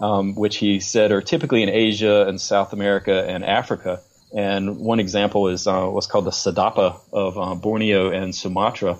um, 0.00 0.36
which 0.36 0.58
he 0.58 0.78
said 0.78 1.10
are 1.10 1.20
typically 1.20 1.64
in 1.64 1.68
Asia 1.68 2.26
and 2.28 2.40
South 2.40 2.72
America 2.72 3.24
and 3.28 3.44
Africa. 3.44 4.02
And 4.36 4.78
one 4.78 5.00
example 5.00 5.48
is 5.48 5.66
uh, 5.66 5.86
what's 5.86 6.06
called 6.06 6.26
the 6.26 6.30
Sedapa 6.30 7.00
of 7.10 7.38
uh, 7.38 7.54
Borneo 7.54 8.10
and 8.10 8.34
Sumatra, 8.34 8.98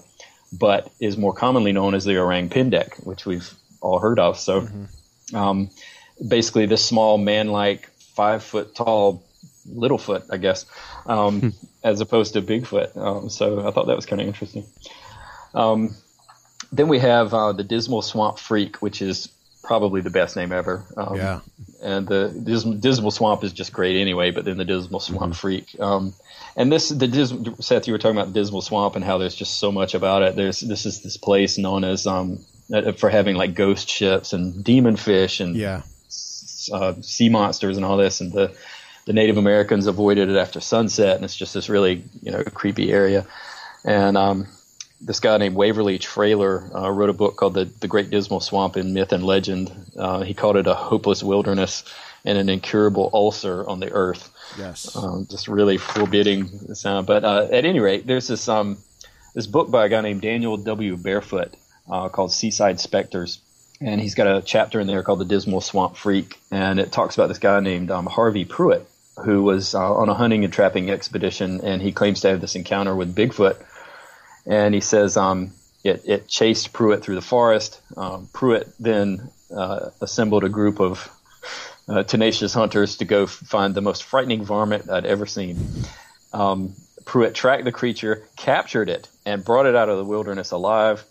but 0.51 0.91
is 0.99 1.19
more 1.19 1.35
commonly 1.35 1.73
known 1.73 1.95
as 1.95 2.07
the 2.07 2.17
orang 2.19 2.49
pendek, 2.49 3.07
which 3.07 3.27
we've 3.27 3.53
all 3.83 3.99
heard 3.99 4.19
of. 4.19 4.39
So, 4.39 4.63
mm-hmm. 4.63 5.37
um, 5.37 5.71
basically, 6.27 6.65
this 6.65 6.83
small 6.83 7.19
man-like, 7.19 7.91
five 8.15 8.43
foot 8.43 8.75
tall 8.75 9.23
Littlefoot, 9.69 10.33
I 10.33 10.39
guess, 10.39 10.65
um, 11.05 11.41
hmm. 11.41 11.49
as 11.85 12.01
opposed 12.01 12.33
to 12.33 12.41
Bigfoot. 12.41 12.97
Um, 12.97 13.29
so 13.29 13.67
I 13.69 13.73
thought 13.73 13.89
that 13.89 13.97
was 13.97 14.07
kind 14.07 14.23
of 14.23 14.27
interesting. 14.27 14.65
Um, 15.53 15.95
then 16.73 16.89
we 16.89 16.99
have 17.01 17.35
uh, 17.35 17.53
the 17.53 17.65
Dismal 17.65 18.01
Swamp 18.01 18.39
Freak, 18.39 18.81
which 18.81 19.03
is 19.03 19.29
probably 19.67 20.01
the 20.01 20.11
best 20.11 20.37
name 20.37 20.53
ever. 20.53 20.85
Um, 20.97 21.17
yeah. 21.17 21.41
And 21.83 22.07
the 22.07 22.29
Dismal, 22.29 22.75
Dismal, 22.75 23.11
Swamp 23.11 23.45
is 23.45 23.53
just 23.53 23.73
great 23.73 24.01
anyway, 24.01 24.31
but 24.31 24.45
then 24.45 24.57
the 24.57 24.65
Dismal 24.65 25.01
Swamp 25.01 25.33
mm-hmm. 25.33 25.33
Freak. 25.33 25.77
Um, 25.81 26.15
and 26.57 26.73
this, 26.73 26.89
the 26.89 27.09
Dis- 27.09 27.35
Seth, 27.61 27.87
you 27.87 27.93
were 27.93 27.99
talking 27.99 28.17
about 28.17 28.33
the 28.33 28.41
Dismal 28.41 28.63
Swamp 28.63 28.95
and 28.97 29.05
how 29.05 29.19
there's 29.19 29.35
just 29.35 29.59
so 29.59 29.73
much 29.73 29.95
about 29.95 30.23
it. 30.23 30.37
There's 30.37 30.61
this 30.61 30.87
is 30.87 31.03
this 31.03 31.17
place 31.17 31.59
known 31.59 31.85
as 31.85 32.07
um, 32.07 32.39
uh, 32.73 32.93
for 32.93 33.11
having 33.11 33.37
like 33.37 33.55
ghost 33.55 33.91
ships 33.91 34.33
and 34.33 34.65
demon 34.65 34.97
fish 34.97 35.41
and 35.41 35.57
yeah. 35.57 35.83
Uh, 36.73 36.95
sea 37.01 37.29
monsters 37.29 37.77
and 37.77 37.87
all 37.87 37.97
this, 37.97 38.21
and 38.21 38.33
the 38.33 38.53
the 39.05 39.13
Native 39.13 39.37
Americans 39.37 39.87
avoided 39.87 40.29
it 40.29 40.37
after 40.37 40.61
sunset, 40.61 41.15
and 41.15 41.25
it's 41.25 41.37
just 41.37 41.55
this 41.55 41.69
really 41.69 42.03
you 42.23 42.33
know 42.33 42.43
creepy 42.43 42.91
area. 42.91 43.25
And 43.85 44.17
um, 44.17 44.49
this 45.01 45.21
guy 45.21 45.37
named 45.39 45.57
Waverly 45.57 45.99
Traylor 45.99 46.71
uh, 46.75 46.91
wrote 46.91 47.11
a 47.11 47.15
book 47.15 47.37
called 47.37 47.55
the, 47.55 47.65
the 47.65 47.89
Great 47.89 48.11
Dismal 48.11 48.41
Swamp 48.41 48.77
in 48.77 48.95
Myth 48.95 49.13
and 49.13 49.25
Legend. 49.25 49.73
Uh, 49.97 50.23
he 50.23 50.35
called 50.35 50.57
it 50.57 50.67
a 50.67 50.75
hopeless 50.75 51.23
wilderness 51.23 51.85
and 52.25 52.39
an 52.39 52.49
incurable 52.49 53.11
ulcer 53.13 53.69
on 53.69 53.81
the 53.81 53.93
earth. 53.93 54.33
Yes, 54.59 54.97
um, 54.97 55.27
just 55.31 55.49
really 55.49 55.77
forbidding 55.77 56.75
sound. 56.75 57.07
But 57.07 57.25
uh, 57.25 57.49
at 57.51 57.65
any 57.65 57.81
rate, 57.81 58.07
there's 58.07 58.29
this 58.29 58.49
um, 58.49 58.79
this 59.35 59.47
book 59.47 59.71
by 59.71 59.87
a 59.87 59.89
guy 59.89 60.01
named 60.01 60.23
Daniel 60.23 60.57
W. 60.57 60.97
Barefoot 60.97 61.55
uh, 61.91 62.09
called 62.09 62.33
Seaside 62.33 62.81
Specters, 62.81 63.41
and 63.81 64.01
he's 64.01 64.15
got 64.15 64.27
a 64.27 64.43
chapter 64.43 64.81
in 64.81 64.87
there 64.87 65.03
called 65.03 65.19
the 65.21 65.25
Dismal 65.25 65.61
Swamp 65.61 65.97
Freak, 65.97 66.39
and 66.51 66.81
it 66.81 66.91
talks 66.91 67.15
about 67.17 67.29
this 67.29 67.39
guy 67.39 67.61
named 67.61 67.91
um, 67.91 68.07
Harvey 68.07 68.45
Pruitt 68.45 68.89
who 69.25 69.43
was 69.43 69.75
uh, 69.75 69.95
on 69.95 70.09
a 70.09 70.15
hunting 70.15 70.45
and 70.45 70.53
trapping 70.53 70.91
expedition, 70.91 71.61
and 71.63 71.81
he 71.81 71.93
claims 71.93 72.21
to 72.21 72.29
have 72.29 72.41
this 72.41 72.55
encounter 72.55 72.95
with 72.95 73.15
Bigfoot. 73.15 73.57
And 74.47 74.75
he 74.75 74.81
says 74.81 75.17
um, 75.17 75.53
it, 75.83 76.03
it, 76.07 76.29
chased 76.29 76.73
Pruitt 76.73 77.03
through 77.03 77.17
the 77.17 77.21
forest. 77.23 77.81
Um, 77.97 78.29
Pruitt 78.33 78.69
then 78.79 79.31
uh, 79.55 79.91
assembled 80.01 80.45
a 80.45 80.49
group 80.49 80.81
of 80.81 81.11
uh, 81.89 82.03
tenacious 82.03 82.55
hunters 82.55 82.99
to 82.99 83.05
go 83.05 83.27
find 83.27 83.75
the 83.75 83.81
most 83.81 84.05
frightening 84.05 84.45
varmint 84.45 84.91
I'd 84.91 85.07
ever 85.07 85.27
seen. 85.27 85.59
Um, 86.33 86.75
Pruitt 87.05 87.35
tracked 87.35 87.65
the 87.65 87.73
creature, 87.73 88.25
captured 88.37 88.89
it, 88.89 89.09
and 89.25 89.45
brought 89.45 89.67
it 89.67 89.77
out 89.77 89.89
of 89.89 89.97
the 89.97 90.05
wilderness 90.05 90.51
alive. 90.51 91.05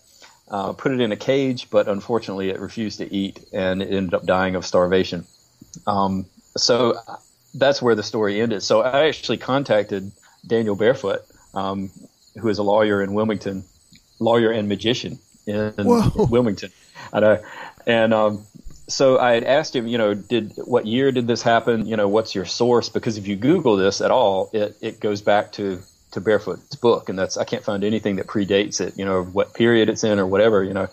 Uh, 0.48 0.72
put 0.72 0.92
it 0.92 1.00
in 1.00 1.10
a 1.10 1.16
cage, 1.16 1.68
but 1.70 1.88
unfortunately, 1.88 2.50
it 2.50 2.60
refused 2.60 2.98
to 2.98 3.12
eat, 3.12 3.40
and 3.52 3.82
it 3.82 3.92
ended 3.92 4.14
up 4.14 4.24
dying 4.24 4.54
of 4.54 4.64
starvation. 4.64 5.26
Um, 5.86 6.26
so 6.56 7.00
that's 7.54 7.82
where 7.82 7.94
the 7.94 8.02
story 8.02 8.40
ended. 8.40 8.62
So 8.62 8.82
I 8.82 9.08
actually 9.08 9.38
contacted 9.38 10.12
Daniel 10.46 10.76
Barefoot, 10.76 11.22
um, 11.54 11.90
who 12.38 12.48
is 12.48 12.58
a 12.58 12.62
lawyer 12.62 13.02
in 13.02 13.14
Wilmington, 13.14 13.64
lawyer 14.18 14.50
and 14.50 14.68
magician 14.68 15.18
in 15.46 15.72
Whoa. 15.76 16.26
Wilmington, 16.26 16.70
and, 17.12 17.24
uh, 17.24 17.38
and 17.86 18.12
um, 18.12 18.46
so 18.88 19.18
I 19.18 19.32
had 19.32 19.44
asked 19.44 19.74
him, 19.74 19.86
you 19.86 19.98
know, 19.98 20.14
did 20.14 20.52
what 20.56 20.86
year 20.86 21.10
did 21.12 21.26
this 21.26 21.42
happen? 21.42 21.86
You 21.86 21.96
know, 21.96 22.08
what's 22.08 22.34
your 22.34 22.44
source? 22.44 22.88
Because 22.88 23.18
if 23.18 23.26
you 23.26 23.36
Google 23.36 23.76
this 23.76 24.00
at 24.00 24.10
all, 24.10 24.50
it 24.52 24.76
it 24.80 25.00
goes 25.00 25.22
back 25.22 25.52
to 25.52 25.80
to 26.12 26.20
Barefoot's 26.20 26.76
book, 26.76 27.08
and 27.08 27.18
that's 27.18 27.36
I 27.36 27.44
can't 27.44 27.64
find 27.64 27.84
anything 27.84 28.16
that 28.16 28.26
predates 28.26 28.80
it. 28.80 28.96
You 28.96 29.04
know, 29.04 29.22
what 29.22 29.54
period 29.54 29.88
it's 29.88 30.04
in 30.04 30.18
or 30.18 30.26
whatever. 30.26 30.62
You 30.62 30.74
know. 30.74 30.88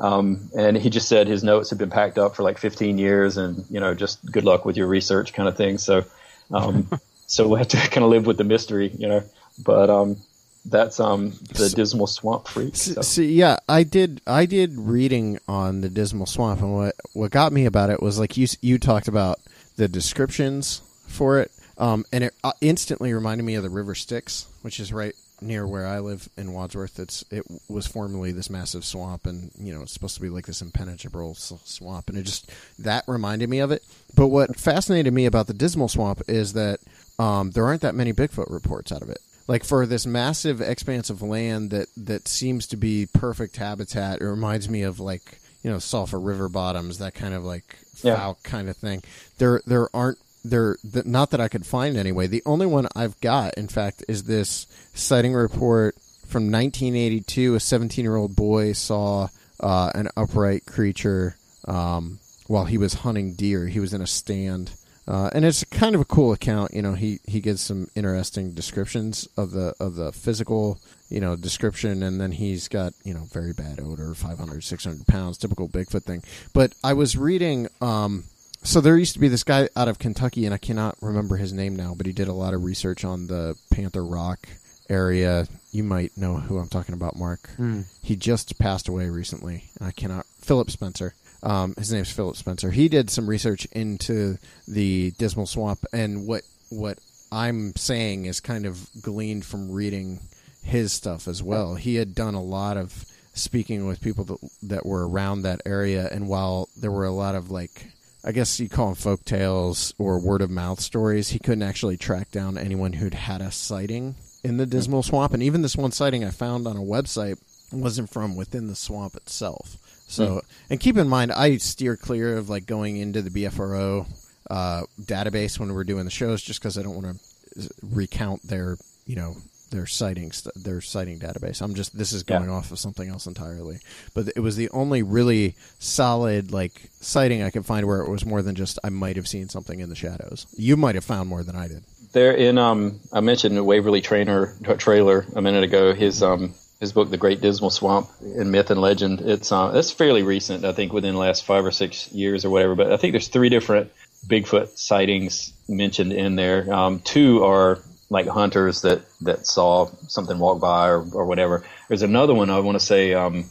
Um, 0.00 0.50
and 0.56 0.76
he 0.76 0.90
just 0.90 1.08
said 1.08 1.26
his 1.26 1.42
notes 1.42 1.70
had 1.70 1.78
been 1.80 1.90
packed 1.90 2.18
up 2.18 2.36
for 2.36 2.44
like 2.44 2.58
15 2.58 2.98
years, 2.98 3.36
and 3.36 3.64
you 3.68 3.80
know, 3.80 3.94
just 3.94 4.24
good 4.24 4.44
luck 4.44 4.64
with 4.64 4.76
your 4.76 4.86
research, 4.86 5.32
kind 5.32 5.48
of 5.48 5.56
thing. 5.56 5.78
So, 5.78 6.04
um, 6.52 6.88
so 7.26 7.48
we 7.48 7.58
have 7.58 7.68
to 7.68 7.76
kind 7.90 8.04
of 8.04 8.10
live 8.10 8.24
with 8.26 8.36
the 8.36 8.44
mystery, 8.44 8.92
you 8.96 9.08
know. 9.08 9.24
But 9.58 9.90
um, 9.90 10.18
that's 10.64 11.00
um 11.00 11.30
the 11.54 11.72
Dismal 11.74 12.06
Swamp 12.06 12.48
Freak. 12.48 12.76
So. 12.76 13.00
so. 13.00 13.22
yeah, 13.22 13.58
I 13.68 13.82
did 13.82 14.20
I 14.26 14.46
did 14.46 14.76
reading 14.76 15.38
on 15.48 15.80
the 15.80 15.88
Dismal 15.88 16.26
Swamp, 16.26 16.60
and 16.60 16.74
what 16.74 16.94
what 17.12 17.30
got 17.30 17.52
me 17.52 17.66
about 17.66 17.90
it 17.90 18.02
was 18.02 18.18
like 18.18 18.36
you 18.36 18.46
you 18.60 18.78
talked 18.78 19.08
about 19.08 19.38
the 19.76 19.88
descriptions 19.88 20.82
for 21.06 21.38
it, 21.40 21.50
um, 21.78 22.04
and 22.12 22.24
it 22.24 22.34
uh, 22.44 22.52
instantly 22.60 23.12
reminded 23.12 23.44
me 23.44 23.54
of 23.54 23.62
the 23.62 23.70
River 23.70 23.94
Styx, 23.94 24.46
which 24.62 24.80
is 24.80 24.92
right 24.92 25.14
near 25.40 25.66
where 25.66 25.86
I 25.86 26.00
live 26.00 26.28
in 26.36 26.52
Wadsworth. 26.52 26.98
It's 26.98 27.24
it 27.30 27.44
was 27.68 27.86
formerly 27.86 28.32
this 28.32 28.50
massive 28.50 28.84
swamp, 28.84 29.26
and 29.26 29.50
you 29.58 29.74
know 29.74 29.82
it's 29.82 29.92
supposed 29.92 30.16
to 30.16 30.20
be 30.20 30.28
like 30.28 30.46
this 30.46 30.62
impenetrable 30.62 31.34
swamp, 31.34 32.08
and 32.08 32.18
it 32.18 32.22
just 32.22 32.50
that 32.78 33.04
reminded 33.06 33.48
me 33.48 33.60
of 33.60 33.70
it. 33.70 33.82
But 34.14 34.28
what 34.28 34.58
fascinated 34.58 35.12
me 35.12 35.26
about 35.26 35.46
the 35.46 35.54
Dismal 35.54 35.88
Swamp 35.88 36.22
is 36.28 36.54
that 36.54 36.80
um, 37.18 37.50
there 37.50 37.64
aren't 37.64 37.82
that 37.82 37.94
many 37.94 38.12
Bigfoot 38.12 38.50
reports 38.50 38.92
out 38.92 39.02
of 39.02 39.10
it. 39.10 39.18
Like 39.48 39.64
for 39.64 39.86
this 39.86 40.06
massive 40.06 40.60
expanse 40.60 41.10
of 41.10 41.22
land 41.22 41.70
that 41.70 41.88
that 41.96 42.28
seems 42.28 42.66
to 42.68 42.76
be 42.76 43.08
perfect 43.12 43.56
habitat, 43.56 44.20
it 44.20 44.26
reminds 44.26 44.68
me 44.68 44.82
of 44.82 45.00
like 45.00 45.40
you 45.62 45.70
know 45.70 45.78
sulfur 45.78 46.20
river 46.20 46.48
bottoms, 46.48 46.98
that 46.98 47.14
kind 47.14 47.34
of 47.34 47.44
like 47.44 47.76
foul 47.94 48.38
kind 48.42 48.68
of 48.68 48.76
thing. 48.76 49.02
There 49.38 49.62
there 49.66 49.88
aren't 49.94 50.18
there 50.44 50.76
not 50.84 51.30
that 51.30 51.40
I 51.40 51.48
could 51.48 51.66
find 51.66 51.96
anyway. 51.96 52.26
The 52.26 52.42
only 52.46 52.66
one 52.66 52.88
I've 52.94 53.18
got, 53.20 53.54
in 53.54 53.68
fact, 53.68 54.04
is 54.08 54.24
this 54.24 54.66
sighting 54.94 55.34
report 55.34 55.94
from 56.26 56.50
1982. 56.50 57.54
A 57.54 57.60
17 57.60 58.04
year 58.04 58.16
old 58.16 58.36
boy 58.36 58.72
saw 58.72 59.28
uh, 59.60 59.90
an 59.94 60.08
upright 60.16 60.66
creature 60.66 61.36
um, 61.66 62.18
while 62.46 62.66
he 62.66 62.78
was 62.78 62.94
hunting 62.94 63.34
deer. 63.34 63.66
He 63.66 63.80
was 63.80 63.94
in 63.94 64.00
a 64.00 64.06
stand. 64.06 64.72
Uh, 65.08 65.30
and 65.32 65.44
it's 65.44 65.64
kind 65.64 65.94
of 65.94 66.02
a 66.02 66.04
cool 66.04 66.32
account. 66.32 66.74
You 66.74 66.82
know, 66.82 66.92
he, 66.92 67.18
he 67.26 67.40
gives 67.40 67.62
some 67.62 67.88
interesting 67.94 68.52
descriptions 68.52 69.26
of 69.38 69.52
the 69.52 69.74
of 69.80 69.94
the 69.94 70.12
physical, 70.12 70.78
you 71.08 71.18
know, 71.18 71.34
description, 71.34 72.02
and 72.02 72.20
then 72.20 72.32
he's 72.32 72.68
got 72.68 72.92
you 73.04 73.14
know 73.14 73.26
very 73.32 73.54
bad 73.54 73.80
odor, 73.80 74.14
500, 74.14 74.62
600 74.62 75.06
pounds, 75.06 75.38
typical 75.38 75.68
Bigfoot 75.68 76.04
thing. 76.04 76.22
But 76.52 76.74
I 76.84 76.92
was 76.92 77.16
reading 77.16 77.68
um, 77.80 78.24
so 78.62 78.80
there 78.80 78.96
used 78.96 79.14
to 79.14 79.20
be 79.20 79.28
this 79.28 79.44
guy 79.44 79.68
out 79.76 79.88
of 79.88 79.98
Kentucky, 79.98 80.44
and 80.44 80.54
I 80.54 80.58
cannot 80.58 80.96
remember 81.00 81.36
his 81.36 81.52
name 81.52 81.76
now, 81.76 81.94
but 81.96 82.06
he 82.06 82.12
did 82.12 82.28
a 82.28 82.32
lot 82.32 82.54
of 82.54 82.64
research 82.64 83.04
on 83.04 83.26
the 83.28 83.56
Panther 83.70 84.04
Rock 84.04 84.48
area. 84.90 85.46
You 85.70 85.84
might 85.84 86.16
know 86.16 86.36
who 86.36 86.58
I'm 86.58 86.68
talking 86.68 86.94
about, 86.94 87.16
Mark. 87.16 87.50
Mm. 87.58 87.84
He 88.02 88.16
just 88.16 88.58
passed 88.58 88.88
away 88.88 89.08
recently. 89.10 89.64
I 89.80 89.92
cannot. 89.92 90.26
Philip 90.40 90.70
Spencer. 90.70 91.14
Um, 91.42 91.74
his 91.76 91.92
name's 91.92 92.10
Philip 92.10 92.36
Spencer. 92.36 92.70
He 92.70 92.88
did 92.88 93.10
some 93.10 93.28
research 93.28 93.66
into 93.72 94.38
the 94.66 95.12
Dismal 95.18 95.46
Swamp, 95.46 95.80
and 95.92 96.26
what 96.26 96.42
what 96.70 96.98
I'm 97.30 97.74
saying 97.76 98.26
is 98.26 98.40
kind 98.40 98.66
of 98.66 98.88
gleaned 99.00 99.44
from 99.44 99.70
reading 99.70 100.20
his 100.62 100.92
stuff 100.92 101.28
as 101.28 101.42
well. 101.42 101.74
He 101.74 101.96
had 101.96 102.14
done 102.14 102.34
a 102.34 102.42
lot 102.42 102.76
of 102.76 103.04
speaking 103.34 103.86
with 103.86 104.00
people 104.00 104.24
that 104.24 104.38
that 104.62 104.86
were 104.86 105.08
around 105.08 105.42
that 105.42 105.62
area, 105.64 106.08
and 106.10 106.28
while 106.28 106.68
there 106.76 106.90
were 106.90 107.04
a 107.04 107.12
lot 107.12 107.34
of 107.34 107.50
like 107.50 107.86
I 108.24 108.32
guess 108.32 108.58
you 108.58 108.68
call 108.68 108.86
them 108.86 108.94
folk 108.96 109.24
tales 109.24 109.94
or 109.96 110.18
word 110.18 110.42
of 110.42 110.50
mouth 110.50 110.80
stories. 110.80 111.30
He 111.30 111.38
couldn't 111.38 111.62
actually 111.62 111.96
track 111.96 112.30
down 112.30 112.58
anyone 112.58 112.94
who'd 112.94 113.14
had 113.14 113.40
a 113.40 113.52
sighting 113.52 114.16
in 114.42 114.56
the 114.56 114.66
Dismal 114.66 115.02
Swamp, 115.02 115.34
and 115.34 115.42
even 115.42 115.62
this 115.62 115.76
one 115.76 115.92
sighting 115.92 116.24
I 116.24 116.30
found 116.30 116.66
on 116.66 116.76
a 116.76 116.80
website 116.80 117.38
wasn't 117.72 118.10
from 118.10 118.36
within 118.36 118.66
the 118.66 118.74
swamp 118.74 119.14
itself. 119.14 119.76
So, 120.08 120.26
mm. 120.26 120.40
and 120.70 120.80
keep 120.80 120.96
in 120.96 121.08
mind, 121.08 121.30
I 121.32 121.58
steer 121.58 121.96
clear 121.96 122.36
of 122.36 122.48
like 122.48 122.66
going 122.66 122.96
into 122.96 123.22
the 123.22 123.30
BFRO 123.30 124.06
uh, 124.50 124.82
database 125.00 125.60
when 125.60 125.72
we're 125.74 125.84
doing 125.84 126.04
the 126.04 126.10
shows, 126.10 126.42
just 126.42 126.60
because 126.60 126.78
I 126.78 126.82
don't 126.82 127.00
want 127.00 127.20
to 127.20 127.70
recount 127.82 128.42
their, 128.42 128.76
you 129.06 129.16
know, 129.16 129.36
their 129.70 129.86
sightings, 129.86 130.48
their 130.56 130.80
sighting 130.80 131.18
database. 131.18 131.60
I'm 131.60 131.74
just 131.74 131.96
this 131.96 132.12
is 132.12 132.22
going 132.22 132.44
yeah. 132.44 132.52
off 132.52 132.72
of 132.72 132.78
something 132.78 133.08
else 133.08 133.26
entirely. 133.26 133.78
But 134.14 134.28
it 134.34 134.40
was 134.40 134.56
the 134.56 134.70
only 134.70 135.02
really 135.02 135.54
solid 135.78 136.52
like 136.52 136.88
sighting 137.00 137.42
I 137.42 137.50
could 137.50 137.66
find 137.66 137.86
where 137.86 138.00
it 138.00 138.10
was 138.10 138.24
more 138.24 138.42
than 138.42 138.54
just 138.54 138.78
I 138.82 138.88
might 138.88 139.16
have 139.16 139.28
seen 139.28 139.48
something 139.48 139.80
in 139.80 139.88
the 139.88 139.94
shadows. 139.94 140.46
You 140.56 140.76
might 140.76 140.94
have 140.94 141.04
found 141.04 141.28
more 141.28 141.42
than 141.42 141.54
I 141.56 141.68
did. 141.68 141.84
they're 142.12 142.32
in. 142.32 142.56
Um, 142.58 143.00
I 143.12 143.20
mentioned 143.20 143.64
Waverly 143.64 144.00
Trainer 144.00 144.56
Traylor 144.78 145.26
a 145.34 145.42
minute 145.42 145.64
ago. 145.64 145.92
His 145.92 146.22
um, 146.22 146.54
his 146.80 146.92
book, 146.92 147.10
The 147.10 147.16
Great 147.16 147.40
Dismal 147.40 147.70
Swamp 147.70 148.08
in 148.20 148.50
Myth 148.50 148.70
and 148.70 148.80
Legend. 148.80 149.20
It's 149.20 149.50
uh, 149.50 149.72
it's 149.74 149.90
fairly 149.90 150.22
recent, 150.22 150.64
I 150.64 150.72
think, 150.72 150.92
within 150.92 151.14
the 151.14 151.20
last 151.20 151.44
five 151.44 151.64
or 151.64 151.72
six 151.72 152.10
years 152.12 152.44
or 152.44 152.50
whatever. 152.50 152.74
But 152.74 152.92
I 152.92 152.96
think 152.96 153.12
there's 153.12 153.28
three 153.28 153.48
different 153.48 153.90
Bigfoot 154.26 154.78
sightings 154.78 155.52
mentioned 155.68 156.12
in 156.12 156.36
there. 156.36 156.72
Um, 156.72 157.00
two 157.00 157.44
are 157.44 157.80
like 158.10 158.26
hunters 158.26 158.82
that 158.82 159.02
that 159.22 159.46
saw 159.46 159.86
something 160.06 160.38
walk 160.38 160.60
by 160.60 160.88
or, 160.88 161.04
or 161.12 161.26
whatever. 161.26 161.64
There's 161.88 162.02
another 162.02 162.34
one 162.34 162.48
I 162.48 162.60
want 162.60 162.78
to 162.78 162.84
say 162.84 163.12
um, 163.14 163.46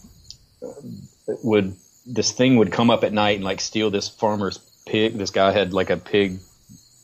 would 1.43 1.75
this 2.05 2.31
thing 2.31 2.55
would 2.57 2.71
come 2.71 2.89
up 2.89 3.03
at 3.03 3.11
night 3.11 3.35
and 3.35 3.43
like 3.43 3.59
steal 3.59 3.91
this 3.91 4.07
farmer's 4.07 4.59
pig. 4.85 5.17
This 5.17 5.31
guy 5.31 5.51
had 5.51 5.73
like 5.73 5.89
a 5.89 5.97
pig 5.97 6.39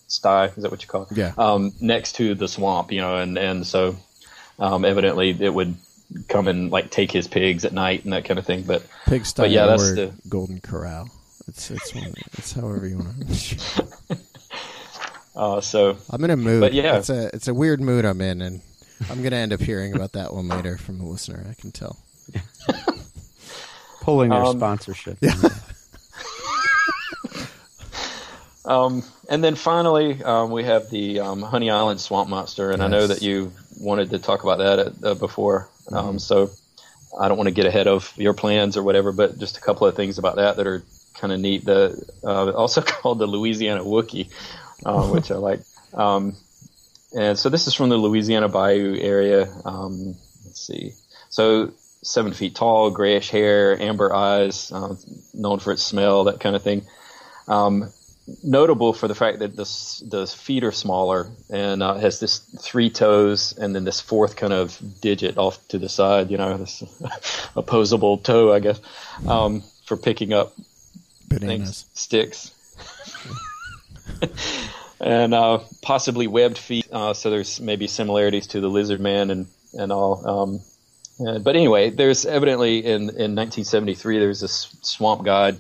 sty. 0.07 0.45
Is 0.45 0.63
that 0.63 0.71
what 0.71 0.81
you 0.81 0.87
call 0.87 1.03
it? 1.03 1.17
Yeah. 1.17 1.33
Um, 1.37 1.73
next 1.81 2.13
to 2.13 2.33
the 2.33 2.47
swamp, 2.47 2.93
you 2.93 3.01
know, 3.01 3.17
and 3.17 3.37
and 3.37 3.67
so 3.67 3.97
um, 4.57 4.85
evidently 4.85 5.35
it 5.37 5.53
would 5.53 5.75
come 6.27 6.47
and 6.47 6.71
like 6.71 6.91
take 6.91 7.11
his 7.11 7.27
pigs 7.27 7.65
at 7.65 7.73
night 7.73 8.03
and 8.03 8.13
that 8.13 8.25
kind 8.25 8.39
of 8.39 8.45
thing. 8.45 8.63
But 8.63 8.85
Pig 9.05 9.25
style 9.25 9.45
but 9.45 9.51
yeah, 9.51 9.65
that's 9.65 9.91
or 9.91 9.95
the 9.95 10.13
golden 10.29 10.59
corral. 10.59 11.09
It's 11.47 11.71
it's 11.71 11.93
one, 11.93 12.13
it's 12.33 12.53
however 12.53 12.87
you 12.87 12.97
want 12.97 13.29
to. 13.29 14.17
uh, 15.35 15.61
so 15.61 15.97
I'm 16.09 16.23
in 16.23 16.29
a 16.29 16.37
mood. 16.37 16.61
But 16.61 16.73
yeah. 16.73 16.97
it's 16.97 17.09
a 17.09 17.29
it's 17.33 17.47
a 17.47 17.53
weird 17.53 17.81
mood 17.81 18.05
I'm 18.05 18.21
in, 18.21 18.41
and 18.41 18.61
I'm 19.09 19.21
gonna 19.21 19.35
end 19.37 19.53
up 19.53 19.59
hearing 19.59 19.95
about 19.95 20.13
that 20.13 20.33
one 20.33 20.47
later 20.47 20.77
from 20.77 21.01
a 21.01 21.07
listener. 21.07 21.45
I 21.49 21.53
can 21.59 21.71
tell. 21.71 21.97
Pulling 24.01 24.29
their 24.29 24.43
Um, 24.43 24.57
sponsorship. 24.57 25.17
Um, 28.65 29.03
and 29.29 29.43
then 29.43 29.55
finally, 29.55 30.23
um, 30.23 30.51
we 30.51 30.63
have 30.63 30.89
the 30.89 31.19
um, 31.19 31.41
Honey 31.41 31.69
Island 31.69 31.99
Swamp 31.99 32.29
Monster, 32.29 32.71
and 32.71 32.81
I 32.81 32.87
know 32.87 33.07
that 33.07 33.21
you 33.21 33.51
wanted 33.79 34.11
to 34.11 34.19
talk 34.19 34.43
about 34.43 34.59
that 34.59 34.79
at, 34.79 34.93
uh, 35.03 35.15
before. 35.15 35.69
Um, 35.91 36.19
so 36.19 36.49
I 37.19 37.27
don't 37.27 37.37
want 37.37 37.47
to 37.47 37.53
get 37.53 37.65
ahead 37.65 37.87
of 37.87 38.13
your 38.17 38.33
plans 38.33 38.77
or 38.77 38.83
whatever, 38.83 39.11
but 39.11 39.37
just 39.37 39.57
a 39.57 39.61
couple 39.61 39.87
of 39.87 39.95
things 39.95 40.17
about 40.17 40.37
that 40.37 40.57
that 40.57 40.67
are 40.67 40.83
kind 41.15 41.33
of 41.33 41.39
neat. 41.39 41.65
The 41.65 42.01
uh, 42.23 42.51
also 42.51 42.81
called 42.85 43.19
the 43.19 43.27
Louisiana 43.27 43.83
Wookie, 43.83 44.29
uh, 44.85 45.07
which 45.11 45.31
I 45.31 45.35
like. 45.35 45.61
Um, 45.93 46.35
and 47.15 47.37
so 47.37 47.49
this 47.49 47.67
is 47.67 47.73
from 47.75 47.89
the 47.89 47.97
Louisiana 47.97 48.49
Bayou 48.49 48.97
area. 48.99 49.47
Um, 49.65 50.15
let's 50.45 50.61
see. 50.61 50.93
So 51.29 51.71
seven 52.01 52.33
feet 52.33 52.55
tall, 52.55 52.89
grayish 52.91 53.29
hair, 53.29 53.79
amber 53.79 54.13
eyes, 54.13 54.71
uh, 54.71 54.95
known 55.33 55.59
for 55.59 55.71
its 55.71 55.83
smell, 55.83 56.25
that 56.25 56.39
kind 56.39 56.55
of 56.55 56.63
thing. 56.63 56.85
Um, 57.47 57.91
notable 58.43 58.93
for 58.93 59.07
the 59.07 59.15
fact 59.15 59.39
that 59.39 59.55
the 59.55 59.65
the 60.07 60.27
feet 60.27 60.63
are 60.63 60.71
smaller 60.71 61.29
and 61.49 61.83
uh, 61.83 61.95
has 61.95 62.19
this 62.19 62.39
three 62.39 62.89
toes 62.89 63.53
and 63.57 63.75
then 63.75 63.83
this 63.83 63.99
fourth 63.99 64.35
kind 64.35 64.53
of 64.53 64.77
digit 65.01 65.37
off 65.37 65.65
to 65.69 65.77
the 65.77 65.89
side. 65.89 66.31
You 66.31 66.37
know, 66.37 66.57
this 66.57 66.83
opposable 67.55 68.17
toe, 68.17 68.53
I 68.53 68.59
guess, 68.59 68.79
um, 69.27 69.63
for 69.85 69.97
picking 69.97 70.33
up 70.33 70.53
Bananas. 71.27 71.47
things, 71.47 71.85
sticks. 71.93 72.51
and 75.01 75.33
uh, 75.33 75.59
possibly 75.81 76.27
webbed 76.27 76.57
feet. 76.57 76.87
Uh, 76.91 77.13
so 77.13 77.29
there's 77.29 77.59
maybe 77.59 77.87
similarities 77.87 78.47
to 78.47 78.61
the 78.61 78.69
lizard 78.69 79.01
man 79.01 79.31
and 79.31 79.47
and 79.73 79.91
all. 79.91 80.27
Um, 80.27 80.61
but 81.43 81.55
anyway, 81.55 81.89
there's 81.89 82.25
evidently 82.25 82.79
in 82.79 83.01
in 83.01 83.35
1973 83.35 84.19
there's 84.19 84.39
this 84.39 84.75
swamp 84.81 85.25
guide 85.25 85.59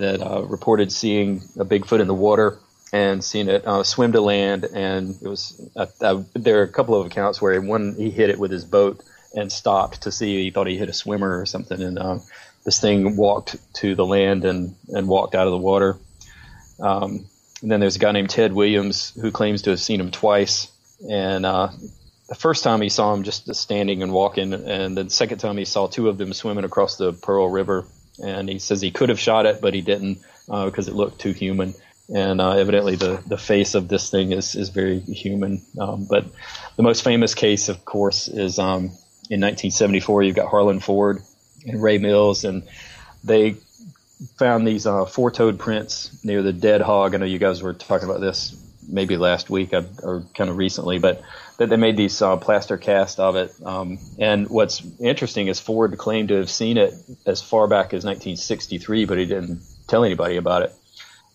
that 0.00 0.20
uh, 0.20 0.42
reported 0.42 0.92
seeing 0.92 1.42
a 1.58 1.64
Bigfoot 1.64 2.00
in 2.00 2.08
the 2.08 2.14
water 2.14 2.58
and 2.92 3.22
seeing 3.22 3.48
it 3.48 3.66
uh, 3.66 3.84
swim 3.84 4.12
to 4.12 4.20
land. 4.20 4.64
And 4.64 5.16
it 5.22 5.28
was 5.28 5.60
uh, 5.76 5.86
uh, 6.00 6.22
there 6.34 6.60
are 6.60 6.64
a 6.64 6.68
couple 6.68 7.00
of 7.00 7.06
accounts 7.06 7.40
where 7.40 7.60
one 7.60 7.94
he 7.96 8.10
hit 8.10 8.30
it 8.30 8.38
with 8.38 8.50
his 8.50 8.64
boat 8.64 9.02
and 9.34 9.50
stopped 9.50 10.02
to 10.02 10.12
see. 10.12 10.42
He 10.44 10.50
thought 10.50 10.66
he 10.66 10.76
hit 10.76 10.88
a 10.88 10.92
swimmer 10.92 11.40
or 11.40 11.46
something, 11.46 11.80
and 11.80 11.98
uh, 11.98 12.18
this 12.64 12.80
thing 12.80 13.16
walked 13.16 13.56
to 13.74 13.94
the 13.94 14.06
land 14.06 14.44
and 14.44 14.74
and 14.88 15.08
walked 15.08 15.34
out 15.34 15.46
of 15.46 15.52
the 15.52 15.58
water. 15.58 15.96
Um, 16.80 17.26
and 17.62 17.70
then 17.70 17.80
there's 17.80 17.96
a 17.96 17.98
guy 17.98 18.12
named 18.12 18.30
Ted 18.30 18.52
Williams 18.52 19.12
who 19.20 19.30
claims 19.30 19.62
to 19.62 19.70
have 19.70 19.80
seen 19.80 20.00
him 20.00 20.10
twice. 20.10 20.72
And 21.08 21.44
uh, 21.44 21.68
the 22.28 22.34
first 22.34 22.64
time 22.64 22.80
he 22.80 22.88
saw 22.88 23.12
him 23.12 23.22
just 23.22 23.54
standing 23.54 24.02
and 24.02 24.12
walking, 24.12 24.52
and 24.54 24.96
the 24.96 25.10
second 25.10 25.38
time 25.38 25.56
he 25.56 25.64
saw 25.64 25.86
two 25.86 26.08
of 26.08 26.16
them 26.16 26.32
swimming 26.32 26.64
across 26.64 26.96
the 26.96 27.12
Pearl 27.12 27.48
River. 27.48 27.86
And 28.22 28.48
he 28.48 28.58
says 28.58 28.80
he 28.80 28.90
could 28.90 29.08
have 29.08 29.20
shot 29.20 29.46
it, 29.46 29.60
but 29.60 29.74
he 29.74 29.80
didn't 29.80 30.18
uh, 30.48 30.66
because 30.66 30.88
it 30.88 30.94
looked 30.94 31.20
too 31.20 31.32
human. 31.32 31.74
And 32.12 32.40
uh, 32.40 32.52
evidently, 32.52 32.96
the, 32.96 33.22
the 33.26 33.38
face 33.38 33.74
of 33.74 33.88
this 33.88 34.10
thing 34.10 34.32
is, 34.32 34.56
is 34.56 34.70
very 34.70 34.98
human. 34.98 35.62
Um, 35.78 36.06
but 36.10 36.24
the 36.76 36.82
most 36.82 37.04
famous 37.04 37.34
case, 37.34 37.68
of 37.68 37.84
course, 37.84 38.26
is 38.26 38.58
um, 38.58 38.90
in 39.30 39.40
1974. 39.40 40.24
You've 40.24 40.36
got 40.36 40.48
Harlan 40.48 40.80
Ford 40.80 41.20
and 41.66 41.80
Ray 41.80 41.98
Mills, 41.98 42.44
and 42.44 42.64
they 43.22 43.56
found 44.38 44.66
these 44.66 44.86
uh, 44.86 45.04
four-toed 45.04 45.58
prints 45.58 46.24
near 46.24 46.42
the 46.42 46.52
dead 46.52 46.80
hog. 46.80 47.14
I 47.14 47.18
know 47.18 47.26
you 47.26 47.38
guys 47.38 47.62
were 47.62 47.74
talking 47.74 48.08
about 48.08 48.20
this 48.20 48.56
maybe 48.88 49.16
last 49.16 49.48
week 49.48 49.72
uh, 49.72 49.82
or 50.02 50.24
kind 50.34 50.50
of 50.50 50.56
recently, 50.56 50.98
but 50.98 51.22
that 51.60 51.68
they 51.68 51.76
made 51.76 51.94
these 51.94 52.22
uh, 52.22 52.38
plaster 52.38 52.78
cast 52.78 53.20
of 53.20 53.36
it. 53.36 53.52
Um, 53.62 53.98
and 54.18 54.48
what's 54.48 54.82
interesting 54.98 55.48
is 55.48 55.60
Ford 55.60 55.98
claimed 55.98 56.30
to 56.30 56.36
have 56.36 56.48
seen 56.48 56.78
it 56.78 56.94
as 57.26 57.42
far 57.42 57.68
back 57.68 57.92
as 57.92 58.02
1963, 58.02 59.04
but 59.04 59.18
he 59.18 59.26
didn't 59.26 59.60
tell 59.86 60.02
anybody 60.02 60.38
about 60.38 60.62
it. 60.62 60.72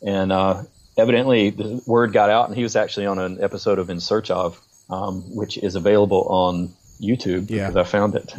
And 0.03 0.32
uh, 0.32 0.63
evidently, 0.97 1.51
the 1.51 1.80
word 1.86 2.11
got 2.11 2.32
out, 2.32 2.47
and 2.47 2.57
he 2.57 2.63
was 2.63 2.76
actually 2.76 3.05
on 3.05 3.19
an 3.19 3.38
episode 3.39 3.78
of 3.78 3.91
In 3.91 3.99
Search 3.99 4.32
of, 4.32 4.59
um, 4.89 5.21
which 5.36 5.59
is 5.59 5.76
available 5.76 6.23
on 6.23 6.73
YouTube 6.99 7.47
Yeah. 7.51 7.69
because 7.69 7.76
I 7.76 7.84
found 7.84 8.15
it. 8.15 8.34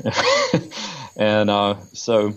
and 1.17 1.49
uh, 1.49 1.77
so 1.93 2.35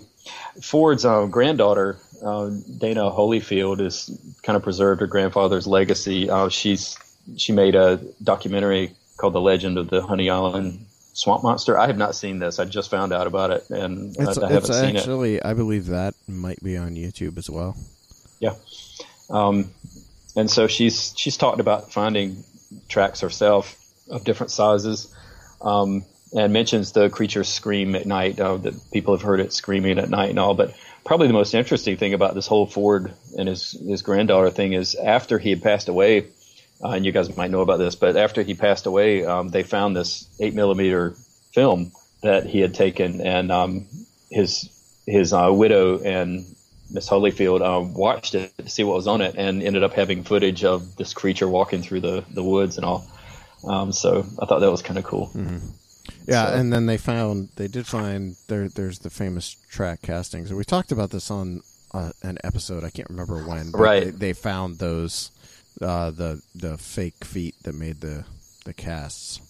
Ford's 0.62 1.04
uh, 1.04 1.26
granddaughter, 1.26 1.98
uh, 2.22 2.50
Dana 2.78 3.10
Holyfield, 3.10 3.80
is 3.80 4.16
kind 4.44 4.56
of 4.56 4.62
preserved 4.62 5.00
her 5.00 5.08
grandfather's 5.08 5.66
legacy. 5.66 6.30
Uh, 6.30 6.48
she's 6.50 6.96
she 7.36 7.50
made 7.52 7.74
a 7.74 7.96
documentary 8.22 8.92
called 9.20 9.34
"The 9.34 9.40
Legend 9.40 9.78
of 9.78 9.90
the 9.90 10.02
Honey 10.02 10.30
Island 10.30 10.86
Swamp 11.12 11.42
Monster." 11.42 11.78
I 11.78 11.86
have 11.86 11.98
not 11.98 12.14
seen 12.14 12.38
this. 12.38 12.58
I 12.58 12.64
just 12.64 12.90
found 12.90 13.12
out 13.12 13.26
about 13.26 13.50
it, 13.50 13.68
and 13.70 14.16
It's, 14.18 14.38
I, 14.38 14.46
I 14.46 14.52
haven't 14.52 14.72
seen 14.72 14.96
it. 14.96 14.98
actually, 14.98 15.42
I 15.42 15.54
believe 15.54 15.86
that 15.86 16.14
might 16.26 16.62
be 16.62 16.76
on 16.76 16.94
YouTube 16.94 17.36
as 17.38 17.48
well. 17.50 17.76
Yeah. 18.40 18.54
Um, 19.28 19.70
and 20.36 20.50
so 20.50 20.66
she's 20.66 21.12
she's 21.16 21.36
talked 21.36 21.60
about 21.60 21.92
finding 21.92 22.42
tracks 22.88 23.20
herself 23.20 23.76
of 24.08 24.24
different 24.24 24.50
sizes, 24.50 25.14
um, 25.60 26.04
and 26.32 26.52
mentions 26.52 26.92
the 26.92 27.10
creatures 27.10 27.48
scream 27.48 27.94
at 27.94 28.06
night. 28.06 28.40
Uh, 28.40 28.56
that 28.56 28.74
people 28.92 29.14
have 29.14 29.22
heard 29.22 29.40
it 29.40 29.52
screaming 29.52 29.98
at 29.98 30.08
night 30.08 30.30
and 30.30 30.38
all. 30.38 30.54
But 30.54 30.74
probably 31.04 31.26
the 31.26 31.32
most 31.32 31.54
interesting 31.54 31.96
thing 31.96 32.14
about 32.14 32.34
this 32.34 32.46
whole 32.46 32.66
Ford 32.66 33.12
and 33.36 33.48
his 33.48 33.72
his 33.72 34.02
granddaughter 34.02 34.50
thing 34.50 34.72
is 34.72 34.94
after 34.94 35.38
he 35.38 35.50
had 35.50 35.62
passed 35.62 35.88
away, 35.88 36.26
uh, 36.82 36.88
and 36.90 37.04
you 37.04 37.12
guys 37.12 37.36
might 37.36 37.50
know 37.50 37.60
about 37.60 37.78
this, 37.78 37.94
but 37.94 38.16
after 38.16 38.42
he 38.42 38.54
passed 38.54 38.86
away, 38.86 39.24
um, 39.24 39.48
they 39.48 39.62
found 39.62 39.96
this 39.96 40.28
eight 40.40 40.54
millimeter 40.54 41.14
film 41.52 41.92
that 42.22 42.46
he 42.46 42.60
had 42.60 42.74
taken, 42.74 43.20
and 43.20 43.50
um, 43.52 43.86
his 44.30 44.68
his 45.06 45.32
uh, 45.32 45.50
widow 45.52 45.98
and 46.00 46.44
Miss 46.92 47.08
Holyfield 47.08 47.62
um, 47.62 47.94
watched 47.94 48.34
it 48.34 48.52
to 48.58 48.68
see 48.68 48.84
what 48.84 48.96
was 48.96 49.06
on 49.06 49.20
it, 49.20 49.34
and 49.36 49.62
ended 49.62 49.82
up 49.82 49.92
having 49.94 50.24
footage 50.24 50.64
of 50.64 50.96
this 50.96 51.14
creature 51.14 51.48
walking 51.48 51.82
through 51.82 52.00
the, 52.00 52.24
the 52.32 52.42
woods 52.42 52.76
and 52.76 52.84
all. 52.84 53.06
Um, 53.66 53.92
so 53.92 54.24
I 54.40 54.46
thought 54.46 54.60
that 54.60 54.70
was 54.70 54.82
kind 54.82 54.98
of 54.98 55.04
cool. 55.04 55.30
Yeah, 56.26 56.46
So- 56.48 56.54
and 56.54 56.72
then 56.72 56.86
they 56.86 56.96
found 56.96 57.48
they 57.56 57.68
did 57.68 57.86
find 57.86 58.36
there. 58.48 58.68
There's 58.68 58.98
the 59.00 59.10
famous 59.10 59.56
track 59.70 60.02
castings. 60.02 60.52
We 60.52 60.64
talked 60.64 60.92
about 60.92 61.10
this 61.10 61.30
on 61.30 61.62
uh, 61.92 62.10
an 62.22 62.38
episode. 62.44 62.84
I 62.84 62.90
can't 62.90 63.08
remember 63.10 63.36
when. 63.46 63.70
but 63.70 63.78
Right. 63.80 64.04
They, 64.06 64.10
they 64.10 64.32
found 64.32 64.78
those 64.78 65.30
uh, 65.80 66.10
the 66.10 66.42
the 66.54 66.76
fake 66.78 67.24
feet 67.24 67.54
that 67.62 67.74
made 67.74 68.00
the 68.00 68.24
the 68.64 68.74
casts. 68.74 69.40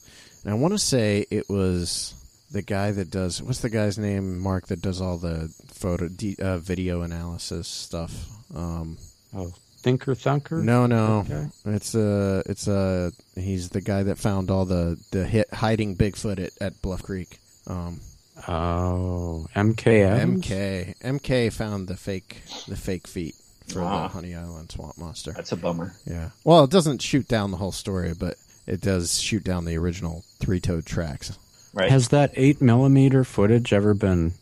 And 0.45 0.53
I 0.53 0.57
want 0.57 0.72
to 0.74 0.78
say 0.78 1.26
it 1.31 1.49
was 1.49 2.14
the 2.51 2.62
guy 2.62 2.91
that 2.93 3.11
does 3.11 3.43
what's 3.43 3.61
the 3.61 3.68
guy's 3.70 3.99
name? 3.99 4.39
Mark 4.39 4.66
that 4.68 4.81
does 4.83 5.01
all 5.01 5.18
the 5.18 5.53
photo 5.72 6.09
de, 6.09 6.37
uh, 6.41 6.59
video 6.59 7.03
analysis 7.03 7.68
stuff. 7.68 8.28
Um, 8.55 8.99
Oh, 9.35 9.53
Thinker 9.83 10.14
Thunker? 10.14 10.62
no, 10.62 10.87
no, 10.87 11.20
Okay. 11.20 11.47
it's 11.66 11.95
uh 11.95 12.43
it's 12.47 12.66
uh 12.68 13.11
he's 13.35 13.68
the 13.70 13.81
guy 13.81 14.03
that 14.03 14.18
found 14.18 14.51
all 14.51 14.64
the 14.64 14.99
the 15.12 15.24
hit 15.26 15.53
hiding 15.55 15.97
Bigfoot 15.97 16.39
at, 16.45 16.53
at 16.61 16.83
Bluff 16.83 17.03
Creek. 17.03 17.39
Um, 17.66 18.01
Oh, 18.49 19.47
MKM? 19.55 20.41
MK 20.43 20.95
MK 21.03 21.53
found 21.53 21.89
the 21.89 21.97
fake 21.97 22.43
the 22.66 22.76
fake 22.76 23.07
feet 23.07 23.35
for 23.72 23.82
Ah. 23.82 24.02
the 24.08 24.08
Honey 24.14 24.34
Island 24.34 24.70
Swamp 24.70 24.96
Monster. 24.98 25.32
That's 25.32 25.52
a 25.52 25.56
bummer. 25.56 25.94
Yeah. 26.04 26.30
Well, 26.44 26.64
it 26.64 26.70
doesn't 26.70 27.02
shoot 27.02 27.28
down 27.28 27.50
the 27.50 27.56
whole 27.56 27.72
story, 27.72 28.12
but 28.18 28.36
it 28.66 28.80
does 28.80 29.20
shoot 29.20 29.44
down 29.44 29.64
the 29.64 29.76
original 29.78 30.24
three-toed 30.38 30.86
tracks. 30.86 31.36
Right. 31.72 31.90
Has 31.90 32.08
that 32.08 32.32
8 32.34 32.60
millimeter 32.60 33.24
footage 33.24 33.72
ever 33.72 33.94
been 33.94 34.32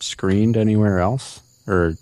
screened 0.00 0.56
anywhere 0.56 1.00
else? 1.00 1.40
Or 1.66 1.94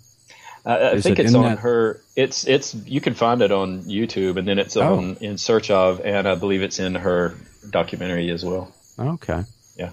I, 0.65 0.91
I 0.91 1.01
think 1.01 1.19
it 1.19 1.25
it's 1.25 1.35
on 1.35 1.43
that- 1.43 1.59
her. 1.59 1.99
It's 2.15 2.45
it's 2.45 2.73
you 2.75 3.01
can 3.01 3.13
find 3.13 3.41
it 3.41 3.51
on 3.51 3.83
YouTube, 3.83 4.37
and 4.37 4.47
then 4.47 4.59
it's 4.59 4.77
Oh. 4.77 4.97
on 4.97 5.17
in 5.21 5.37
search 5.37 5.71
of, 5.71 6.01
and 6.01 6.27
I 6.27 6.35
believe 6.35 6.61
it's 6.61 6.79
in 6.79 6.95
her 6.95 7.35
documentary 7.69 8.29
as 8.31 8.43
well. 8.45 8.73
Okay. 8.99 9.43
Yeah. 9.77 9.91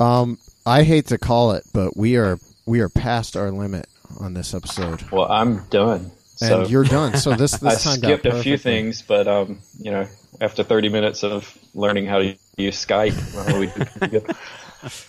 Um, 0.00 0.38
I 0.66 0.82
hate 0.82 1.06
to 1.08 1.18
call 1.18 1.52
it, 1.52 1.64
but 1.72 1.96
we 1.96 2.16
are 2.16 2.38
we 2.66 2.80
are 2.80 2.88
past 2.88 3.36
our 3.36 3.50
limit 3.50 3.86
on 4.20 4.34
this 4.34 4.54
episode, 4.54 5.02
Well, 5.10 5.30
I'm 5.30 5.64
done. 5.70 6.10
So 6.38 6.62
and 6.62 6.70
you're 6.70 6.84
done. 6.84 7.16
So 7.16 7.34
this 7.34 7.54
I 7.62 7.70
this 7.70 7.84
time 7.84 7.98
skipped 7.98 8.26
a 8.26 8.42
few 8.42 8.56
things, 8.56 9.02
but 9.02 9.26
um, 9.28 9.58
you 9.78 9.90
know, 9.90 10.06
after 10.40 10.62
30 10.62 10.88
minutes 10.88 11.22
of 11.24 11.56
learning 11.74 12.06
how 12.06 12.18
to 12.18 12.36
use 12.56 12.84
Skype, 12.86 13.34
well, 13.34 13.58
we 13.60 13.66
did 13.66 13.88
pretty 13.88 14.20
good. 14.20 14.36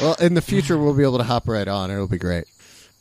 Well, 0.00 0.14
in 0.20 0.34
the 0.34 0.42
future, 0.42 0.76
we'll 0.78 0.94
be 0.94 1.02
able 1.02 1.18
to 1.18 1.24
hop 1.24 1.48
right 1.48 1.66
on. 1.66 1.90
It'll 1.90 2.06
be 2.06 2.18
great. 2.18 2.44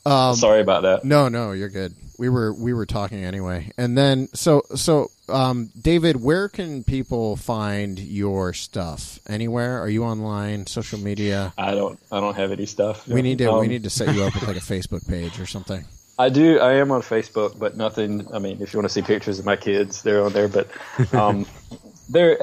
Um, 0.06 0.36
Sorry 0.36 0.62
about 0.62 0.84
that. 0.84 1.04
No, 1.04 1.28
no, 1.28 1.52
you're 1.52 1.70
good. 1.70 1.94
We 2.18 2.30
were 2.30 2.54
we 2.54 2.74
were 2.74 2.86
talking 2.86 3.24
anyway, 3.24 3.72
and 3.78 3.98
then 3.98 4.28
so 4.34 4.62
so 4.76 5.12
um, 5.28 5.70
David, 5.80 6.22
where 6.22 6.48
can 6.50 6.84
people 6.86 7.36
find 7.36 8.00
your 8.00 8.54
stuff? 8.54 9.20
Anywhere? 9.28 9.82
Are 9.82 9.90
you 9.90 10.04
online, 10.06 10.68
social 10.68 11.00
media? 11.00 11.54
I 11.58 11.76
don't. 11.76 12.00
I 12.12 12.20
don't 12.22 12.36
have 12.36 12.52
any 12.52 12.66
stuff. 12.66 13.08
We 13.08 13.22
need 13.22 13.38
to 13.40 13.46
we 13.52 13.60
Um, 13.60 13.68
need 13.68 13.84
to 13.84 13.90
set 13.90 14.14
you 14.16 14.24
up 14.24 14.34
with 14.34 14.48
like 14.48 14.58
a 14.58 14.60
Facebook 14.74 15.08
page 15.08 15.40
or 15.40 15.46
something. 15.46 15.86
I 16.20 16.30
do. 16.30 16.60
I 16.60 16.74
am 16.76 16.92
on 16.92 17.02
Facebook, 17.02 17.58
but 17.58 17.78
nothing. 17.78 18.28
I 18.34 18.40
mean, 18.40 18.62
if 18.62 18.74
you 18.74 18.78
want 18.80 18.90
to 18.90 18.94
see 18.94 19.02
pictures 19.02 19.40
of 19.40 19.46
my 19.46 19.56
kids, 19.56 20.02
they're 20.04 20.24
on 20.24 20.34
there. 20.34 20.50
But 20.50 20.68
um, 21.14 21.46
there, 22.10 22.38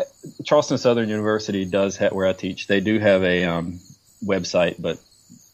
Charleston 0.45 0.79
Southern 0.79 1.09
University 1.11 1.64
does 1.66 1.97
have 1.99 2.12
where 2.12 2.27
I 2.27 2.33
teach. 2.33 2.66
They 2.68 2.81
do 2.81 2.99
have 2.99 3.22
a 3.22 3.45
um, 3.45 3.79
website, 4.24 4.77
but 4.81 4.99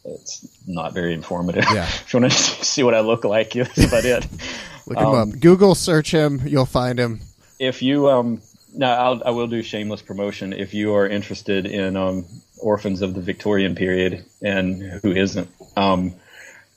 it's 0.05 0.47
not 0.67 0.93
very 0.93 1.13
informative. 1.13 1.65
Yeah. 1.73 1.83
if 1.87 2.13
you 2.13 2.21
want 2.21 2.31
to 2.31 2.39
see 2.65 2.83
what 2.83 2.93
I 2.95 3.01
look 3.01 3.25
like, 3.25 3.51
that's 3.51 3.83
about 3.85 4.05
it. 4.05 4.25
Look 4.87 4.97
him 4.97 5.05
Um, 5.05 5.31
up. 5.33 5.39
Google 5.39 5.75
search 5.75 6.11
him. 6.11 6.41
You'll 6.45 6.65
find 6.65 6.97
him. 6.97 7.19
if 7.59 7.81
you 7.81 8.09
um 8.09 8.41
now 8.75 8.93
I'll, 8.95 9.21
I 9.25 9.29
will 9.31 9.47
do 9.47 9.61
shameless 9.61 10.01
promotion 10.01 10.51
if 10.53 10.73
you 10.73 10.93
are 10.95 11.07
interested 11.07 11.65
in 11.67 11.95
um 11.95 12.25
orphans 12.59 13.01
of 13.01 13.13
the 13.13 13.21
Victorian 13.21 13.75
period 13.75 14.25
and 14.41 14.81
who 14.81 15.11
isn't 15.11 15.47
um 15.77 16.15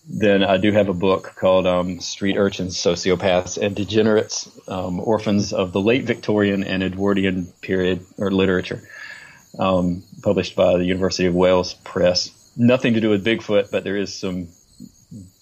then 0.08 0.44
I 0.44 0.56
do 0.56 0.70
have 0.72 0.88
a 0.88 0.94
book 0.94 1.34
called 1.36 1.66
um, 1.66 2.00
Street 2.00 2.36
Urchins, 2.36 2.76
Sociopaths, 2.76 3.58
and 3.60 3.74
Degenerates, 3.74 4.48
um, 4.68 5.00
Orphans 5.00 5.52
of 5.52 5.72
the 5.72 5.80
Late 5.80 6.04
Victorian 6.04 6.62
and 6.62 6.82
Edwardian 6.82 7.46
Period 7.60 8.04
or 8.16 8.30
Literature, 8.30 8.82
um, 9.58 10.02
published 10.22 10.54
by 10.54 10.76
the 10.78 10.84
University 10.84 11.26
of 11.26 11.34
Wales 11.34 11.74
Press. 11.84 12.30
Nothing 12.56 12.94
to 12.94 13.00
do 13.00 13.10
with 13.10 13.24
Bigfoot, 13.24 13.70
but 13.70 13.84
there 13.84 13.96
is 13.96 14.14
some 14.14 14.48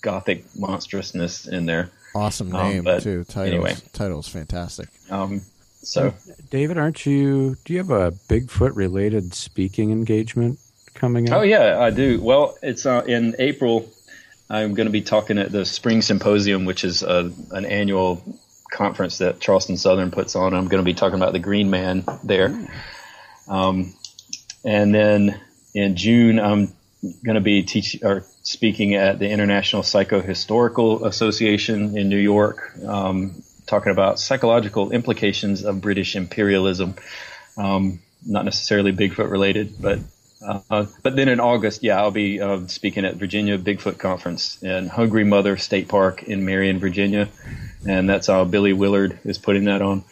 gothic 0.02 0.44
monstrousness 0.58 1.46
in 1.46 1.66
there. 1.66 1.90
Awesome 2.14 2.54
Um, 2.54 2.68
name 2.70 2.84
but 2.84 3.02
too. 3.02 3.24
Titles 3.24 3.48
anyway. 3.52 3.74
titles 3.92 4.28
fantastic. 4.28 4.88
Um, 5.10 5.42
so 5.82 6.14
David, 6.50 6.78
aren't 6.78 7.04
you? 7.04 7.56
Do 7.64 7.72
you 7.72 7.78
have 7.80 7.90
a 7.90 8.12
Bigfoot 8.28 8.74
related 8.76 9.34
speaking 9.34 9.90
engagement 9.90 10.58
coming 10.94 11.30
up? 11.30 11.40
Oh 11.40 11.42
yeah, 11.42 11.80
I 11.80 11.90
do. 11.90 12.20
Well, 12.22 12.56
it's 12.62 12.86
uh, 12.86 13.02
in 13.06 13.34
April. 13.38 13.90
I'm 14.54 14.74
going 14.74 14.86
to 14.86 14.92
be 14.92 15.02
talking 15.02 15.38
at 15.38 15.50
the 15.50 15.64
Spring 15.64 16.00
Symposium, 16.00 16.64
which 16.64 16.84
is 16.84 17.02
uh 17.02 17.30
an 17.50 17.64
annual 17.64 18.22
conference 18.70 19.18
that 19.18 19.40
Charleston 19.40 19.76
Southern 19.76 20.10
puts 20.10 20.36
on. 20.36 20.54
I'm 20.54 20.68
going 20.68 20.82
to 20.82 20.84
be 20.84 20.94
talking 20.94 21.16
about 21.16 21.32
the 21.32 21.40
Green 21.40 21.70
Man 21.70 22.04
there. 22.22 22.68
Um, 23.48 23.94
and 24.64 24.94
then 24.94 25.40
in 25.74 25.96
June, 25.96 26.38
I'm 26.38 26.72
going 27.24 27.34
to 27.34 27.40
be 27.40 27.64
teaching 27.64 28.04
or 28.04 28.24
speaking 28.42 28.94
at 28.94 29.18
the 29.18 29.28
International 29.28 29.82
Psychohistorical 29.82 31.04
Association 31.04 31.98
in 31.98 32.08
New 32.08 32.18
York, 32.18 32.72
um, 32.86 33.42
talking 33.66 33.90
about 33.92 34.20
psychological 34.20 34.92
implications 34.92 35.64
of 35.64 35.80
British 35.80 36.14
imperialism. 36.14 36.94
Um, 37.56 38.00
not 38.24 38.44
necessarily 38.44 38.92
Bigfoot 38.92 39.30
related, 39.30 39.74
but 39.80 39.98
uh, 40.70 40.86
but 41.02 41.16
then 41.16 41.28
in 41.28 41.40
August, 41.40 41.82
yeah, 41.82 42.00
I'll 42.00 42.10
be 42.10 42.40
uh, 42.40 42.66
speaking 42.66 43.04
at 43.04 43.16
Virginia 43.16 43.58
Bigfoot 43.58 43.98
Conference 43.98 44.62
in 44.62 44.88
Hungry 44.88 45.24
Mother 45.24 45.56
State 45.56 45.88
Park 45.88 46.22
in 46.22 46.44
Marion, 46.44 46.78
Virginia, 46.78 47.28
and 47.86 48.08
that's 48.08 48.26
how 48.26 48.44
Billy 48.44 48.72
Willard 48.72 49.18
is 49.24 49.38
putting 49.38 49.64
that 49.64 49.82
on, 49.82 50.04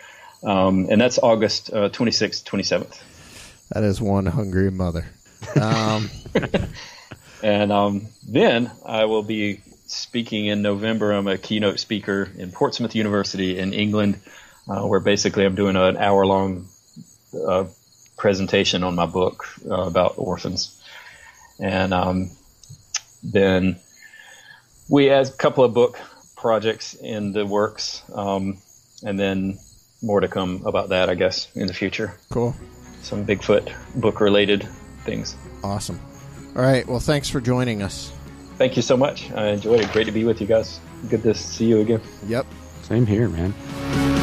um, 0.42 0.86
and 0.90 1.00
that's 1.00 1.18
August 1.18 1.72
uh, 1.72 1.88
26th, 1.88 2.44
27th. 2.44 3.00
That 3.70 3.84
is 3.84 4.00
one 4.00 4.26
hungry 4.26 4.70
mother. 4.70 5.06
Um, 5.60 6.10
And 7.42 7.72
um, 7.72 8.06
then 8.26 8.70
I 8.86 9.06
will 9.06 9.22
be 9.22 9.60
speaking 9.86 10.46
in 10.46 10.62
November. 10.62 11.12
I'm 11.12 11.26
a 11.26 11.36
keynote 11.36 11.80
speaker 11.80 12.30
in 12.38 12.52
Portsmouth 12.52 12.94
University 12.94 13.58
in 13.58 13.72
England, 13.72 14.20
uh, 14.68 14.82
where 14.86 15.00
basically 15.00 15.44
I'm 15.44 15.56
doing 15.56 15.76
an 15.76 15.96
hour 15.96 16.24
long 16.24 16.68
uh, 17.34 17.64
presentation 18.22 18.84
on 18.84 18.94
my 18.94 19.04
book 19.04 19.44
uh, 19.68 19.82
about 19.82 20.14
orphans. 20.16 20.80
And 21.58 21.92
um, 21.92 22.30
then 23.20 23.80
we 24.88 25.06
had 25.06 25.26
a 25.26 25.30
couple 25.32 25.64
of 25.64 25.74
book 25.74 25.98
projects 26.36 26.94
in 26.94 27.32
the 27.32 27.44
works, 27.44 28.00
um, 28.14 28.58
and 29.02 29.18
then 29.18 29.58
more 30.02 30.20
to 30.20 30.28
come 30.28 30.62
about 30.64 30.90
that, 30.90 31.10
I 31.10 31.16
guess, 31.16 31.48
in 31.56 31.66
the 31.66 31.74
future. 31.74 32.14
cool. 32.30 32.54
Some 33.02 33.26
Bigfoot 33.26 33.72
book 34.00 34.20
related 34.20 34.68
things. 35.04 35.34
Awesome. 35.64 35.98
All 36.54 36.62
right. 36.62 36.86
Well, 36.86 37.00
thanks 37.00 37.28
for 37.28 37.40
joining 37.40 37.82
us. 37.82 38.12
Thank 38.56 38.76
you 38.76 38.82
so 38.82 38.96
much. 38.96 39.32
I 39.32 39.48
enjoyed 39.48 39.80
it. 39.80 39.90
Great 39.90 40.06
to 40.06 40.12
be 40.12 40.22
with 40.22 40.40
you 40.40 40.46
guys. 40.46 40.78
Good 41.08 41.24
to 41.24 41.34
see 41.34 41.66
you 41.66 41.80
again. 41.80 42.00
Yep. 42.28 42.46
Same 42.82 43.04
here, 43.04 43.28
man. 43.28 44.21